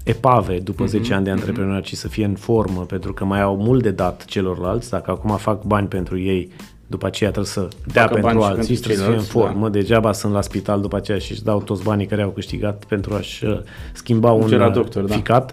epave 0.04 0.58
după 0.58 0.86
10 0.86 1.14
ani 1.14 1.24
de 1.24 1.30
antreprenoriat, 1.30 1.82
ci 1.82 1.94
să 1.94 2.08
fie 2.08 2.24
în 2.24 2.34
formă, 2.34 2.80
pentru 2.80 3.12
că 3.12 3.24
mai 3.24 3.40
au 3.40 3.56
mult 3.56 3.82
de 3.82 3.90
dat 3.90 4.24
celorlalți. 4.24 4.90
Dacă 4.90 5.10
acum 5.10 5.36
fac 5.36 5.62
bani 5.62 5.86
pentru 5.86 6.18
ei, 6.18 6.50
după 6.86 7.06
aceea 7.06 7.30
trebuie 7.30 7.52
să 7.52 7.68
dea 7.92 8.02
Facă 8.06 8.20
bani 8.20 8.24
pentru 8.24 8.42
și 8.42 8.48
alții, 8.48 8.74
pentru 8.74 8.82
trebuie 8.82 8.96
să 8.96 9.02
fie 9.02 9.14
în 9.14 9.24
ceilalți, 9.24 9.30
formă. 9.30 9.68
Degeaba 9.68 10.12
sunt 10.12 10.32
la 10.32 10.40
spital 10.40 10.80
după 10.80 10.96
aceea 10.96 11.18
și 11.18 11.32
își 11.32 11.42
dau 11.42 11.62
toți 11.62 11.82
banii 11.82 12.06
care 12.06 12.22
au 12.22 12.30
câștigat 12.30 12.84
pentru 12.84 13.14
a-și 13.14 13.44
uh, 13.44 13.58
schimba 13.92 14.30
un 14.32 14.40
Merge 14.40 14.56
la 14.56 14.66
uh, 14.66 14.72
doctor, 14.72 15.02
da. 15.02 15.14
ficat. 15.14 15.52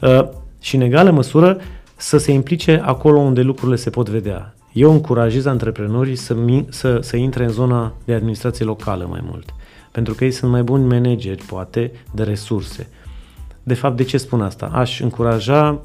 Uh, 0.00 0.28
și 0.60 0.74
în 0.74 0.80
egală 0.80 1.10
măsură 1.10 1.58
să 1.96 2.18
se 2.18 2.32
implice 2.32 2.82
acolo 2.84 3.18
unde 3.18 3.40
lucrurile 3.40 3.76
se 3.76 3.90
pot 3.90 4.08
vedea. 4.08 4.54
Eu 4.72 4.92
încurajez 4.92 5.46
antreprenorii 5.46 6.16
să, 6.16 6.34
mi- 6.34 6.66
să, 6.68 6.98
să 7.02 7.16
intre 7.16 7.44
în 7.44 7.50
zona 7.50 7.94
de 8.04 8.14
administrație 8.14 8.64
locală 8.64 9.06
mai 9.10 9.20
mult. 9.30 9.54
Pentru 9.92 10.14
că 10.14 10.24
ei 10.24 10.30
sunt 10.30 10.50
mai 10.50 10.62
buni 10.62 10.86
manageri, 10.86 11.44
poate, 11.44 11.92
de 12.14 12.22
resurse. 12.22 12.88
De 13.66 13.74
fapt, 13.74 13.96
de 13.96 14.02
ce 14.02 14.16
spun 14.16 14.40
asta? 14.40 14.66
Aș 14.66 15.00
încuraja 15.00 15.80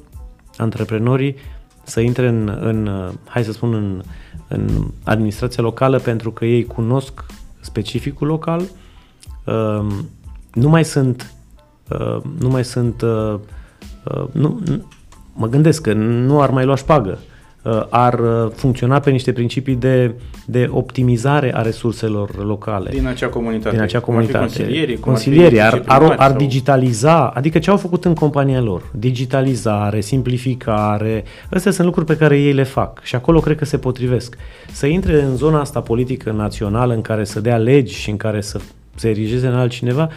antreprenorii 0.58 1.36
să 1.84 2.00
intre 2.00 2.28
în, 2.28 2.58
în 2.62 2.88
uh, 2.88 3.10
hai 3.26 3.44
să 3.44 3.52
spun, 3.52 3.74
în, 3.74 4.02
în 4.48 4.88
administrația 5.04 5.64
locală 5.64 6.00
pentru 6.00 6.32
că 6.32 6.46
ei 6.46 6.66
cunosc 6.66 7.26
specificul 7.60 8.28
local, 8.28 8.62
uh, 9.46 9.88
nu 10.54 10.70
mai 10.70 10.86
sunt, 10.86 11.34
uh, 11.90 12.18
nu 12.40 12.50
mai 12.50 12.66
sunt, 12.66 13.02
uh, 13.02 13.40
uh, 14.04 14.24
nu, 14.32 14.60
nu, 14.66 14.86
mă 15.34 15.48
gândesc 15.48 15.82
că 15.82 15.94
nu 15.94 16.42
ar 16.42 16.50
mai 16.50 16.66
lua 16.66 16.76
șpagă, 16.76 17.20
uh, 17.22 17.31
ar 17.90 18.20
uh, 18.20 18.52
funcționa 18.56 19.00
pe 19.00 19.10
niște 19.10 19.32
principii 19.32 19.76
de, 19.76 20.14
de 20.46 20.68
optimizare 20.72 21.56
a 21.56 21.62
resurselor 21.62 22.46
locale 22.46 22.90
Din 22.90 23.08
acea 23.08 23.28
comunitate. 23.28 23.76
din 23.76 23.84
acea 23.84 24.00
Cum 24.00 24.16
ar 24.16 24.24
fi 24.26 24.32
comunitate. 24.32 24.62
Consilierii, 24.64 25.00
cum 25.00 25.12
ar 25.14 25.18
fi 25.20 25.24
Consilierii 25.26 25.62
ar, 25.62 25.66
ar, 25.68 25.74
viceprimari 25.74 26.20
ar 26.20 26.30
sau- 26.30 26.38
digitaliza, 26.38 27.28
adică 27.28 27.60
ce 27.60 27.70
au 27.70 27.78
făcut 27.78 28.06
în 28.06 28.14
compania 28.14 28.62
lor? 28.62 28.82
Digitalizare, 28.94 30.02
simplificare, 30.02 31.24
astea 31.50 31.72
sunt 31.72 31.86
lucruri 31.86 32.08
pe 32.08 32.18
care 32.18 32.40
ei 32.40 32.54
le 32.54 32.64
fac 32.64 33.04
și 33.04 33.16
acolo 33.16 33.40
cred 33.40 33.58
că 33.58 33.66
se 33.66 33.78
potrivesc. 33.78 34.36
Să 34.72 34.86
intre 34.86 35.22
în 35.22 35.36
zona 35.36 35.60
asta 35.60 35.80
politică 35.80 36.32
națională 36.32 36.94
în 36.94 37.02
care 37.02 37.24
să 37.24 37.40
dea 37.40 37.58
legi 37.58 37.94
și 37.94 38.10
în 38.10 38.18
care 38.18 38.42
să 38.42 38.60
se 38.96 39.10
erigeze 39.10 39.48
în 39.48 39.54
altcineva, 39.56 40.10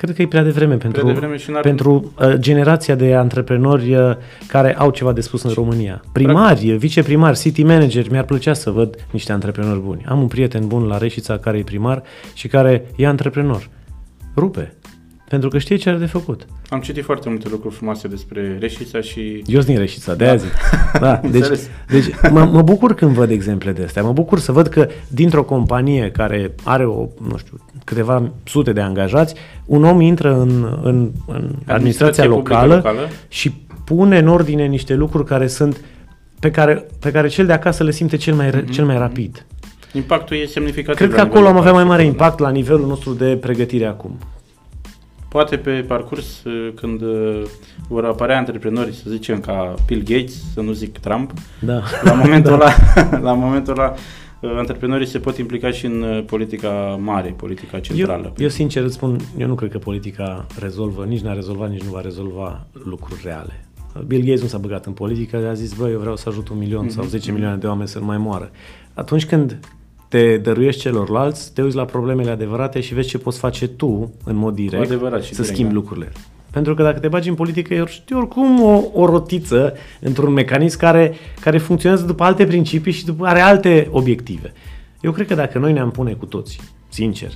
cred 0.00 0.14
că 0.14 0.22
e 0.22 0.26
prea 0.26 0.42
devreme 0.42 0.76
pentru, 0.76 1.06
devreme 1.06 1.36
și 1.36 1.50
n-ar- 1.50 1.62
pentru 1.62 2.12
uh, 2.20 2.34
generația 2.34 2.94
de 2.94 3.14
antreprenori 3.14 3.94
uh, 3.94 4.16
care 4.46 4.76
au 4.76 4.90
ceva 4.90 5.12
de 5.12 5.20
spus 5.20 5.42
în 5.42 5.50
România. 5.50 6.02
Primari, 6.12 6.70
viceprimari, 6.70 7.38
city 7.38 7.62
manager, 7.62 8.10
mi-ar 8.10 8.24
plăcea 8.24 8.52
să 8.52 8.70
văd 8.70 9.06
niște 9.10 9.32
antreprenori 9.32 9.80
buni. 9.80 10.04
Am 10.08 10.20
un 10.20 10.26
prieten 10.26 10.66
bun 10.66 10.82
la 10.86 10.98
Reșița 10.98 11.38
care 11.38 11.58
e 11.58 11.62
primar 11.62 12.02
și 12.34 12.48
care 12.48 12.84
e 12.96 13.06
antreprenor. 13.06 13.68
Rupe. 14.36 14.74
Pentru 15.28 15.48
că 15.48 15.58
știe 15.58 15.76
ce 15.76 15.88
are 15.88 15.98
de 15.98 16.06
făcut. 16.06 16.46
Am 16.68 16.80
citit 16.80 17.04
foarte 17.04 17.28
multe 17.28 17.48
lucruri 17.48 17.74
frumoase 17.74 18.08
despre 18.08 18.56
Reșița 18.60 19.00
și 19.00 19.42
Eu 19.46 19.60
sunt 19.60 19.66
din 19.66 19.78
Reșița, 19.78 20.14
de 20.14 20.24
aia 20.24 20.36
zic. 20.36 20.50
Da, 21.00 21.14
deci, 21.22 21.34
Înțeles. 21.34 21.68
deci 21.88 22.06
mă, 22.30 22.44
mă 22.44 22.62
bucur 22.62 22.94
când 22.94 23.10
văd 23.10 23.30
exemple 23.30 23.72
de 23.72 23.82
astea. 23.82 24.02
Mă 24.02 24.12
bucur 24.12 24.38
să 24.38 24.52
văd 24.52 24.66
că 24.66 24.88
dintr-o 25.08 25.44
companie 25.44 26.10
care 26.10 26.54
are 26.64 26.86
o, 26.86 27.06
nu 27.28 27.36
știu, 27.36 27.58
câteva 27.84 28.30
sute 28.44 28.72
de 28.72 28.80
angajați, 28.80 29.34
un 29.64 29.84
om 29.84 30.00
intră 30.00 30.40
în, 30.40 30.78
în, 30.82 31.10
în 31.26 31.50
administrația 31.66 32.24
publică 32.24 32.52
locală, 32.52 32.74
locală 32.74 33.08
și 33.28 33.52
pune 33.84 34.18
în 34.18 34.28
ordine 34.28 34.66
niște 34.66 34.94
lucruri 34.94 35.24
care 35.24 35.46
sunt 35.46 35.80
pe 36.40 36.50
care, 36.50 36.86
pe 37.00 37.10
care 37.10 37.28
cel 37.28 37.46
de 37.46 37.52
acasă 37.52 37.84
le 37.84 37.90
simte 37.90 38.16
cel 38.16 38.34
mai, 38.34 38.50
mm-hmm. 38.50 38.70
cel 38.70 38.84
mai 38.84 38.98
rapid. 38.98 39.46
impactul 39.92 40.36
e 40.36 40.46
semnificativ. 40.46 40.96
Cred 40.96 41.10
că 41.10 41.16
la 41.16 41.22
acolo 41.22 41.46
am 41.46 41.54
nivelul 41.54 41.68
avea 41.68 41.72
mai 41.72 41.84
mare 41.84 42.02
local. 42.02 42.12
impact 42.12 42.38
la 42.38 42.50
nivelul 42.50 42.86
nostru 42.86 43.12
de 43.12 43.38
pregătire 43.40 43.86
acum. 43.86 44.18
Poate 45.28 45.56
pe 45.56 45.70
parcurs, 45.70 46.44
uh, 46.44 46.72
când 46.74 47.02
uh, 47.02 47.42
vor 47.88 48.04
apărea 48.04 48.36
antreprenori, 48.36 48.94
să 48.94 49.10
zicem 49.10 49.40
ca 49.40 49.74
Bill 49.86 50.02
Gates, 50.04 50.34
să 50.54 50.60
nu 50.60 50.72
zic 50.72 50.98
Trump, 50.98 51.32
Da. 51.60 51.82
la 52.02 52.12
momentul 52.12 52.52
ăla, 52.60 52.70
la 53.28 53.32
momentul 53.32 53.72
ăla 53.72 53.90
uh, 53.90 53.98
antreprenorii 54.42 55.06
se 55.06 55.18
pot 55.18 55.36
implica 55.36 55.70
și 55.70 55.86
în 55.86 56.02
uh, 56.02 56.24
politica 56.24 56.98
mare, 57.00 57.34
politica 57.36 57.80
centrală. 57.80 58.24
Eu, 58.24 58.32
eu 58.38 58.48
sincer 58.48 58.82
îți 58.82 58.94
spun, 58.94 59.20
eu 59.38 59.46
nu 59.46 59.54
cred 59.54 59.70
că 59.70 59.78
politica 59.78 60.46
rezolvă, 60.58 61.04
nici 61.04 61.20
n-a 61.20 61.32
rezolvat, 61.32 61.70
nici 61.70 61.82
nu 61.82 61.90
va 61.90 62.00
rezolva 62.00 62.66
lucruri 62.84 63.20
reale. 63.24 63.64
Bill 64.06 64.24
Gates 64.24 64.42
nu 64.42 64.46
s-a 64.46 64.58
băgat 64.58 64.86
în 64.86 64.92
politică, 64.92 65.48
a 65.48 65.52
zis, 65.52 65.74
băi, 65.74 65.92
eu 65.92 65.98
vreau 65.98 66.16
să 66.16 66.28
ajut 66.28 66.48
un 66.48 66.58
milion 66.58 66.88
sau 66.88 67.04
10 67.04 67.32
milioane 67.32 67.56
de 67.56 67.66
oameni 67.66 67.88
să 67.88 67.98
nu 67.98 68.04
mai 68.04 68.18
moară. 68.18 68.50
Atunci 68.94 69.26
când 69.26 69.58
te 70.08 70.36
dăruiești 70.36 70.80
celorlalți, 70.80 71.52
te 71.52 71.62
uiți 71.62 71.76
la 71.76 71.84
problemele 71.84 72.30
adevărate 72.30 72.80
și 72.80 72.94
vezi 72.94 73.08
ce 73.08 73.18
poți 73.18 73.38
face 73.38 73.68
tu, 73.68 74.12
în 74.24 74.36
mod 74.36 74.54
direct, 74.54 74.84
adevărat 74.84 75.22
și 75.22 75.28
să 75.28 75.40
direct, 75.40 75.54
schimbi 75.54 75.72
da. 75.72 75.78
lucrurile. 75.78 76.12
Pentru 76.50 76.74
că 76.74 76.82
dacă 76.82 76.98
te 76.98 77.08
bagi 77.08 77.28
în 77.28 77.34
politică, 77.34 77.74
e 77.74 77.84
știi 77.86 78.16
oricum 78.16 78.62
o, 78.62 78.82
o 78.92 79.06
rotiță 79.06 79.74
într-un 80.00 80.32
mecanism 80.32 80.78
care, 80.78 81.14
care 81.40 81.58
funcționează 81.58 82.04
după 82.04 82.24
alte 82.24 82.46
principii 82.46 82.92
și 82.92 83.04
după, 83.04 83.26
are 83.26 83.40
alte 83.40 83.88
obiective. 83.90 84.52
Eu 85.00 85.12
cred 85.12 85.26
că 85.26 85.34
dacă 85.34 85.58
noi 85.58 85.72
ne-am 85.72 85.90
pune 85.90 86.12
cu 86.12 86.26
toții, 86.26 86.60
sincer, 86.88 87.30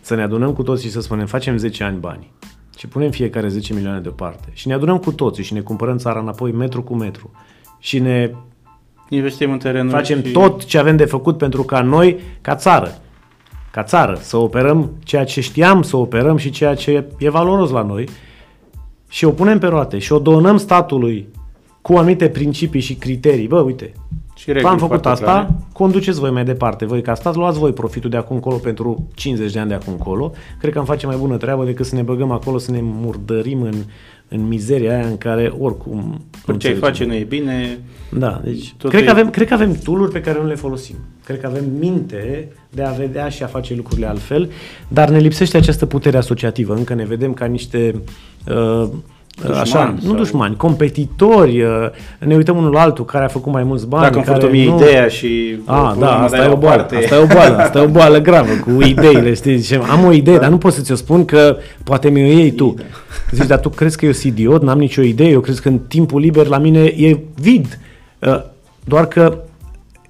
să 0.00 0.14
ne 0.14 0.22
adunăm 0.22 0.52
cu 0.52 0.62
toții 0.62 0.86
și 0.86 0.94
să 0.94 1.00
spunem 1.00 1.26
facem 1.26 1.56
10 1.56 1.84
ani 1.84 1.98
bani 1.98 2.30
și 2.78 2.86
punem 2.86 3.10
fiecare 3.10 3.48
10 3.48 3.74
milioane 3.74 4.00
deoparte 4.00 4.48
și 4.52 4.68
ne 4.68 4.74
adunăm 4.74 4.98
cu 4.98 5.12
toții 5.12 5.44
și 5.44 5.52
ne 5.52 5.60
cumpărăm 5.60 5.96
țara 5.96 6.20
înapoi 6.20 6.52
metru 6.52 6.82
cu 6.82 6.94
metru 6.94 7.30
și 7.78 7.98
ne 7.98 8.30
Investim 9.08 9.52
în 9.52 9.58
terenuri 9.58 9.94
facem 9.94 10.22
și 10.24 10.32
tot 10.32 10.64
ce 10.64 10.78
avem 10.78 10.96
de 10.96 11.04
făcut 11.04 11.38
pentru 11.38 11.62
ca 11.62 11.80
noi, 11.80 12.20
ca 12.40 12.54
țară, 12.54 12.98
ca 13.70 13.82
țară, 13.82 14.18
să 14.20 14.36
operăm 14.36 14.90
ceea 15.04 15.24
ce 15.24 15.40
știam 15.40 15.82
să 15.82 15.96
operăm 15.96 16.36
și 16.36 16.50
ceea 16.50 16.74
ce 16.74 17.06
e 17.18 17.30
valoros 17.30 17.70
la 17.70 17.82
noi 17.82 18.08
și 19.12 19.24
o 19.24 19.30
punem 19.30 19.58
pe 19.58 19.66
roate 19.66 19.98
și 19.98 20.12
o 20.12 20.18
donăm 20.18 20.56
statului 20.56 21.28
cu 21.80 21.92
anumite 21.92 22.28
principii 22.28 22.80
și 22.80 22.94
criterii. 22.94 23.46
Bă, 23.46 23.60
uite, 23.60 23.92
și 24.34 24.46
reguli 24.46 24.64
v-am 24.64 24.78
făcut 24.78 25.02
foarte 25.02 25.08
asta, 25.08 25.24
clare. 25.24 25.54
conduceți 25.72 26.20
voi 26.20 26.30
mai 26.30 26.44
departe. 26.44 26.84
Voi 26.84 27.02
ca 27.02 27.14
stat 27.14 27.34
luați 27.34 27.58
voi 27.58 27.72
profitul 27.72 28.10
de 28.10 28.16
acum 28.16 28.36
încolo 28.36 28.56
pentru 28.56 29.08
50 29.14 29.52
de 29.52 29.58
ani 29.58 29.68
de 29.68 29.74
acum 29.74 29.92
încolo. 29.92 30.32
Cred 30.58 30.72
că 30.72 30.78
am 30.78 30.84
face 30.84 31.06
mai 31.06 31.16
bună 31.16 31.36
treabă 31.36 31.64
decât 31.64 31.86
să 31.86 31.94
ne 31.94 32.02
băgăm 32.02 32.30
acolo, 32.30 32.58
să 32.58 32.70
ne 32.70 32.80
murdărim 32.82 33.62
în, 33.62 33.74
în 34.32 34.48
mizeria 34.48 34.96
aia 34.96 35.06
în 35.06 35.18
care 35.18 35.52
oricum... 35.58 35.98
nu 35.98 36.20
Tot 36.44 36.58
ce 36.58 36.66
ai 36.66 36.72
înțelegem. 36.72 36.80
face 36.80 37.04
nu 37.04 37.14
e 37.14 37.24
bine. 37.24 37.78
Da, 38.18 38.40
deci 38.44 38.74
Tot 38.78 38.90
cred 38.90 39.02
e- 39.02 39.04
că, 39.04 39.10
avem, 39.10 39.30
cred 39.30 39.46
că 39.48 39.54
avem 39.54 39.74
tool 39.84 40.08
pe 40.08 40.20
care 40.20 40.38
nu 40.40 40.46
le 40.46 40.54
folosim. 40.54 40.94
Cred 41.24 41.40
că 41.40 41.46
avem 41.46 41.64
minte 41.78 42.48
de 42.70 42.82
a 42.82 42.90
vedea 42.90 43.28
și 43.28 43.42
a 43.42 43.46
face 43.46 43.74
lucrurile 43.74 44.06
altfel, 44.06 44.50
dar 44.88 45.10
ne 45.10 45.18
lipsește 45.18 45.56
această 45.56 45.86
putere 45.86 46.16
asociativă. 46.16 46.74
Încă 46.74 46.94
ne 46.94 47.04
vedem 47.04 47.32
ca 47.34 47.44
niște 47.44 47.94
uh, 48.48 48.88
Dușmani 49.36 49.60
așa, 49.60 49.94
nu 50.00 50.06
sau- 50.06 50.16
dușmani, 50.16 50.56
competitori, 50.56 51.62
uh, 51.62 51.70
ne 52.18 52.34
uităm 52.34 52.56
unul 52.56 52.72
la 52.72 52.80
altul 52.80 53.04
care 53.04 53.24
a 53.24 53.28
făcut 53.28 53.52
mai 53.52 53.62
mulți 53.62 53.86
bani. 53.88 54.02
Dacă 54.02 54.16
îmi 54.16 54.24
care 54.24 54.38
furt 54.38 54.52
mie 54.52 54.68
nu... 54.68 54.76
ideea 54.76 55.08
și... 55.08 55.56
A, 55.64 55.94
o 55.96 56.00
da, 56.00 56.06
mă 56.06 56.24
asta 56.24 56.36
dai 56.36 56.46
e 56.46 56.48
la 56.48 56.54
o 56.54 56.56
boală, 56.56 56.76
parte. 56.76 56.96
asta 56.96 57.14
e 57.14 57.18
o 57.18 57.26
boală, 57.26 57.56
asta 57.56 57.78
e 57.78 57.82
o 57.82 57.88
boală 57.88 58.18
gravă 58.28 58.52
cu 58.64 58.82
ideile, 58.82 59.34
știi, 59.34 59.56
zice, 59.56 59.80
am 59.90 60.04
o 60.04 60.12
idee, 60.12 60.38
dar 60.38 60.50
nu 60.50 60.58
pot 60.58 60.72
să 60.72 60.80
ți-o 60.80 60.94
spun 60.94 61.24
că 61.24 61.56
poate 61.84 62.08
mi-o 62.08 62.24
iei 62.24 62.50
tu. 62.50 62.74
Zici, 63.30 63.46
dar 63.46 63.58
tu 63.58 63.68
crezi 63.68 63.96
că 63.96 64.04
eu 64.04 64.12
sunt 64.12 64.32
idiot, 64.32 64.62
n-am 64.62 64.78
nicio 64.78 65.02
idee, 65.02 65.28
eu 65.28 65.40
cred 65.40 65.58
că 65.58 65.68
în 65.68 65.78
timpul 65.78 66.20
liber 66.20 66.46
la 66.46 66.58
mine 66.58 66.80
e 66.80 67.18
vid. 67.34 67.78
Uh, 68.18 68.40
Doar 68.84 69.06
că 69.06 69.38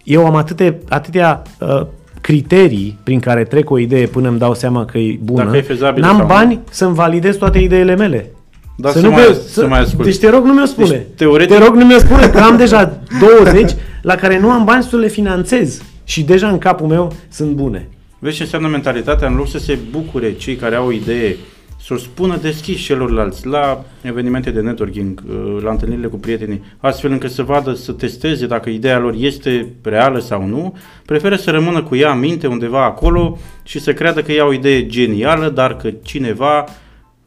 eu 0.04 0.26
am 0.26 0.34
atâtea, 0.36 0.74
atâtea 0.88 1.42
uh, 1.60 1.86
criterii 2.20 2.98
prin 3.02 3.20
care 3.20 3.44
trec 3.44 3.70
o 3.70 3.78
idee 3.78 4.06
până 4.06 4.28
îmi 4.28 4.38
dau 4.38 4.54
seama 4.54 4.84
că 4.84 4.98
e 4.98 5.18
bună. 5.22 5.44
Dacă 5.44 5.56
e 5.56 5.60
fezabilă 5.60 6.06
N-am 6.06 6.16
sau 6.16 6.26
nu. 6.26 6.32
bani 6.32 6.60
să-mi 6.70 6.94
validez 6.94 7.36
toate 7.36 7.58
ideile 7.58 7.96
mele. 7.96 8.30
Dar 8.76 8.92
să 8.92 9.08
mai- 9.08 9.24
pe- 9.24 9.40
să 9.48 9.66
mai 9.66 9.80
ascult. 9.80 10.04
Deci 10.04 10.18
te 10.18 10.30
rog 10.30 10.44
nu 10.44 10.52
mi-o 10.52 10.64
spune. 10.64 10.88
Deci, 10.88 11.28
teoretic- 11.28 11.48
Te 11.58 11.64
rog 11.64 11.74
nu 11.74 11.84
mi-o 11.84 11.98
spune 11.98 12.28
că 12.28 12.38
am 12.38 12.56
deja 12.56 12.98
20 13.44 13.70
la 14.02 14.14
care 14.14 14.38
nu 14.38 14.50
am 14.50 14.64
bani 14.64 14.82
să 14.82 14.96
le 14.96 15.08
finanțez 15.08 15.82
și 16.04 16.22
deja 16.22 16.48
în 16.48 16.58
capul 16.58 16.86
meu 16.86 17.12
sunt 17.30 17.50
bune. 17.50 17.88
Vezi 18.18 18.36
ce 18.36 18.42
înseamnă 18.42 18.68
mentalitatea? 18.68 19.28
În 19.28 19.34
loc 19.36 19.48
să 19.48 19.58
se 19.58 19.78
bucure 19.90 20.32
cei 20.34 20.54
care 20.56 20.74
au 20.74 20.86
o 20.86 20.92
idee, 20.92 21.36
să 21.84 21.94
o 21.94 21.96
spună 21.96 22.36
deschis 22.42 22.80
celorlalți 22.80 23.46
la 23.46 23.84
evenimente 24.02 24.50
de 24.50 24.60
networking, 24.60 25.22
uh, 25.30 25.62
la 25.62 25.70
întâlnirile 25.70 26.06
cu 26.06 26.16
prietenii, 26.16 26.62
astfel 26.78 27.10
încât 27.10 27.30
să 27.30 27.42
vadă, 27.42 27.72
să 27.74 27.92
testeze 27.92 28.46
dacă 28.46 28.70
ideea 28.70 28.98
lor 28.98 29.14
este 29.18 29.68
reală 29.82 30.18
sau 30.18 30.46
nu, 30.46 30.76
preferă 31.06 31.36
să 31.36 31.50
rămână 31.50 31.82
cu 31.82 31.96
ea 31.96 32.12
în 32.12 32.18
minte 32.18 32.46
undeva 32.46 32.84
acolo 32.84 33.38
și 33.62 33.80
să 33.80 33.92
creadă 33.92 34.22
că 34.22 34.32
ea 34.32 34.46
o 34.46 34.52
idee 34.52 34.86
genială, 34.86 35.48
dar 35.48 35.76
că 35.76 35.90
cineva 36.02 36.64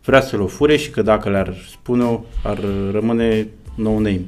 vrea 0.05 0.21
să-l 0.21 0.41
o 0.41 0.47
fure 0.47 0.77
și 0.77 0.89
că 0.89 1.01
dacă 1.01 1.29
le-ar 1.29 1.53
spune-o, 1.71 2.19
ar 2.43 2.59
rămâne 2.91 3.47
no 3.75 3.91
name. 3.91 4.21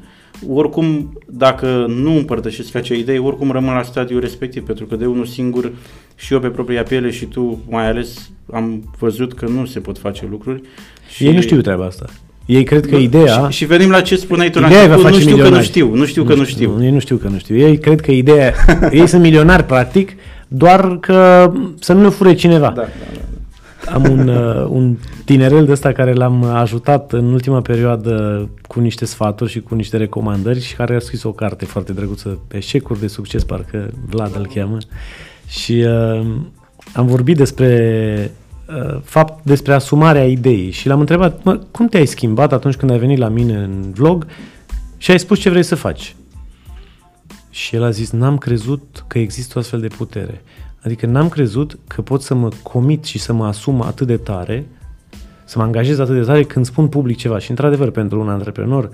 Oricum, 0.49 1.17
dacă 1.27 1.85
nu 1.89 2.15
împărtășesc 2.15 2.75
acea 2.75 2.95
idee, 2.95 3.19
oricum 3.19 3.51
rămân 3.51 3.73
la 3.73 3.83
stadiul 3.83 4.19
respectiv, 4.19 4.63
pentru 4.63 4.85
că 4.85 4.95
de 4.95 5.05
unul 5.05 5.25
singur 5.25 5.71
și 6.15 6.33
eu 6.33 6.39
pe 6.39 6.47
propria 6.47 6.83
piele 6.83 7.11
și 7.11 7.25
tu 7.25 7.63
mai 7.69 7.87
ales 7.87 8.29
am 8.51 8.93
văzut 8.99 9.33
că 9.33 9.45
nu 9.47 9.65
se 9.65 9.79
pot 9.79 9.97
face 9.97 10.27
lucruri. 10.29 10.61
Și 11.09 11.25
ei 11.25 11.33
nu 11.33 11.41
știu 11.41 11.61
treaba 11.61 11.85
asta. 11.85 12.05
Ei 12.45 12.63
cred 12.63 12.85
că 12.85 12.95
ideea... 12.95 13.47
Și, 13.49 13.57
și 13.57 13.65
venim 13.65 13.89
la 13.89 14.01
ce 14.01 14.15
spuneai 14.15 14.49
tu 14.49 14.59
la 14.59 14.67
Ideea 14.67 14.87
va 14.87 14.93
început, 14.93 15.11
nu 15.11 15.17
face 15.17 15.21
știu 15.21 15.35
că 15.35 15.37
nu 15.37 15.43
milionari. 15.43 15.65
știu, 15.65 15.95
nu 15.95 16.05
știu 16.05 16.23
că 16.23 16.33
nu 16.33 16.43
știu. 16.43 16.77
Ei 16.81 16.91
nu 16.91 16.99
știu 16.99 17.15
că 17.17 17.27
nu 17.27 17.37
știu. 17.37 17.57
Ei 17.57 17.77
cred 17.77 18.01
că 18.01 18.11
ideea... 18.11 18.53
ei 18.91 19.07
sunt 19.07 19.21
milionari, 19.21 19.63
practic, 19.63 20.11
doar 20.47 20.97
că 20.99 21.51
să 21.79 21.93
nu 21.93 22.01
le 22.01 22.09
fure 22.09 22.33
cineva. 22.33 22.71
Da, 22.75 22.81
da, 22.81 22.87
da. 23.13 23.19
Am 23.93 24.03
un, 24.03 24.27
uh, 24.27 24.67
un 24.69 24.97
tinerel 25.25 25.65
de 25.65 25.71
ăsta 25.71 25.91
care 25.91 26.13
l-am 26.13 26.43
ajutat 26.43 27.11
în 27.11 27.33
ultima 27.33 27.61
perioadă 27.61 28.49
cu 28.67 28.79
niște 28.79 29.05
sfaturi 29.05 29.51
și 29.51 29.61
cu 29.61 29.75
niște 29.75 29.97
recomandări 29.97 30.61
și 30.61 30.75
care 30.75 30.95
a 30.95 30.99
scris 30.99 31.23
o 31.23 31.31
carte 31.31 31.65
foarte 31.65 31.93
drăguță, 31.93 32.39
Eșecuri 32.51 32.99
de 32.99 33.07
succes, 33.07 33.43
parcă 33.43 33.89
Vlad 34.05 34.35
îl 34.35 34.47
cheamă. 34.53 34.77
Și 35.47 35.73
uh, 35.73 36.25
am 36.93 37.05
vorbit 37.05 37.37
despre 37.37 38.31
uh, 38.67 38.99
fapt 39.03 39.43
despre 39.43 39.73
asumarea 39.73 40.27
ideii 40.27 40.71
și 40.71 40.87
l-am 40.87 40.99
întrebat, 40.99 41.43
mă, 41.43 41.59
cum 41.71 41.87
te-ai 41.87 42.05
schimbat 42.05 42.53
atunci 42.53 42.75
când 42.75 42.91
ai 42.91 42.99
venit 42.99 43.17
la 43.17 43.27
mine 43.27 43.55
în 43.55 43.91
vlog 43.93 44.27
și 44.97 45.11
ai 45.11 45.19
spus 45.19 45.39
ce 45.39 45.49
vrei 45.49 45.63
să 45.63 45.75
faci? 45.75 46.15
Și 47.49 47.75
el 47.75 47.83
a 47.83 47.89
zis, 47.89 48.09
n-am 48.09 48.37
crezut 48.37 49.03
că 49.07 49.19
există 49.19 49.53
o 49.55 49.59
astfel 49.59 49.79
de 49.79 49.87
putere. 49.87 50.43
Adică 50.87 51.05
n-am 51.05 51.29
crezut 51.29 51.77
că 51.87 52.01
pot 52.01 52.21
să 52.21 52.33
mă 52.33 52.49
comit 52.63 53.03
și 53.03 53.19
să 53.19 53.33
mă 53.33 53.45
asum 53.45 53.81
atât 53.81 54.07
de 54.07 54.17
tare, 54.17 54.65
să 55.45 55.57
mă 55.59 55.63
angajez 55.63 55.99
atât 55.99 56.15
de 56.15 56.21
tare 56.21 56.43
când 56.43 56.65
spun 56.65 56.87
public 56.87 57.17
ceva. 57.17 57.39
Și 57.39 57.49
într-adevăr, 57.49 57.89
pentru 57.91 58.19
un 58.19 58.29
antreprenor, 58.29 58.89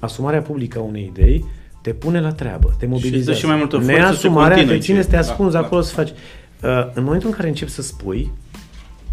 asumarea 0.00 0.40
publică 0.42 0.78
a 0.78 0.82
unei 0.82 1.10
idei 1.12 1.44
te 1.82 1.90
pune 1.90 2.20
la 2.20 2.32
treabă, 2.32 2.74
te 2.78 2.86
mobilizează. 2.86 3.38
și 3.38 3.46
mai 3.46 3.56
multă 3.56 3.76
forță 3.76 3.90
să 3.92 3.98
Neasumarea 3.98 4.56
continui 4.56 4.78
te 4.78 4.84
ține 4.84 5.00
să 5.02 5.08
te 5.08 5.12
ce- 5.14 5.18
ascunzi 5.20 5.52
da, 5.52 5.60
da. 5.60 5.66
acolo 5.66 5.80
să 5.80 5.94
faci. 5.94 6.08
Uh, 6.08 6.68
în 6.94 7.04
momentul 7.04 7.28
în 7.28 7.34
care 7.34 7.48
începi 7.48 7.70
să 7.70 7.82
spui, 7.82 8.30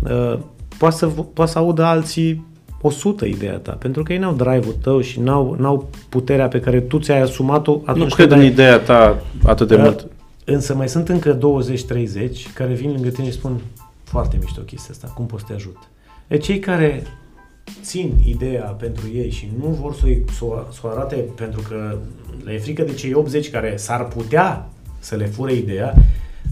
uh, 0.03 0.37
poate 0.77 0.95
să, 0.95 1.05
poate 1.07 1.51
să 1.51 1.57
audă 1.57 1.83
alții 1.83 2.45
100 2.81 3.25
ideea 3.25 3.57
ta, 3.57 3.71
pentru 3.71 4.03
că 4.03 4.13
ei 4.13 4.19
n-au 4.19 4.33
drive-ul 4.33 4.75
tău 4.81 5.01
și 5.01 5.19
n-au, 5.19 5.55
n-au 5.59 5.89
puterea 6.09 6.47
pe 6.47 6.59
care 6.59 6.79
tu 6.79 6.99
ți-ai 6.99 7.21
asumat-o 7.21 7.79
atunci 7.85 8.09
Nu 8.09 8.15
cred 8.15 8.27
când 8.27 8.31
în 8.39 8.45
ai, 8.45 8.51
ideea 8.51 8.79
ta 8.79 9.21
atât 9.43 9.67
de 9.67 9.75
Uh, 9.75 9.81
mult. 9.81 10.07
Însă 10.45 10.75
mai 10.75 10.89
sunt 10.89 11.09
încă 11.09 11.37
20-30 11.37 11.39
care 12.53 12.73
vin 12.73 12.91
lângă 12.91 13.09
tine 13.09 13.25
și 13.25 13.33
spun 13.33 13.61
foarte 14.03 14.37
mișto 14.39 14.61
chestia 14.61 14.89
asta, 14.91 15.07
cum 15.07 15.25
poți 15.25 15.41
să 15.41 15.47
te 15.47 15.53
ajut? 15.53 15.77
E 16.27 16.37
cei 16.37 16.59
care 16.59 17.03
țin 17.81 18.13
ideea 18.25 18.63
pentru 18.63 19.09
ei 19.13 19.29
și 19.29 19.51
nu 19.59 19.67
vor 19.67 19.93
să, 19.95 20.05
să, 20.37 20.45
o, 20.45 20.53
să 20.71 20.79
o 20.83 20.87
arate 20.87 21.15
pentru 21.15 21.61
că 21.69 21.97
le 22.43 22.53
e 22.53 22.59
frică 22.59 22.83
de 22.83 22.93
cei 22.93 23.13
80 23.13 23.49
care 23.49 23.73
s-ar 23.77 24.07
putea 24.07 24.69
să 24.99 25.15
le 25.15 25.25
fure 25.25 25.53
ideea, 25.53 25.93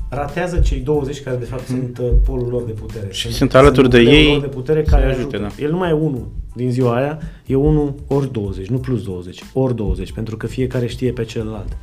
ratează 0.10 0.60
cei 0.60 0.80
20 0.80 1.22
care 1.22 1.38
de 1.38 1.46
fapt 1.46 1.66
sunt 1.66 1.98
uh, 1.98 2.08
polul 2.26 2.48
lor 2.48 2.64
de 2.64 2.72
putere. 2.72 3.08
Și 3.10 3.34
sunt 3.34 3.56
alături 3.56 3.90
de 3.90 3.98
nucleul 3.98 4.18
ei 4.18 4.32
lor 4.32 4.42
de 4.42 4.48
putere 4.48 4.84
să-i 4.84 4.92
care 4.92 5.12
ajute, 5.12 5.36
ajută. 5.36 5.54
da. 5.58 5.64
El 5.64 5.72
nu 5.72 5.78
mai 5.78 5.90
e 5.90 5.94
unul 5.94 6.28
din 6.56 6.72
ziua 6.72 6.96
aia, 6.96 7.20
e 7.46 7.56
unul 7.56 7.94
ori 8.08 8.32
20, 8.32 8.68
nu 8.68 8.78
plus 8.78 9.04
20, 9.04 9.44
ori 9.54 9.76
20, 9.76 10.12
pentru 10.12 10.38
că 10.38 10.48
fiecare 10.48 10.88
știe 10.88 11.12
pe 11.12 11.24
celălalt. 11.24 11.78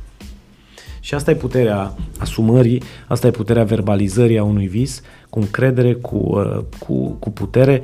Și 1.07 1.13
asta 1.13 1.31
e 1.31 1.35
puterea 1.35 1.93
asumării, 2.17 2.83
asta 3.07 3.27
e 3.27 3.31
puterea 3.31 3.63
verbalizării 3.63 4.37
a 4.37 4.43
unui 4.43 4.67
vis, 4.67 5.01
cu 5.29 5.39
încredere, 5.39 5.93
cu, 5.93 6.15
uh, 6.15 6.63
cu, 6.79 7.09
cu 7.09 7.29
putere, 7.29 7.81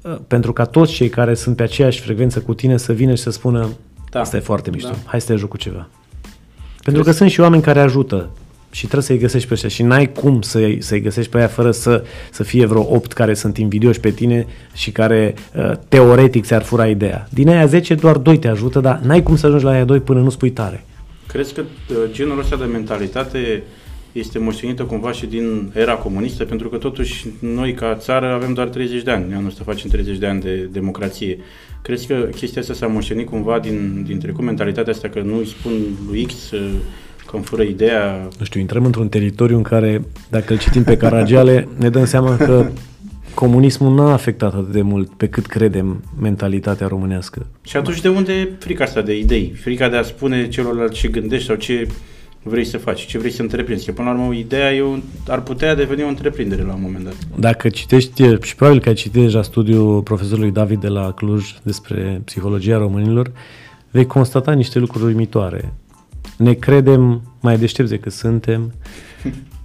uh, 0.00 0.16
pentru 0.28 0.52
ca 0.52 0.64
toți 0.64 0.92
cei 0.92 1.08
care 1.08 1.34
sunt 1.34 1.56
pe 1.56 1.62
aceeași 1.62 2.00
frecvență 2.00 2.40
cu 2.40 2.54
tine 2.54 2.76
să 2.76 2.92
vină 2.92 3.14
și 3.14 3.22
să 3.22 3.30
spună 3.30 3.58
Da. 3.60 3.68
da. 4.10 4.20
asta 4.20 4.36
e 4.36 4.40
foarte 4.40 4.70
mișto, 4.70 4.88
Da. 4.88 4.94
da. 4.94 5.00
hai 5.04 5.20
să 5.20 5.26
te 5.26 5.32
ajut 5.32 5.48
cu 5.48 5.56
ceva. 5.56 5.88
Pentru 6.84 7.02
că 7.02 7.10
sunt 7.10 7.30
și 7.30 7.40
oameni 7.40 7.62
care 7.62 7.80
ajută 7.80 8.30
și 8.70 8.82
trebuie 8.82 9.02
să-i 9.02 9.18
găsești 9.18 9.48
pe 9.48 9.54
ăștia 9.54 9.68
și 9.68 9.82
n-ai 9.82 10.12
cum 10.12 10.40
să-i, 10.40 10.82
să-i 10.82 11.00
găsești 11.00 11.30
pe 11.30 11.38
aia 11.38 11.46
fără 11.46 11.70
să, 11.70 12.04
să 12.30 12.42
fie 12.42 12.66
vreo 12.66 12.94
8 12.94 13.12
care 13.12 13.34
sunt 13.34 13.58
invidioși 13.58 14.00
pe 14.00 14.10
tine 14.10 14.46
și 14.74 14.90
care 14.90 15.34
uh, 15.54 15.72
teoretic 15.88 16.44
ți-ar 16.44 16.62
fura 16.62 16.86
ideea. 16.86 17.26
Din 17.30 17.48
aia 17.48 17.66
10 17.66 17.94
doar 17.94 18.16
2 18.16 18.38
te 18.38 18.48
ajută, 18.48 18.80
dar 18.80 18.98
n-ai 18.98 19.22
cum 19.22 19.36
să 19.36 19.46
ajungi 19.46 19.64
la 19.64 19.70
aia 19.70 19.84
2 19.84 20.00
până 20.00 20.20
nu 20.20 20.30
spui 20.30 20.50
tare. 20.50 20.84
Crezi 21.26 21.54
că 21.54 21.60
uh, 21.60 21.96
genul 22.10 22.38
ăsta 22.38 22.56
de 22.56 22.64
mentalitate 22.64 23.62
este 24.12 24.38
moștenită 24.38 24.82
cumva 24.82 25.12
și 25.12 25.26
din 25.26 25.70
era 25.74 25.94
comunistă? 25.94 26.44
Pentru 26.44 26.68
că 26.68 26.76
totuși 26.76 27.26
noi 27.38 27.74
ca 27.74 27.94
țară 27.94 28.32
avem 28.32 28.52
doar 28.52 28.68
30 28.68 29.02
de 29.02 29.10
ani, 29.10 29.34
anul 29.34 29.46
ăsta 29.46 29.62
facem 29.64 29.90
30 29.90 30.18
de 30.18 30.26
ani 30.26 30.40
de 30.40 30.68
democrație. 30.72 31.38
Crezi 31.82 32.06
că 32.06 32.14
chestia 32.14 32.60
asta 32.60 32.74
s-a 32.74 32.86
moștenit 32.86 33.28
cumva 33.28 33.58
din, 33.58 34.04
din 34.06 34.18
trecut, 34.18 34.44
mentalitatea 34.44 34.92
asta 34.92 35.08
că 35.08 35.20
nu 35.20 35.36
îi 35.36 35.46
spun 35.46 35.72
lui 36.08 36.24
X 36.24 36.50
uh, 36.50 36.70
că 37.26 37.36
îmi 37.36 37.44
fură 37.44 37.62
ideea? 37.62 38.28
nu 38.38 38.44
știu, 38.44 38.60
intrăm 38.60 38.84
într-un 38.84 39.08
teritoriu 39.08 39.56
în 39.56 39.62
care, 39.62 40.04
dacă 40.30 40.52
îl 40.52 40.58
citim 40.58 40.82
pe 40.82 40.96
Caragiale, 40.96 41.68
ne 41.78 41.88
dăm 41.88 42.04
seama 42.04 42.36
că 42.36 42.66
comunismul 43.36 43.94
n-a 43.94 44.12
afectat 44.12 44.54
atât 44.54 44.72
de 44.72 44.82
mult 44.82 45.10
pe 45.10 45.28
cât 45.28 45.46
credem 45.46 46.02
mentalitatea 46.20 46.86
românească. 46.86 47.46
Și 47.62 47.76
atunci 47.76 48.00
de 48.00 48.08
unde 48.08 48.32
e 48.32 48.48
frica 48.58 48.84
asta 48.84 49.00
de 49.00 49.18
idei? 49.18 49.52
Frica 49.60 49.88
de 49.88 49.96
a 49.96 50.02
spune 50.02 50.48
celorlalți 50.48 50.98
ce 50.98 51.08
gândești 51.08 51.46
sau 51.46 51.56
ce 51.56 51.88
vrei 52.42 52.64
să 52.64 52.78
faci, 52.78 53.06
ce 53.06 53.18
vrei 53.18 53.30
să 53.30 53.42
întreprinzi. 53.42 53.86
Că 53.86 53.92
până 53.92 54.10
la 54.10 54.14
urmă 54.14 54.34
ideea 54.34 54.72
e 54.72 54.82
un, 54.82 55.02
ar 55.28 55.42
putea 55.42 55.74
deveni 55.74 56.02
o 56.02 56.08
întreprindere 56.08 56.62
la 56.62 56.74
un 56.74 56.80
moment 56.80 57.04
dat. 57.04 57.14
Dacă 57.38 57.68
citești, 57.68 58.22
și 58.42 58.56
probabil 58.56 58.80
că 58.80 58.88
ai 58.88 58.94
citit 58.94 59.22
deja 59.22 59.42
studiul 59.42 60.02
profesorului 60.02 60.50
David 60.50 60.80
de 60.80 60.88
la 60.88 61.12
Cluj 61.12 61.54
despre 61.62 62.22
psihologia 62.24 62.76
românilor, 62.76 63.32
vei 63.90 64.06
constata 64.06 64.52
niște 64.52 64.78
lucruri 64.78 65.04
uimitoare. 65.04 65.72
Ne 66.38 66.52
credem 66.52 67.22
mai 67.40 67.58
deștepți 67.58 67.92
decât 67.92 68.12
suntem. 68.12 68.72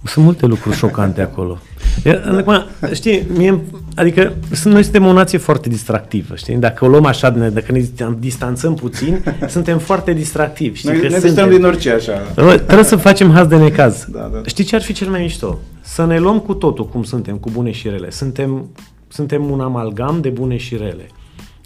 Sunt 0.04 0.24
multe 0.24 0.46
lucruri 0.46 0.76
șocante 0.76 1.22
acolo. 1.22 1.58
Iar, 2.04 2.34
Acum, 2.38 2.64
știi, 2.92 3.26
mie, 3.36 3.60
adică 3.94 4.32
sunt, 4.52 4.72
noi 4.74 4.82
suntem 4.82 5.06
o 5.06 5.12
nație 5.12 5.38
foarte 5.38 5.68
distractivă, 5.68 6.34
știi? 6.36 6.56
Dacă 6.56 6.84
o 6.84 6.88
luăm 6.88 7.04
așa, 7.04 7.28
ne- 7.30 7.48
dacă 7.48 7.72
ne 7.72 7.84
distanțăm 8.18 8.74
puțin, 8.74 9.24
suntem 9.48 9.78
foarte 9.78 10.12
distractivi. 10.12 10.78
Știi? 10.78 11.00
că 11.00 11.18
suntem. 11.18 11.64
orice 11.64 11.90
așa. 11.90 12.12
Bă, 12.34 12.56
Trebuie 12.56 12.84
să 12.84 12.96
facem 12.96 13.30
haz 13.30 13.46
de 13.46 13.56
necaz. 13.56 14.06
Da, 14.08 14.30
da. 14.32 14.40
Știi 14.44 14.64
ce 14.64 14.74
ar 14.74 14.82
fi 14.82 14.92
cel 14.92 15.08
mai 15.08 15.20
mișto? 15.20 15.58
Să 15.80 16.04
ne 16.06 16.18
luăm 16.18 16.38
cu 16.38 16.54
totul 16.54 16.88
cum 16.88 17.02
suntem, 17.02 17.36
cu 17.36 17.50
bune 17.52 17.70
și 17.70 17.88
rele. 17.88 18.10
Suntem, 18.10 18.70
suntem 19.08 19.50
un 19.50 19.60
amalgam 19.60 20.20
de 20.20 20.28
bune 20.28 20.56
și 20.56 20.76
rele. 20.76 21.06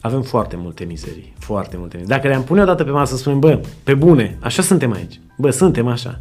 Avem 0.01 0.23
foarte 0.23 0.57
multe 0.59 0.85
mizerii, 0.85 1.33
foarte 1.39 1.77
multe 1.79 1.97
mizerii. 1.97 2.17
Dacă 2.17 2.29
le-am 2.29 2.43
pune 2.43 2.63
odată 2.63 2.85
pe 2.85 2.91
masă 2.91 3.15
să 3.15 3.21
spunem, 3.21 3.39
bă, 3.39 3.61
pe 3.83 3.95
bune, 3.95 4.39
așa 4.41 4.63
suntem 4.63 4.93
aici. 4.93 5.21
Bă, 5.39 5.51
suntem 5.51 5.87
așa. 5.87 6.19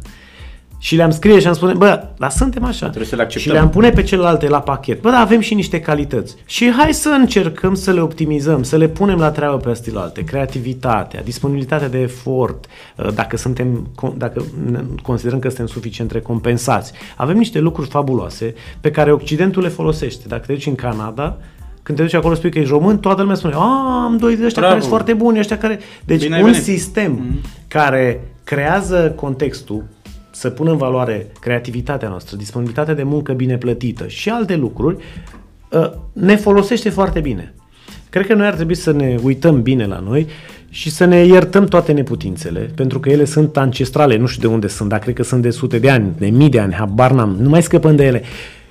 Și 0.78 0.96
le-am 0.96 1.10
scrie 1.10 1.38
și 1.38 1.46
am 1.46 1.52
spune, 1.52 1.72
bă, 1.72 2.04
dar 2.18 2.30
suntem 2.30 2.64
așa. 2.64 2.86
Trebuie 2.86 3.06
să 3.06 3.16
le 3.16 3.22
acceptăm. 3.22 3.52
Și 3.52 3.58
le-am 3.58 3.70
pune 3.70 3.90
pe 3.90 4.02
celelalte 4.02 4.48
la 4.48 4.60
pachet. 4.60 5.00
Bă, 5.00 5.10
dar 5.10 5.20
avem 5.20 5.40
și 5.40 5.54
niște 5.54 5.80
calități. 5.80 6.34
Și 6.46 6.70
hai 6.70 6.94
să 6.94 7.08
încercăm 7.08 7.74
să 7.74 7.92
le 7.92 8.00
optimizăm, 8.00 8.62
să 8.62 8.76
le 8.76 8.88
punem 8.88 9.18
la 9.18 9.30
treabă 9.30 9.56
pe 9.56 9.70
astea 9.70 10.00
alte. 10.00 10.24
Creativitatea, 10.24 11.22
disponibilitatea 11.22 11.88
de 11.88 11.98
efort, 11.98 12.64
uh, 12.96 13.08
dacă 13.14 13.36
suntem, 13.36 13.88
dacă 14.16 14.44
ne- 14.70 14.84
considerăm 15.02 15.38
că 15.38 15.48
suntem 15.48 15.66
suficient 15.66 16.10
recompensați. 16.10 16.92
Avem 17.16 17.36
niște 17.36 17.58
lucruri 17.58 17.88
fabuloase 17.88 18.54
pe 18.80 18.90
care 18.90 19.12
Occidentul 19.12 19.62
le 19.62 19.68
folosește. 19.68 20.24
Dacă 20.28 20.42
te 20.46 20.52
duci 20.52 20.66
în 20.66 20.74
Canada, 20.74 21.36
când 21.82 21.98
te 21.98 22.04
duci 22.04 22.14
acolo 22.14 22.34
spui 22.34 22.50
că 22.50 22.58
ești 22.58 22.70
român, 22.70 22.98
toată 22.98 23.20
lumea 23.20 23.36
spune, 23.36 23.54
a, 23.56 24.02
am 24.04 24.16
doi 24.20 24.36
de 24.36 24.44
ăștia 24.44 24.60
Bravo. 24.62 24.66
care 24.68 24.80
sunt 24.80 24.92
foarte 24.92 25.12
buni, 25.12 25.38
ăștia 25.38 25.58
care... 25.58 25.78
Deci 26.04 26.22
Bine 26.22 26.34
ai 26.34 26.42
un 26.42 26.50
venit. 26.50 26.62
sistem 26.62 27.20
care 27.68 28.20
creează 28.44 29.12
contextul 29.16 29.84
să 30.36 30.50
pună 30.50 30.70
în 30.70 30.76
valoare 30.76 31.26
creativitatea 31.40 32.08
noastră, 32.08 32.36
disponibilitatea 32.36 32.94
de 32.94 33.02
muncă 33.02 33.32
bine 33.32 33.56
plătită 33.56 34.06
și 34.06 34.28
alte 34.28 34.56
lucruri, 34.56 34.96
uh, 35.70 35.90
ne 36.12 36.36
folosește 36.36 36.90
foarte 36.90 37.20
bine. 37.20 37.54
Cred 38.10 38.26
că 38.26 38.34
noi 38.34 38.46
ar 38.46 38.54
trebui 38.54 38.74
să 38.74 38.92
ne 38.92 39.18
uităm 39.22 39.62
bine 39.62 39.86
la 39.86 40.02
noi 40.08 40.26
și 40.68 40.90
să 40.90 41.04
ne 41.04 41.24
iertăm 41.24 41.64
toate 41.64 41.92
neputințele, 41.92 42.70
pentru 42.74 43.00
că 43.00 43.08
ele 43.08 43.24
sunt 43.24 43.56
ancestrale, 43.56 44.16
nu 44.16 44.26
știu 44.26 44.48
de 44.48 44.54
unde 44.54 44.66
sunt, 44.66 44.88
dar 44.88 44.98
cred 44.98 45.14
că 45.14 45.22
sunt 45.22 45.42
de 45.42 45.50
sute 45.50 45.78
de 45.78 45.90
ani, 45.90 46.12
de 46.18 46.26
mii 46.26 46.48
de 46.48 46.60
ani, 46.60 46.72
habar 46.72 47.10
n-am, 47.12 47.36
nu 47.40 47.48
mai 47.48 47.62
scăpăm 47.62 47.96
de 47.96 48.04
ele. 48.04 48.22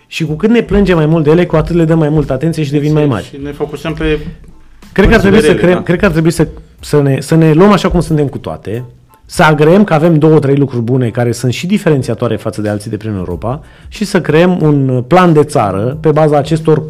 Și 0.07 0.25
cu 0.25 0.33
cât 0.33 0.49
ne 0.49 0.61
plângem 0.61 0.95
mai 0.95 1.05
mult 1.05 1.23
de 1.23 1.29
ele, 1.29 1.45
cu 1.45 1.55
atât 1.55 1.75
le 1.75 1.85
dăm 1.85 1.97
mai 1.97 2.09
multă 2.09 2.33
atenție 2.33 2.63
și 2.63 2.71
devin 2.71 2.93
mai 2.93 3.05
mari. 3.05 3.25
Și 3.25 3.37
ne 3.43 3.51
focusăm 3.51 3.93
pe... 3.93 4.19
Cred 4.91 5.07
că 5.07 5.13
ar 5.13 5.19
trebui 5.19 5.39
să, 5.39 5.45
Considerele, 5.45 5.61
creăm, 5.61 5.77
da. 5.77 5.83
cred 5.83 5.99
că 5.99 6.05
ar 6.05 6.11
trebui 6.11 6.31
să, 6.31 6.47
să, 6.79 7.01
ne, 7.01 7.21
să 7.21 7.35
ne 7.35 7.53
luăm 7.53 7.71
așa 7.71 7.89
cum 7.89 7.99
suntem 7.99 8.27
cu 8.27 8.37
toate, 8.37 8.83
să 9.25 9.43
agreem 9.43 9.83
că 9.83 9.93
avem 9.93 10.17
două, 10.17 10.39
trei 10.39 10.55
lucruri 10.55 10.83
bune 10.83 11.09
care 11.09 11.31
sunt 11.31 11.53
și 11.53 11.67
diferențiatoare 11.67 12.35
față 12.35 12.61
de 12.61 12.69
alții 12.69 12.89
de 12.89 12.97
prin 12.97 13.13
Europa 13.15 13.61
și 13.87 14.05
să 14.05 14.21
creăm 14.21 14.57
un 14.61 15.03
plan 15.07 15.33
de 15.33 15.43
țară 15.43 15.97
pe 16.01 16.11
baza 16.11 16.37
acestor 16.37 16.83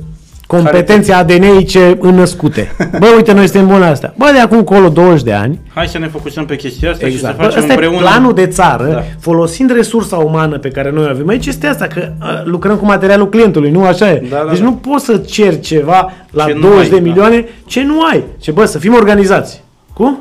competențe 0.48 1.14
ADN-ice 1.14 1.98
înnăscute. 2.00 2.72
Bă, 3.00 3.08
uite, 3.16 3.34
noi 3.34 3.48
suntem 3.48 3.68
buni 3.68 3.80
la 3.80 3.88
astea. 3.88 4.14
Bă, 4.18 4.30
de 4.34 4.40
acum 4.40 4.58
încolo 4.58 4.90
20 4.90 5.24
de 5.24 5.34
ani, 5.34 5.60
Hai 5.74 5.88
să 5.88 5.98
ne 5.98 6.08
focusăm 6.08 6.46
pe 6.46 6.56
chestia 6.56 6.92
asta 6.92 7.06
Exact. 7.06 7.34
și 7.34 7.40
Bă, 7.40 7.44
să 7.44 7.50
facem 7.50 7.62
Ăsta 7.62 7.72
e 7.72 7.76
împreună... 7.86 8.08
planul 8.08 8.34
de 8.34 8.48
țară, 8.48 8.84
Da. 8.86 8.94
da. 8.94 9.04
folosind 9.20 9.72
resursa 9.72 10.18
umană 10.18 10.58
pe 10.58 10.70
care 10.70 10.92
noi 10.92 11.06
o 11.06 11.10
avem. 11.10 11.28
Aici 11.28 11.46
este 11.46 11.68
asta, 11.68 11.86
că 11.88 12.12
uh, 12.22 12.28
lucrăm 12.44 12.76
cu 12.78 12.86
materialul 12.86 13.30
clientului, 13.30 13.72
nu 13.72 13.84
așa 13.84 14.12
e? 14.12 14.24
Da, 14.30 14.42
da, 14.44 14.50
deci 14.50 14.60
da. 14.60 14.64
nu 14.64 14.72
poți 14.74 15.06
să 15.06 15.18
ceri 15.18 15.60
ceva 15.60 16.12
la 16.32 16.46
Ce 16.46 16.54
nu 16.54 16.60
20 16.60 16.80
ai, 16.82 16.90
de 16.90 16.96
da. 16.96 17.02
milioane 17.02 17.46
ce 17.66 17.84
nu 17.84 18.02
ai. 18.12 18.24
Ce 18.40 18.52
bă, 18.52 18.66
să 18.66 18.80
fim 18.80 18.94
organizați. 18.94 19.64
Cum? 19.94 20.20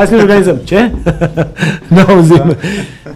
Hai 0.00 0.08
să 0.08 0.14
ne 0.14 0.22
organizăm. 0.22 0.56
Ce? 0.64 0.90
nu 1.94 2.04
auzim. 2.08 2.36
Da. 2.36 2.56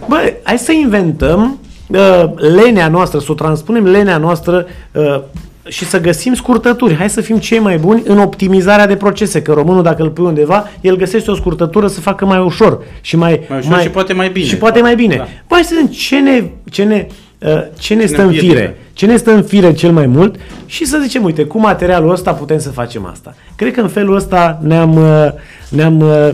Bă, 0.07 0.33
hai 0.43 0.57
să 0.57 0.71
inventăm 0.71 1.59
uh, 1.87 2.23
lenea 2.55 2.87
noastră, 2.87 3.19
să 3.19 3.25
o 3.29 3.33
transpunem 3.33 3.83
lenea 3.83 4.17
noastră 4.17 4.65
uh, 4.91 5.21
și 5.67 5.85
să 5.85 6.01
găsim 6.01 6.33
scurtături. 6.33 6.95
Hai 6.95 7.09
să 7.09 7.21
fim 7.21 7.37
cei 7.37 7.59
mai 7.59 7.77
buni 7.77 8.03
în 8.05 8.19
optimizarea 8.19 8.87
de 8.87 8.95
procese, 8.95 9.41
că 9.41 9.53
românul 9.53 9.83
dacă 9.83 10.01
îl 10.01 10.09
pui 10.09 10.25
undeva, 10.25 10.69
el 10.81 10.95
găsește 10.95 11.31
o 11.31 11.35
scurtătură 11.35 11.87
să 11.87 12.01
facă 12.01 12.25
mai 12.25 12.39
ușor 12.39 12.83
și 13.01 13.17
mai, 13.17 13.45
Mai 13.49 13.59
ușor 13.59 13.79
și 13.79 13.89
poate 13.89 14.13
mai 14.13 14.29
bine. 14.29 14.45
Și 14.45 14.57
poate 14.57 14.81
mai 14.81 14.95
bine. 14.95 15.15
Da. 15.15 15.27
Păi 15.47 15.63
să 15.63 15.73
vedem 15.73 15.91
ce 15.91 16.19
ne, 16.19 16.43
ce 16.69 16.83
ne, 16.83 17.07
uh, 17.39 17.61
ce 17.79 17.93
ne 17.93 18.05
stă 18.05 18.21
în 18.21 18.27
împiedică. 18.27 18.53
fire. 18.53 18.77
Ce 18.93 19.05
ne 19.05 19.17
stă 19.17 19.31
în 19.31 19.43
fire 19.43 19.73
cel 19.73 19.91
mai 19.91 20.05
mult 20.05 20.35
și 20.65 20.85
să 20.85 20.99
zicem, 21.01 21.23
uite, 21.23 21.43
cu 21.43 21.59
materialul 21.59 22.11
ăsta 22.11 22.33
putem 22.33 22.59
să 22.59 22.69
facem 22.69 23.05
asta. 23.05 23.35
Cred 23.55 23.73
că 23.73 23.81
în 23.81 23.87
felul 23.87 24.15
ăsta 24.15 24.59
ne-am, 24.61 24.95
uh, 24.95 25.27
ne-am 25.69 25.99
uh, 25.99 26.29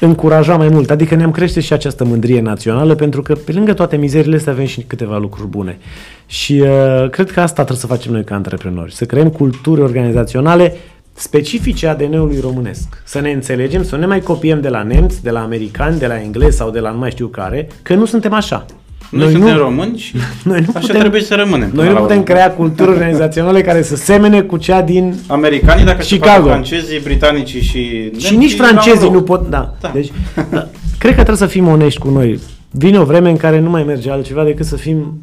încuraja 0.00 0.56
mai 0.56 0.68
mult, 0.68 0.90
adică 0.90 1.14
ne-am 1.14 1.30
crește 1.30 1.60
și 1.60 1.72
această 1.72 2.04
mândrie 2.04 2.40
națională, 2.40 2.94
pentru 2.94 3.22
că 3.22 3.34
pe 3.34 3.52
lângă 3.52 3.72
toate 3.72 3.96
mizerile 3.96 4.36
astea 4.36 4.52
avem 4.52 4.66
și 4.66 4.80
câteva 4.80 5.18
lucruri 5.18 5.48
bune. 5.48 5.78
Și 6.26 6.52
uh, 6.52 7.10
cred 7.10 7.30
că 7.30 7.40
asta 7.40 7.64
trebuie 7.64 7.78
să 7.78 7.86
facem 7.86 8.12
noi 8.12 8.24
ca 8.24 8.34
antreprenori, 8.34 8.94
să 8.94 9.04
creăm 9.04 9.30
culturi 9.30 9.80
organizaționale 9.80 10.76
specifice 11.12 11.86
ADN-ului 11.86 12.40
românesc. 12.40 13.02
Să 13.04 13.20
ne 13.20 13.30
înțelegem, 13.30 13.84
să 13.84 13.94
nu 13.94 14.00
ne 14.00 14.06
mai 14.06 14.20
copiem 14.20 14.60
de 14.60 14.68
la 14.68 14.82
nemți, 14.82 15.22
de 15.22 15.30
la 15.30 15.42
americani, 15.42 15.98
de 15.98 16.06
la 16.06 16.20
englezi 16.20 16.56
sau 16.56 16.70
de 16.70 16.80
la 16.80 16.90
nu 16.90 16.98
mai 16.98 17.10
știu 17.10 17.26
care, 17.26 17.68
că 17.82 17.94
nu 17.94 18.04
suntem 18.04 18.32
așa. 18.32 18.66
Noi, 19.10 19.30
suntem 19.30 19.56
români 19.56 19.98
și 19.98 20.14
Noi 20.44 20.58
nu 20.60 20.66
așa 20.74 20.78
putem- 20.86 20.98
trebuie 21.00 21.20
să 21.22 21.34
rămânem. 21.34 21.70
Noi 21.72 21.84
până 21.84 21.88
nu 21.88 21.94
la 21.94 22.00
putem 22.00 22.16
urmă. 22.20 22.32
crea 22.32 22.52
culturi 22.54 22.90
organizaționale 22.96 23.60
care 23.62 23.82
să 23.82 23.96
semene 23.96 24.40
cu 24.42 24.56
cea 24.56 24.82
din... 24.82 25.14
Americanii, 25.26 25.84
dacă 25.84 26.02
se 26.02 26.14
Chicago. 26.16 26.40
fac 26.42 26.50
francezii, 26.52 26.98
britanicii 26.98 27.60
și 27.60 27.78
Și 27.78 28.10
nemții, 28.12 28.36
nici 28.36 28.56
la 28.56 28.64
un 28.64 28.70
francezii 28.70 29.04
loc. 29.04 29.12
nu 29.12 29.22
pot... 29.22 29.48
Da. 29.48 29.74
Da. 29.80 29.90
Deci, 29.94 30.12
da, 30.50 30.66
cred 30.98 31.10
că 31.14 31.22
trebuie 31.22 31.36
să 31.36 31.46
fim 31.46 31.66
onești 31.68 32.00
cu 32.00 32.08
noi. 32.10 32.38
Vine 32.70 32.98
o 32.98 33.04
vreme 33.04 33.30
în 33.30 33.36
care 33.36 33.60
nu 33.60 33.70
mai 33.70 33.82
merge 33.82 34.10
altceva 34.10 34.44
decât 34.44 34.66
să 34.66 34.76
fim 34.76 35.20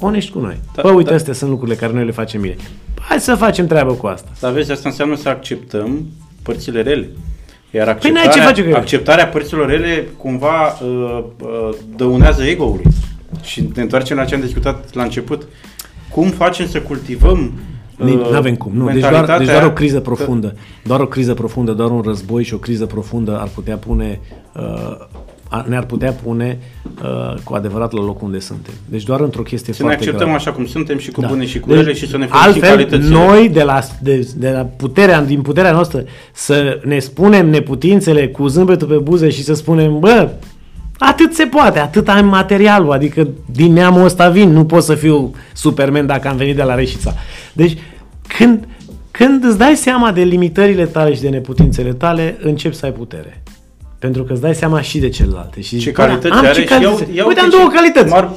onești 0.00 0.30
cu 0.32 0.38
noi. 0.38 0.56
Da, 0.74 0.82
Bă, 0.82 0.90
uite, 0.90 1.10
da. 1.10 1.16
astea 1.16 1.32
sunt 1.34 1.50
lucrurile 1.50 1.76
care 1.76 1.92
noi 1.92 2.04
le 2.04 2.10
facem 2.12 2.40
bine. 2.40 2.56
Hai 3.00 3.20
să 3.20 3.34
facem 3.34 3.66
treabă 3.66 3.92
cu 3.92 4.06
asta. 4.06 4.28
Dar 4.40 4.52
vezi, 4.52 4.72
asta 4.72 4.88
înseamnă 4.88 5.16
să 5.16 5.28
acceptăm 5.28 6.06
părțile 6.42 6.82
rele. 6.82 7.08
Iar 7.70 7.94
Păi 7.94 8.10
n-ai 8.10 8.22
ce 8.22 8.28
acceptarea, 8.28 8.48
face 8.48 8.62
cu 8.62 8.68
ele. 8.68 8.76
acceptarea 8.78 9.26
părților 9.28 9.68
rele 9.68 10.08
cumva 10.16 10.66
uh, 10.82 11.24
uh, 11.42 11.74
dăunează 11.96 12.42
ego-ului. 12.44 12.84
Și 13.42 13.68
ne 13.74 13.82
întoarcem 13.82 14.16
la 14.16 14.24
ce 14.24 14.34
am 14.34 14.40
discutat 14.40 14.94
la 14.94 15.02
început. 15.02 15.48
Cum 16.10 16.28
facem 16.30 16.66
să 16.66 16.80
cultivăm 16.80 17.52
Nu 17.96 18.24
avem 18.34 18.54
cum. 18.56 18.72
Nu. 18.74 18.84
Deci, 18.90 19.00
doar, 19.00 19.12
mentalitatea 19.12 19.38
deci 19.46 19.54
doar 19.54 19.64
o 19.70 19.72
criză 19.72 19.96
că- 19.96 20.00
profundă. 20.00 20.54
Doar 20.84 21.00
o 21.00 21.06
criză 21.06 21.34
profundă, 21.34 21.72
doar 21.72 21.90
un 21.90 22.00
război 22.00 22.42
și 22.44 22.54
o 22.54 22.58
criză 22.58 22.86
profundă 22.86 23.38
ar 23.40 23.48
putea 23.54 23.76
pune 23.76 24.20
uh, 24.56 24.62
a- 24.62 25.08
ne-ar 25.68 25.84
putea 25.84 26.12
pune 26.12 26.58
uh, 27.02 27.34
cu 27.44 27.54
adevărat 27.54 27.92
la 27.92 28.02
locul 28.04 28.26
unde 28.26 28.38
suntem. 28.38 28.72
Deci 28.88 29.02
doar 29.02 29.20
într-o 29.20 29.42
chestie 29.42 29.72
Să 29.72 29.82
ne 29.82 29.88
foarte 29.88 30.04
acceptăm 30.04 30.26
gravă. 30.28 30.42
așa 30.42 30.52
cum 30.56 30.66
suntem 30.66 30.98
și 30.98 31.10
cu 31.10 31.20
Da. 31.20 31.26
bune 31.28 31.46
și 31.46 31.60
cu 31.60 31.68
Deci, 31.68 31.78
rele 31.78 31.92
și 31.92 32.08
să 32.08 32.16
ne 32.16 32.26
folosim 32.26 32.48
Altfel, 32.52 32.70
calitățile. 32.76 33.14
noi 33.14 33.48
de 33.48 33.62
la, 33.62 33.80
de, 34.00 34.28
de 34.36 34.50
la 34.50 34.60
puterea, 34.76 35.22
din 35.24 35.42
puterea 35.42 35.72
noastră 35.72 36.04
să 36.32 36.80
ne 36.84 36.98
spunem 36.98 37.48
neputințele 37.48 38.28
cu 38.28 38.46
zâmbetul 38.46 38.88
pe 38.88 38.96
buze 38.96 39.28
și 39.28 39.42
să 39.42 39.54
spunem, 39.54 39.98
bă, 39.98 40.28
atât 40.98 41.34
se 41.34 41.44
poate, 41.44 41.78
atât 41.78 42.08
am 42.08 42.26
materialul, 42.26 42.92
adică 42.92 43.28
din 43.52 43.72
neamul 43.72 44.04
ăsta 44.04 44.28
vin, 44.28 44.48
nu 44.52 44.64
pot 44.64 44.82
să 44.82 44.94
fiu 44.94 45.34
Superman 45.54 46.06
dacă 46.06 46.28
am 46.28 46.36
venit 46.36 46.56
de 46.56 46.62
la 46.62 46.74
Reșița. 46.74 47.14
Deci, 47.52 47.78
când, 48.38 48.68
când 49.10 49.44
îți 49.44 49.58
dai 49.58 49.76
seama 49.76 50.12
de 50.12 50.22
limitările 50.22 50.84
tale 50.86 51.14
și 51.14 51.20
de 51.20 51.28
neputințele 51.28 51.92
tale, 51.92 52.36
începi 52.42 52.74
să 52.74 52.84
ai 52.86 52.92
putere. 52.92 53.42
Pentru 53.98 54.24
că 54.24 54.32
îți 54.32 54.40
dai 54.40 54.54
seama 54.54 54.80
și 54.80 54.98
de 54.98 55.08
celelalte. 55.08 55.60
Și 55.60 55.68
Ce 55.70 55.76
zici, 55.76 55.92
calități 55.92 56.28
"Bă, 56.28 56.34
am 56.34 56.44
are 56.44 56.52
ce 56.54 56.60
și 56.60 56.66
calități." 56.66 57.00
iau, 57.02 57.08
iau 57.14 57.28
Uite, 57.28 57.40
am 57.40 57.50
ce- 57.50 57.56
două 57.56 57.68
calități. 57.68 58.10
M-ar, 58.12 58.30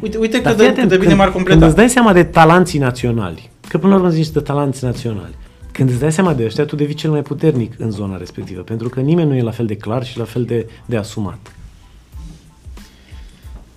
uite, 0.00 0.18
uite 0.18 0.38
Dar 0.38 0.52
cât 0.52 0.60
fii 0.60 0.72
de, 0.72 0.80
atent, 0.80 0.88
cât 0.88 0.88
de 0.88 0.94
bine 0.96 1.06
când, 1.08 1.18
m-ar 1.18 1.30
Când 1.30 1.36
completa. 1.44 1.66
îți 1.66 1.76
dai 1.76 1.88
seama 1.88 2.12
de 2.12 2.22
talanții 2.24 2.78
naționali, 2.78 3.50
că 3.68 3.78
până 3.78 3.92
la 3.92 3.98
urmă 3.98 4.10
zici 4.12 4.28
de 4.30 4.40
talanți 4.40 4.84
naționali, 4.84 5.34
când 5.72 5.88
îți 5.90 6.00
dai 6.00 6.12
seama 6.12 6.34
de 6.34 6.44
ăștia, 6.44 6.64
tu 6.64 6.76
devii 6.76 6.94
cel 6.94 7.10
mai 7.10 7.22
puternic 7.22 7.72
în 7.78 7.90
zona 7.90 8.16
respectivă, 8.16 8.60
pentru 8.60 8.88
că 8.88 9.00
nimeni 9.00 9.28
nu 9.28 9.36
e 9.36 9.42
la 9.42 9.50
fel 9.50 9.66
de 9.66 9.76
clar 9.76 10.04
și 10.04 10.18
la 10.18 10.24
fel 10.24 10.44
de, 10.44 10.66
de 10.86 10.96
asumat. 10.96 11.38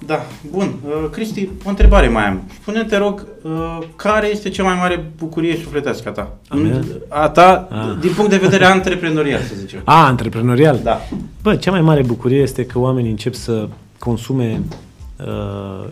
Da, 0.05 0.25
bun. 0.51 0.73
Uh, 0.85 1.09
Cristi, 1.11 1.49
o 1.65 1.69
întrebare 1.69 2.07
mai 2.07 2.27
am. 2.27 2.41
Spune-te, 2.61 2.87
te 2.87 2.97
rog, 2.97 3.25
uh, 3.41 3.79
care 3.95 4.27
este 4.27 4.49
cea 4.49 4.63
mai 4.63 4.75
mare 4.75 5.11
bucurie 5.17 5.55
sufletească 5.55 6.09
a 6.09 6.11
ta? 6.11 6.37
A 6.47 6.55
mea? 6.55 6.81
A 7.07 7.29
ta, 7.29 7.67
Ah. 7.71 7.97
din 8.01 8.11
punct 8.15 8.29
de 8.29 8.37
vedere 8.37 8.65
antreprenorial, 8.65 9.41
să 9.41 9.53
zicem. 9.55 9.81
A, 9.95 10.05
antreprenorial? 10.05 10.79
Da. 10.83 11.01
Bă, 11.41 11.55
cea 11.55 11.71
mai 11.71 11.81
mare 11.81 12.01
bucurie 12.03 12.41
este 12.41 12.65
că 12.65 12.79
oamenii 12.79 13.09
încep 13.09 13.33
să 13.33 13.67
consume 13.99 14.61
uh, 15.19 15.25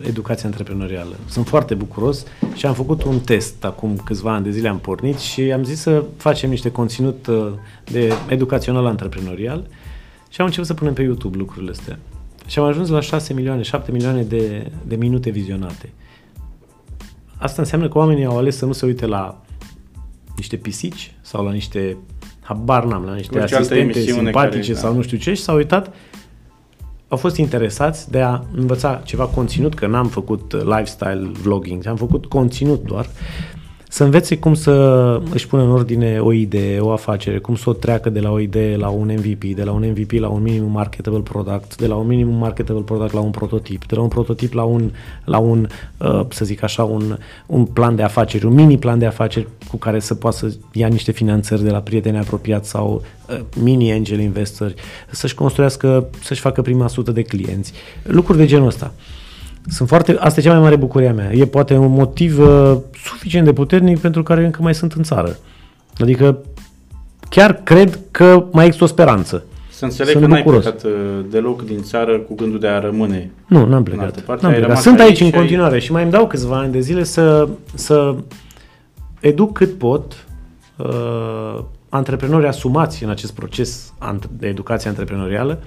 educația 0.08 0.48
antreprenorială. 0.48 1.14
Sunt 1.28 1.46
foarte 1.46 1.74
bucuros 1.74 2.24
și 2.54 2.66
am 2.66 2.74
făcut 2.74 3.02
un 3.02 3.18
test 3.20 3.64
acum 3.64 3.96
câțiva 4.04 4.32
ani 4.34 4.44
de 4.44 4.50
zile 4.50 4.68
am 4.68 4.78
pornit 4.78 5.18
și 5.18 5.40
am 5.52 5.64
zis 5.64 5.80
să 5.80 6.04
facem 6.16 6.50
niște 6.50 6.70
conținut 6.70 7.26
uh, 7.26 7.46
de 7.84 8.12
educațional 8.28 8.86
antreprenorial 8.86 9.64
și 10.28 10.40
am 10.40 10.46
început 10.46 10.68
să 10.68 10.74
punem 10.74 10.92
pe 10.92 11.02
YouTube 11.02 11.36
lucrurile 11.36 11.70
astea. 11.70 11.98
Și 12.46 12.58
am 12.58 12.64
ajuns 12.64 12.88
la 12.88 13.00
6 13.00 13.32
milioane, 13.32 13.62
7 13.62 13.92
milioane 13.92 14.22
de, 14.22 14.70
de 14.86 14.96
minute 14.96 15.30
vizionate. 15.30 15.92
Asta 17.36 17.62
înseamnă 17.62 17.88
că 17.88 17.98
oamenii 17.98 18.24
au 18.24 18.36
ales 18.36 18.56
să 18.56 18.66
nu 18.66 18.72
se 18.72 18.86
uite 18.86 19.06
la 19.06 19.40
niște 20.36 20.56
pisici 20.56 21.14
sau 21.20 21.44
la 21.44 21.52
niște 21.52 21.96
habar 22.40 22.84
n-am, 22.84 23.04
la 23.04 23.14
niște 23.14 23.38
Orice 23.38 23.54
altă 23.54 23.56
asistente 23.56 23.98
emisiune 23.98 24.22
simpatice 24.22 24.60
care- 24.60 24.72
da. 24.72 24.78
sau 24.78 24.94
nu 24.94 25.02
știu 25.02 25.18
ce 25.18 25.34
și 25.34 25.42
s-au 25.42 25.56
uitat 25.56 25.94
au 27.08 27.16
fost 27.16 27.36
interesați 27.36 28.10
de 28.10 28.20
a 28.20 28.40
învăța 28.54 29.00
ceva 29.04 29.26
conținut, 29.26 29.74
că 29.74 29.86
n-am 29.86 30.08
făcut 30.08 30.52
uh, 30.52 30.62
lifestyle 30.62 31.30
vlogging, 31.42 31.86
am 31.86 31.96
făcut 31.96 32.26
conținut 32.26 32.82
doar, 32.84 33.06
să 33.94 34.04
învețe 34.04 34.38
cum 34.38 34.54
să 34.54 34.72
își 35.30 35.46
pună 35.46 35.62
în 35.62 35.70
ordine 35.70 36.18
o 36.18 36.32
idee, 36.32 36.80
o 36.80 36.90
afacere, 36.90 37.38
cum 37.38 37.56
să 37.56 37.70
o 37.70 37.72
treacă 37.72 38.10
de 38.10 38.20
la 38.20 38.30
o 38.30 38.38
idee 38.38 38.76
la 38.76 38.88
un 38.88 39.12
MVP, 39.18 39.44
de 39.44 39.62
la 39.62 39.72
un 39.72 39.84
MVP 39.88 40.10
la 40.12 40.28
un 40.28 40.42
minimum 40.42 40.70
marketable 40.70 41.20
product, 41.20 41.76
de 41.76 41.86
la 41.86 41.94
un 41.94 42.06
minimum 42.06 42.34
marketable 42.34 42.82
product 42.82 43.12
la 43.12 43.20
un 43.20 43.30
prototip, 43.30 43.86
de 43.86 43.94
la 43.94 44.00
un 44.00 44.08
prototip 44.08 44.52
la 44.52 44.62
un, 44.62 44.90
la 45.24 45.38
un 45.38 45.68
uh, 45.98 46.20
să 46.28 46.44
zic 46.44 46.62
așa, 46.62 46.84
un, 46.84 47.18
un 47.46 47.64
plan 47.64 47.96
de 47.96 48.02
afaceri, 48.02 48.46
un 48.46 48.54
mini 48.54 48.78
plan 48.78 48.98
de 48.98 49.06
afaceri 49.06 49.48
cu 49.68 49.76
care 49.76 50.00
să 50.00 50.14
poată 50.14 50.36
să 50.36 50.54
ia 50.72 50.88
niște 50.88 51.12
finanțări 51.12 51.62
de 51.62 51.70
la 51.70 51.80
prieteni 51.80 52.18
apropiați 52.18 52.68
sau 52.68 53.02
uh, 53.28 53.40
mini 53.62 53.92
angel 53.92 54.20
investori, 54.20 54.74
să-și 55.10 55.34
construiască, 55.34 56.08
să-și 56.22 56.40
facă 56.40 56.62
prima 56.62 56.88
sută 56.88 57.10
de 57.10 57.22
clienți, 57.22 57.72
lucruri 58.02 58.38
de 58.38 58.46
genul 58.46 58.66
ăsta. 58.66 58.92
Sunt 59.66 59.88
foarte, 59.88 60.16
asta 60.18 60.40
e 60.40 60.42
cea 60.42 60.52
mai 60.52 60.60
mare 60.60 60.76
bucurie 60.76 61.08
a 61.08 61.12
mea. 61.12 61.32
E 61.32 61.44
poate 61.46 61.76
un 61.76 61.92
motiv 61.92 62.38
uh, 62.38 62.76
suficient 63.04 63.44
de 63.46 63.52
puternic 63.52 63.98
pentru 63.98 64.22
care 64.22 64.44
încă 64.44 64.62
mai 64.62 64.74
sunt 64.74 64.92
în 64.92 65.02
țară. 65.02 65.36
Adică 65.98 66.38
chiar 67.28 67.54
cred 67.62 67.98
că 68.10 68.44
mai 68.52 68.64
există 68.64 68.84
o 68.84 68.88
speranță. 68.88 69.44
Să 69.70 69.84
înțeleg 69.84 70.10
Sunt 70.12 70.24
că 70.24 70.30
n-ai 70.30 70.42
bucuros. 70.42 70.62
plecat 70.64 70.84
uh, 70.84 70.90
deloc 71.30 71.64
din 71.64 71.82
țară 71.82 72.18
cu 72.18 72.34
gândul 72.34 72.58
de 72.60 72.66
a 72.66 72.78
rămâne. 72.78 73.30
Nu, 73.46 73.58
n-am 73.58 73.72
altă 73.72 73.90
plecat. 73.90 74.20
parte, 74.20 74.42
N-am 74.42 74.52
ai 74.52 74.58
plecat. 74.58 74.62
rămas 74.68 74.82
Sunt 74.82 74.98
aici 75.00 75.08
aici 75.08 75.20
în 75.20 75.26
și 75.26 75.32
ai- 75.34 75.38
continuare 75.40 75.78
și 75.78 75.92
mai 75.92 76.02
îmi 76.02 76.12
dau 76.12 76.26
câțiva 76.26 76.58
ani 76.58 76.72
de 76.72 76.80
zile 76.80 77.02
să, 77.02 77.48
să 77.74 78.14
educ 79.20 79.52
cât 79.52 79.78
pot 79.78 80.26
uh, 80.76 81.58
antreprenori 81.88 82.46
asumați 82.46 83.04
în 83.04 83.10
acest 83.10 83.32
proces 83.34 83.92
ant- 84.12 84.28
de 84.38 84.46
educație 84.46 84.88
antreprenorială 84.88 85.58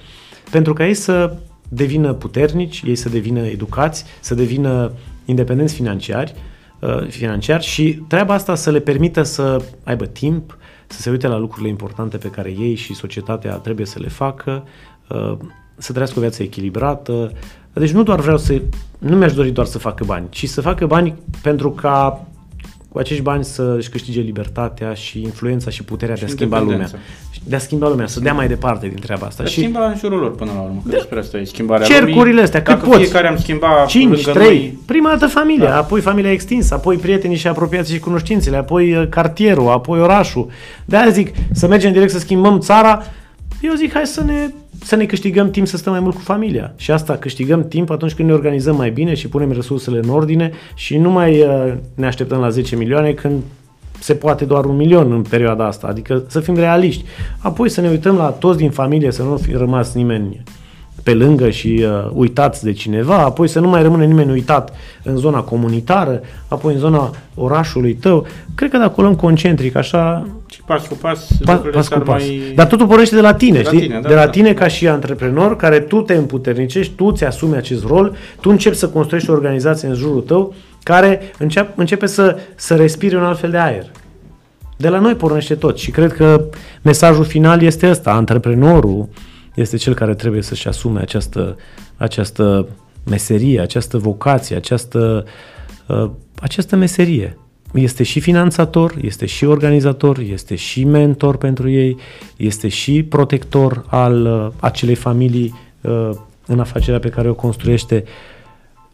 pentru 0.52 0.74
ca 0.74 0.86
ei 0.88 0.94
să 0.94 1.34
devină 1.70 2.14
puternici, 2.14 2.84
ei 2.86 2.96
să 2.96 3.10
devină 3.10 3.40
educați, 3.40 4.06
să 4.20 4.36
devină 4.36 4.92
independenți 5.26 5.74
financiari, 5.74 6.34
uh, 6.80 7.08
financiar 7.08 7.62
și 7.62 8.04
treaba 8.08 8.34
asta 8.34 8.56
să 8.56 8.72
le 8.72 8.80
permită 8.80 9.24
să 9.24 9.62
aibă 9.84 10.06
timp, 10.06 10.58
să 10.88 11.02
se 11.02 11.10
uite 11.10 11.28
la 11.28 11.38
lucrurile 11.38 11.70
importante 11.70 12.18
pe 12.18 12.30
care 12.30 12.50
ei 12.60 12.76
și 12.76 12.94
societatea 12.94 13.56
trebuie 13.56 13.86
să 13.86 14.00
le 14.00 14.08
facă, 14.08 14.64
uh, 15.10 15.38
să 15.78 15.92
trăiască 15.92 16.18
o 16.18 16.22
viață 16.22 16.44
echilibrată. 16.44 17.32
Deci 17.74 17.92
nu 17.92 18.04
doar 18.04 18.20
vreau 18.20 18.38
să, 18.38 18.62
nu 18.98 19.16
mi-aș 19.16 19.34
dori 19.34 19.52
doar 19.52 19.68
să 19.68 19.78
facă 19.78 20.04
bani, 20.04 20.28
ci 20.30 20.48
să 20.48 20.62
facă 20.62 20.86
bani 20.86 21.16
pentru 21.42 21.72
ca 21.72 22.28
cu 22.98 23.04
acești 23.04 23.24
bani 23.24 23.44
să-și 23.44 23.90
câștige 23.90 24.20
libertatea 24.22 24.94
și 24.94 25.22
influența 25.22 25.70
și 25.70 25.84
puterea 25.84 26.16
de 26.16 26.22
a 26.24 26.28
Și 26.28 26.34
schimba 26.34 26.60
lumea. 26.60 26.74
independența. 26.76 27.08
De 27.44 27.56
a 27.56 27.60
schimba 27.60 27.88
lumea, 27.88 28.08
să 28.08 28.20
dea 28.20 28.34
mai 28.34 28.48
departe 28.48 28.88
din 28.88 29.00
treaba 29.00 29.26
asta. 29.26 29.44
Dar 29.44 29.52
Și 29.52 29.60
schimba 29.60 29.86
în 29.88 29.96
jurul 29.98 30.20
lor 30.20 30.36
până 30.36 30.52
la 30.56 30.62
urmă, 30.62 30.82
că 30.84 30.90
despre 30.90 31.20
asta 31.20 31.38
e 31.38 31.44
schimbarea 31.44 31.86
cercurile 31.88 32.24
lumii. 32.26 32.42
astea, 32.42 32.62
cât 32.62 32.74
Dacă 32.74 32.86
poți. 32.90 33.00
fiecare 33.02 33.28
am 33.28 33.38
schimbat 33.38 33.88
5, 33.88 34.14
lângă 34.26 34.32
3, 34.32 34.48
noi, 34.48 34.78
prima 34.86 35.10
dată 35.10 35.28
familia, 35.28 35.70
Da. 35.70 35.78
apoi 35.78 36.02
familia 36.02 36.32
extinsă, 36.32 36.74
apoi 36.74 36.96
prietenii 36.98 37.38
și 37.38 37.48
apropiații 37.48 37.94
și 37.94 38.00
cunoștințele, 38.00 38.58
apoi 38.58 38.94
uh, 38.96 39.08
cartierul, 39.10 39.70
apoi 39.70 40.00
orașul. 40.00 40.48
De-aia 40.86 41.10
zic, 41.10 41.36
să 41.54 41.68
mergem 41.68 41.92
direct 41.92 42.12
să 42.12 42.20
schimbăm 42.20 42.60
țara, 42.60 43.04
eu 43.62 43.74
zic 43.74 43.94
hai 43.94 44.06
să 44.06 44.24
ne, 44.24 44.50
să 44.84 44.96
ne 44.96 45.06
câștigăm 45.06 45.52
timp 45.52 45.68
să 45.68 45.78
stăm 45.78 45.92
mai 45.92 46.02
mult 46.02 46.16
cu 46.16 46.22
familia. 46.22 46.74
Și 46.76 46.92
asta 46.92 47.18
câștigăm 47.18 47.68
timp 47.68 47.90
atunci 47.90 48.14
când 48.14 48.28
ne 48.28 48.34
organizăm 48.34 48.76
mai 48.76 48.90
bine 48.90 49.14
și 49.14 49.28
punem 49.28 49.52
resursele 49.52 50.00
în 50.04 50.10
ordine 50.10 50.52
și 50.76 50.98
nu 50.98 51.12
mai 51.12 51.42
uh, 51.42 51.74
ne 51.96 52.06
așteptăm 52.06 52.40
la 52.40 52.50
10 52.50 52.76
milioane 52.76 53.12
când 53.12 53.42
se 54.00 54.14
poate 54.14 54.46
doar 54.46 54.66
un 54.66 54.76
milion 54.76 55.12
în 55.12 55.22
perioada 55.22 55.66
asta, 55.66 55.88
adică 55.88 56.24
să 56.28 56.40
fim 56.40 56.56
realiști. 56.56 57.04
Apoi 57.40 57.70
să 57.70 57.82
ne 57.82 57.90
uităm 57.90 58.16
la 58.16 58.30
toți 58.30 58.58
din 58.58 58.72
familie, 58.72 59.12
să 59.12 59.24
nu 59.24 59.38
fi 59.38 59.52
rămas 59.52 59.94
nimeni 59.94 60.44
pe 61.04 61.14
lângă 61.14 61.50
și 61.50 61.86
uh, 61.86 62.12
uitați 62.14 62.64
de 62.64 62.72
cineva, 62.72 63.18
apoi 63.18 63.48
să 63.48 63.60
nu 63.60 63.70
mai 63.70 63.82
rămâne 63.82 64.06
nimeni 64.06 64.32
uitat 64.32 64.74
în 65.04 65.18
zona 65.18 65.42
comunitară, 65.42 66.22
apoi 66.48 66.74
în 66.74 66.80
zona 66.80 67.12
orașului 67.36 67.94
tău. 67.94 68.26
Cred 68.56 68.70
că 68.70 68.78
de 68.78 68.84
acolo 68.84 69.08
în 69.08 69.16
concentric, 69.16 69.76
așa... 69.76 70.28
Și 70.68 70.74
pas 70.74 70.88
cu 70.88 70.94
pas, 70.94 71.28
Pa, 71.44 71.56
pas 71.72 71.88
cu 71.88 72.00
pas. 72.00 72.22
Mai... 72.22 72.52
Dar 72.56 72.68
totul 72.68 72.88
pornește 72.88 73.16
de 73.16 73.22
la 73.22 73.34
tine, 73.34 73.58
de 73.58 73.64
știi? 73.64 73.78
La 73.78 73.86
tine, 73.86 74.00
da, 74.00 74.08
de 74.08 74.14
la 74.14 74.26
da, 74.26 74.30
tine 74.30 74.54
da. 74.54 74.60
ca 74.60 74.68
și 74.68 74.88
antreprenor, 74.88 75.56
care 75.56 75.80
tu 75.80 76.02
te 76.02 76.14
împuternicești, 76.14 76.94
tu 76.94 77.12
ți 77.12 77.24
asumi 77.24 77.56
acest 77.56 77.86
rol, 77.86 78.16
tu 78.42 78.50
începi 78.50 78.76
să 78.76 78.90
construiești 78.90 79.30
o 79.30 79.34
organizație 79.34 79.88
în 79.88 79.94
jurul 79.94 80.22
tău 80.22 80.54
care 80.84 81.22
începe, 81.38 81.74
începe 81.76 82.06
să, 82.06 82.38
să 82.56 82.76
respire 82.76 83.18
un 83.18 83.24
alt 83.24 83.40
fel 83.40 83.50
de 83.50 83.58
aer. 83.58 83.86
De 84.78 84.90
la 84.90 85.00
noi 85.00 85.16
pornește 85.16 85.56
tot 85.56 85.78
și 85.78 85.92
cred 85.92 86.14
că 86.14 86.46
mesajul 86.82 87.24
final 87.24 87.62
este 87.62 87.90
ăsta. 87.90 88.12
Antreprenorul 88.12 89.10
este 89.56 89.78
cel 89.78 89.94
care 89.94 90.16
trebuie 90.16 90.42
să-și 90.42 90.68
asume 90.68 91.00
această, 91.00 91.56
această 91.98 92.68
meserie, 93.06 93.62
această 93.62 93.98
vocație, 93.98 94.56
această, 94.56 95.26
uh, 95.88 96.10
această 96.42 96.76
meserie. 96.76 97.38
Este 97.74 98.04
și 98.04 98.20
finanțator, 98.20 98.94
este 99.02 99.26
și 99.26 99.46
organizator, 99.46 100.20
este 100.20 100.56
și 100.56 100.84
mentor 100.84 101.38
pentru 101.38 101.70
ei, 101.70 101.98
este 102.38 102.68
și 102.68 103.04
protector 103.04 103.86
al 103.88 104.26
uh, 104.26 104.52
acelei 104.60 104.96
familii 104.96 105.54
uh, 105.82 106.10
în 106.46 106.60
afacerea 106.60 107.00
pe 107.00 107.10
care 107.10 107.30
o 107.30 107.34
construiește. 107.34 108.04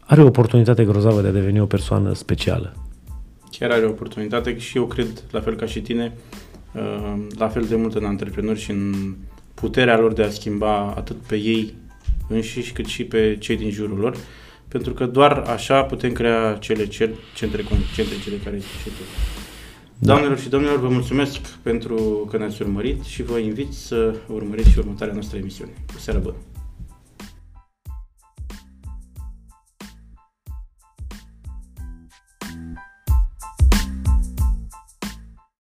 Are 0.00 0.22
o 0.22 0.26
oportunitate 0.26 0.84
grozavă 0.84 1.20
de 1.20 1.28
a 1.28 1.32
deveni 1.32 1.60
o 1.60 1.66
persoană 1.66 2.14
specială 2.14 2.74
chiar 3.58 3.70
are 3.70 3.84
o 3.84 3.88
oportunitate 3.88 4.58
și 4.58 4.76
eu 4.76 4.86
cred, 4.86 5.22
la 5.30 5.40
fel 5.40 5.56
ca 5.56 5.66
și 5.66 5.80
tine, 5.80 6.12
uh, 6.72 7.14
la 7.38 7.48
fel 7.48 7.64
de 7.64 7.76
mult 7.76 7.94
în 7.94 8.04
antreprenori 8.04 8.60
și 8.60 8.70
în 8.70 9.14
puterea 9.54 9.98
lor 9.98 10.12
de 10.12 10.22
a 10.22 10.30
schimba 10.30 10.94
atât 10.96 11.16
pe 11.16 11.36
ei 11.36 11.74
înșiși 12.28 12.72
cât 12.72 12.86
și 12.86 13.04
pe 13.04 13.36
cei 13.40 13.56
din 13.56 13.70
jurul 13.70 13.98
lor, 13.98 14.16
pentru 14.74 14.92
că 14.92 15.06
doar 15.06 15.32
așa 15.32 15.82
putem 15.82 16.12
crea 16.12 16.56
cele 16.60 16.86
centre 17.34 17.62
concentrice 17.62 18.30
de 18.30 18.40
care 18.44 18.56
zice 18.56 18.84
tu. 18.84 19.02
Da. 19.98 20.06
Doamnelor 20.06 20.38
și 20.38 20.48
domnilor, 20.48 20.78
vă 20.78 20.88
mulțumesc 20.88 21.38
pentru 21.62 21.94
că 22.30 22.36
ne-ați 22.36 22.62
urmărit 22.62 23.02
și 23.04 23.22
vă 23.22 23.38
invit 23.38 23.72
să 23.72 24.14
urmăriți 24.28 24.70
și 24.70 24.78
următoarea 24.78 25.14
noastră 25.14 25.38
emisiune. 25.38 25.70
O 25.96 25.98
seară 25.98 26.18
bună! 26.18 26.36